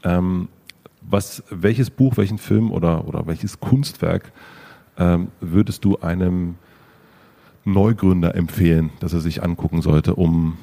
[0.03, 0.49] Ähm,
[1.03, 4.33] was welches Buch, welchen Film oder oder welches Kunstwerk
[4.99, 6.57] ähm, würdest du einem
[7.65, 10.57] Neugründer empfehlen, dass er sich angucken sollte, um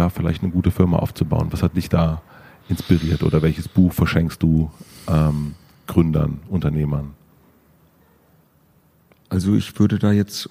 [0.00, 1.48] ja, vielleicht eine gute Firma aufzubauen?
[1.50, 2.22] Was hat dich da
[2.68, 4.70] inspiriert oder welches Buch verschenkst du
[5.08, 5.54] ähm,
[5.86, 7.10] Gründern, Unternehmern?
[9.28, 10.48] Also ich würde da jetzt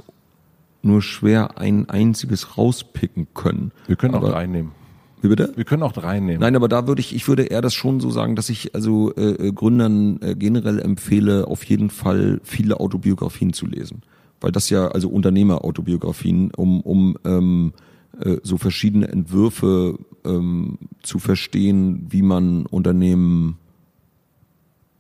[0.82, 3.72] nur schwer ein einziges rauspicken können.
[3.88, 4.72] Wir können aber, auch drei nehmen.
[5.22, 5.52] Wie bitte?
[5.56, 6.40] Wir können auch drei nehmen.
[6.40, 9.14] Nein, aber da würde ich, ich würde eher das schon so sagen, dass ich also
[9.16, 14.04] äh, äh Gründern äh, generell empfehle, auf jeden Fall viele Autobiografien zu lesen.
[14.40, 17.89] Weil das ja, also Unternehmerautobiografien, um, um ähm, äh,
[18.44, 23.58] so verschiedene Entwürfe ähm, zu verstehen, wie man Unternehmen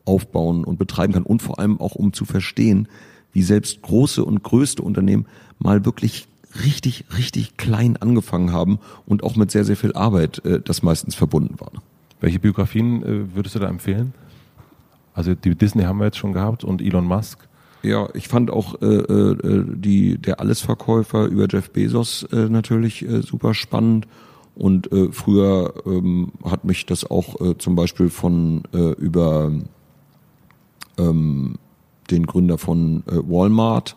[0.05, 2.87] aufbauen und betreiben kann und vor allem auch um zu verstehen,
[3.31, 5.25] wie selbst große und größte Unternehmen
[5.59, 6.27] mal wirklich
[6.63, 11.15] richtig, richtig klein angefangen haben und auch mit sehr, sehr viel Arbeit äh, das meistens
[11.15, 11.71] verbunden war.
[12.21, 14.13] Welche Biografien äh, würdest du da empfehlen?
[15.13, 17.48] Also die Disney haben wir jetzt schon gehabt und Elon Musk.
[17.81, 23.21] Ja, ich fand auch äh, äh, die der Allesverkäufer über Jeff Bezos äh, natürlich äh,
[23.21, 24.07] super spannend.
[24.55, 29.51] Und äh, früher ähm, hat mich das auch äh, zum Beispiel von äh, über
[30.97, 31.55] ähm,
[32.11, 33.95] den Gründer von äh, Walmart,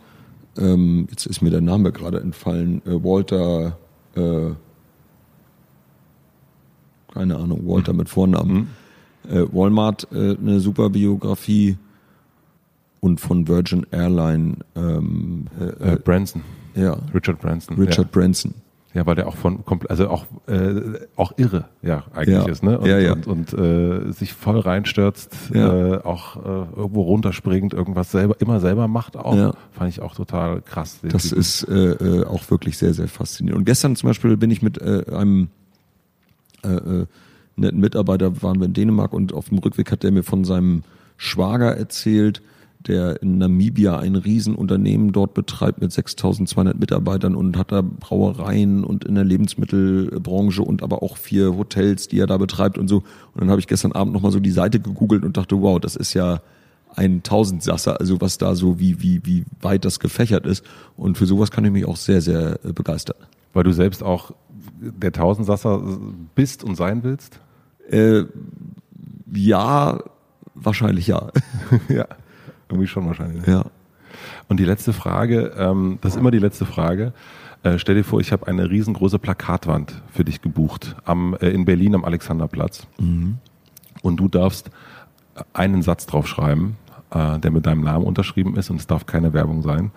[0.59, 3.79] ähm, jetzt ist mir der Name gerade entfallen, äh, Walter,
[4.15, 4.51] äh,
[7.13, 7.99] keine Ahnung, Walter mhm.
[7.99, 8.69] mit Vornamen.
[9.25, 9.35] Mhm.
[9.35, 11.77] Äh, Walmart, äh, eine super Biografie
[13.03, 16.43] und von Virgin Airline ähm, äh, äh, Branson.
[16.75, 16.97] Ja.
[17.13, 17.77] Richard Branson.
[17.77, 18.11] Richard ja.
[18.21, 18.55] Branson.
[18.95, 22.49] Ja, weil der auch von also auch äh, auch irre, ja eigentlich Ja.
[22.49, 22.79] ist, ne?
[22.79, 23.13] Und, Ja, ja.
[23.15, 25.63] und, und äh, sich voll reinstürzt, äh,
[25.97, 29.55] auch äh, irgendwo runterspringt, irgendwas selber immer selber macht auch, Ja.
[29.73, 31.01] fand ich auch total krass.
[31.03, 31.39] Das Typen.
[31.41, 33.61] ist äh, äh, auch wirklich sehr, sehr faszinierend.
[33.61, 35.49] Und gestern zum Beispiel bin ich mit äh, einem
[36.63, 37.07] äh, äh,
[37.57, 40.83] netten Mitarbeiter, waren wir in Dänemark und auf dem Rückweg hat der mir von seinem
[41.17, 42.43] Schwager erzählt,
[42.87, 49.05] der in Namibia ein Riesenunternehmen dort betreibt mit 6200 Mitarbeitern und hat da Brauereien und
[49.05, 52.99] in der Lebensmittelbranche und aber auch vier Hotels, die er da betreibt und so.
[52.99, 55.97] Und dann habe ich gestern Abend nochmal so die Seite gegoogelt und dachte, wow, das
[55.97, 56.41] ist ja
[56.95, 60.65] ein Tausendsasser, also was da so, wie, wie, wie weit das gefächert ist.
[60.97, 63.17] Und für sowas kann ich mich auch sehr, sehr äh, begeistern.
[63.53, 64.33] weil du selbst auch
[64.81, 65.83] der Tausendsasser
[66.35, 67.41] bist und sein willst.
[67.91, 68.25] Äh,
[69.33, 70.01] ja,
[70.55, 71.31] wahrscheinlich ja.
[71.89, 72.07] ja,
[72.73, 73.47] irgendwie schon wahrscheinlich.
[73.47, 73.65] ja.
[74.49, 77.13] Und die letzte Frage, ähm, das ist immer die letzte Frage.
[77.63, 81.65] Äh, stell dir vor, ich habe eine riesengroße Plakatwand für dich gebucht am, äh, in
[81.65, 82.87] Berlin am Alexanderplatz.
[84.03, 84.71] Und du darfst
[85.53, 86.77] einen Satz draufschreiben,
[87.11, 89.93] äh, der mit deinem Namen unterschrieben ist und es darf keine Werbung sein.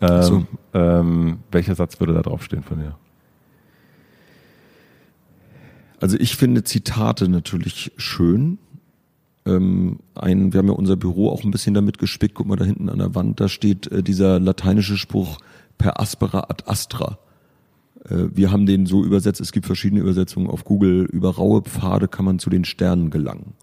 [0.00, 0.46] Ähm, so.
[0.74, 2.96] ähm, welcher Satz würde da draufstehen von dir?
[6.00, 8.58] Also ich finde Zitate natürlich schön.
[9.46, 12.34] Ähm, ein, wir haben ja unser Büro auch ein bisschen damit gespickt.
[12.34, 15.38] Guck mal da hinten an der Wand, da steht äh, dieser lateinische Spruch
[15.78, 17.18] per aspera ad astra.
[18.04, 21.04] Äh, wir haben den so übersetzt, es gibt verschiedene Übersetzungen auf Google.
[21.04, 23.54] Über raue Pfade kann man zu den Sternen gelangen.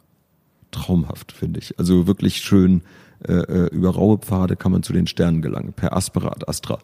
[0.72, 1.78] Traumhaft, finde ich.
[1.78, 2.82] Also wirklich schön.
[3.28, 5.74] Äh, äh, über raue Pfade kann man zu den Sternen gelangen.
[5.74, 6.80] Per aspera ad astra.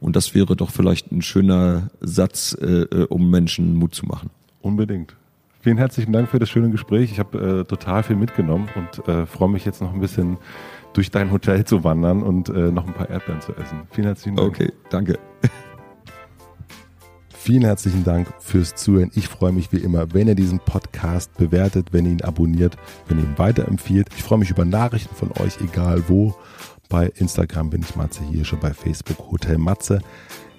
[0.00, 4.30] Und das wäre doch vielleicht ein schöner Satz, äh, äh, um Menschen Mut zu machen.
[4.60, 5.14] Unbedingt.
[5.62, 7.12] Vielen herzlichen Dank für das schöne Gespräch.
[7.12, 10.38] Ich habe äh, total viel mitgenommen und äh, freue mich jetzt noch ein bisschen
[10.92, 13.82] durch dein Hotel zu wandern und äh, noch ein paar Erdbeeren zu essen.
[13.92, 14.48] Vielen herzlichen Dank.
[14.48, 15.20] Okay, danke.
[17.28, 19.12] Vielen herzlichen Dank fürs Zuhören.
[19.14, 22.76] Ich freue mich wie immer, wenn ihr diesen Podcast bewertet, wenn ihr ihn abonniert,
[23.06, 24.08] wenn ihr ihn weiterempfiehlt.
[24.16, 26.34] Ich freue mich über Nachrichten von euch, egal wo.
[26.88, 30.00] Bei Instagram bin ich Matze Hirsche, bei Facebook Hotel Matze.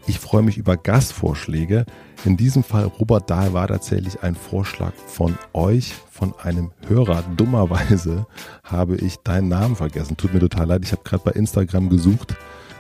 [0.06, 1.86] Ich freue mich über Gastvorschläge.
[2.26, 7.24] In diesem Fall, Robert Dahl, war tatsächlich ein Vorschlag von euch, von einem Hörer.
[7.38, 8.26] Dummerweise
[8.64, 10.18] habe ich deinen Namen vergessen.
[10.18, 10.84] Tut mir total leid.
[10.84, 12.36] Ich habe gerade bei Instagram gesucht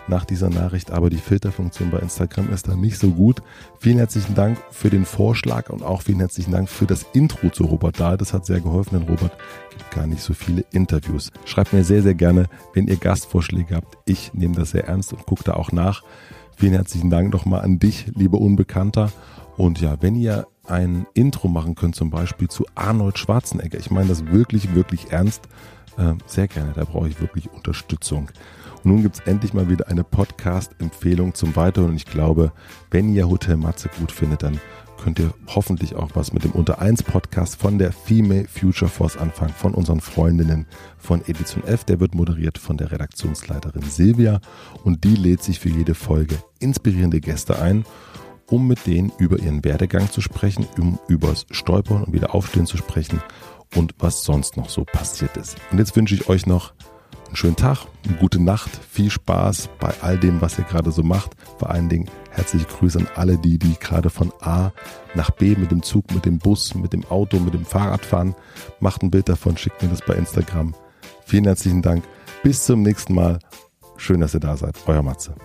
[0.07, 3.41] nach dieser Nachricht, aber die Filterfunktion bei Instagram ist da nicht so gut.
[3.79, 7.63] Vielen herzlichen Dank für den Vorschlag und auch vielen herzlichen Dank für das Intro zu
[7.63, 8.17] Robert Dahl.
[8.17, 9.37] Das hat sehr geholfen, denn Robert
[9.69, 11.31] gibt gar nicht so viele Interviews.
[11.45, 13.97] Schreibt mir sehr, sehr gerne, wenn ihr Gastvorschläge habt.
[14.05, 16.03] Ich nehme das sehr ernst und gucke da auch nach.
[16.55, 19.11] Vielen herzlichen Dank nochmal an dich, lieber Unbekannter.
[19.57, 24.09] Und ja, wenn ihr ein Intro machen könnt, zum Beispiel zu Arnold Schwarzenegger, ich meine
[24.09, 25.47] das wirklich, wirklich ernst,
[25.97, 28.29] äh, sehr gerne, da brauche ich wirklich Unterstützung.
[28.83, 31.91] Und nun gibt's endlich mal wieder eine Podcast-Empfehlung zum Weiteren.
[31.91, 32.51] Und ich glaube,
[32.91, 34.59] wenn ihr Hotel Matze gut findet, dann
[35.03, 39.17] könnt ihr hoffentlich auch was mit dem Unter 1 Podcast von der Female Future Force
[39.17, 40.65] anfangen, von unseren Freundinnen
[40.97, 41.83] von Edition F.
[41.83, 44.39] Der wird moderiert von der Redaktionsleiterin Silvia
[44.85, 47.83] und die lädt sich für jede Folge inspirierende Gäste ein,
[48.49, 52.77] um mit denen über ihren Werdegang zu sprechen, um übers Stolpern und wieder aufstehen zu
[52.77, 53.21] sprechen
[53.75, 55.57] und was sonst noch so passiert ist.
[55.71, 56.73] Und jetzt wünsche ich euch noch
[57.27, 61.03] einen schönen Tag, eine gute Nacht, viel Spaß bei all dem, was ihr gerade so
[61.03, 61.31] macht.
[61.57, 64.71] Vor allen Dingen herzliche Grüße an alle die, die gerade von A
[65.15, 68.35] nach B mit dem Zug, mit dem Bus, mit dem Auto, mit dem Fahrrad fahren.
[68.79, 70.73] Macht ein Bild davon, schickt mir das bei Instagram.
[71.25, 72.03] Vielen herzlichen Dank.
[72.43, 73.39] Bis zum nächsten Mal.
[73.97, 74.75] Schön, dass ihr da seid.
[74.87, 75.35] Euer Matze.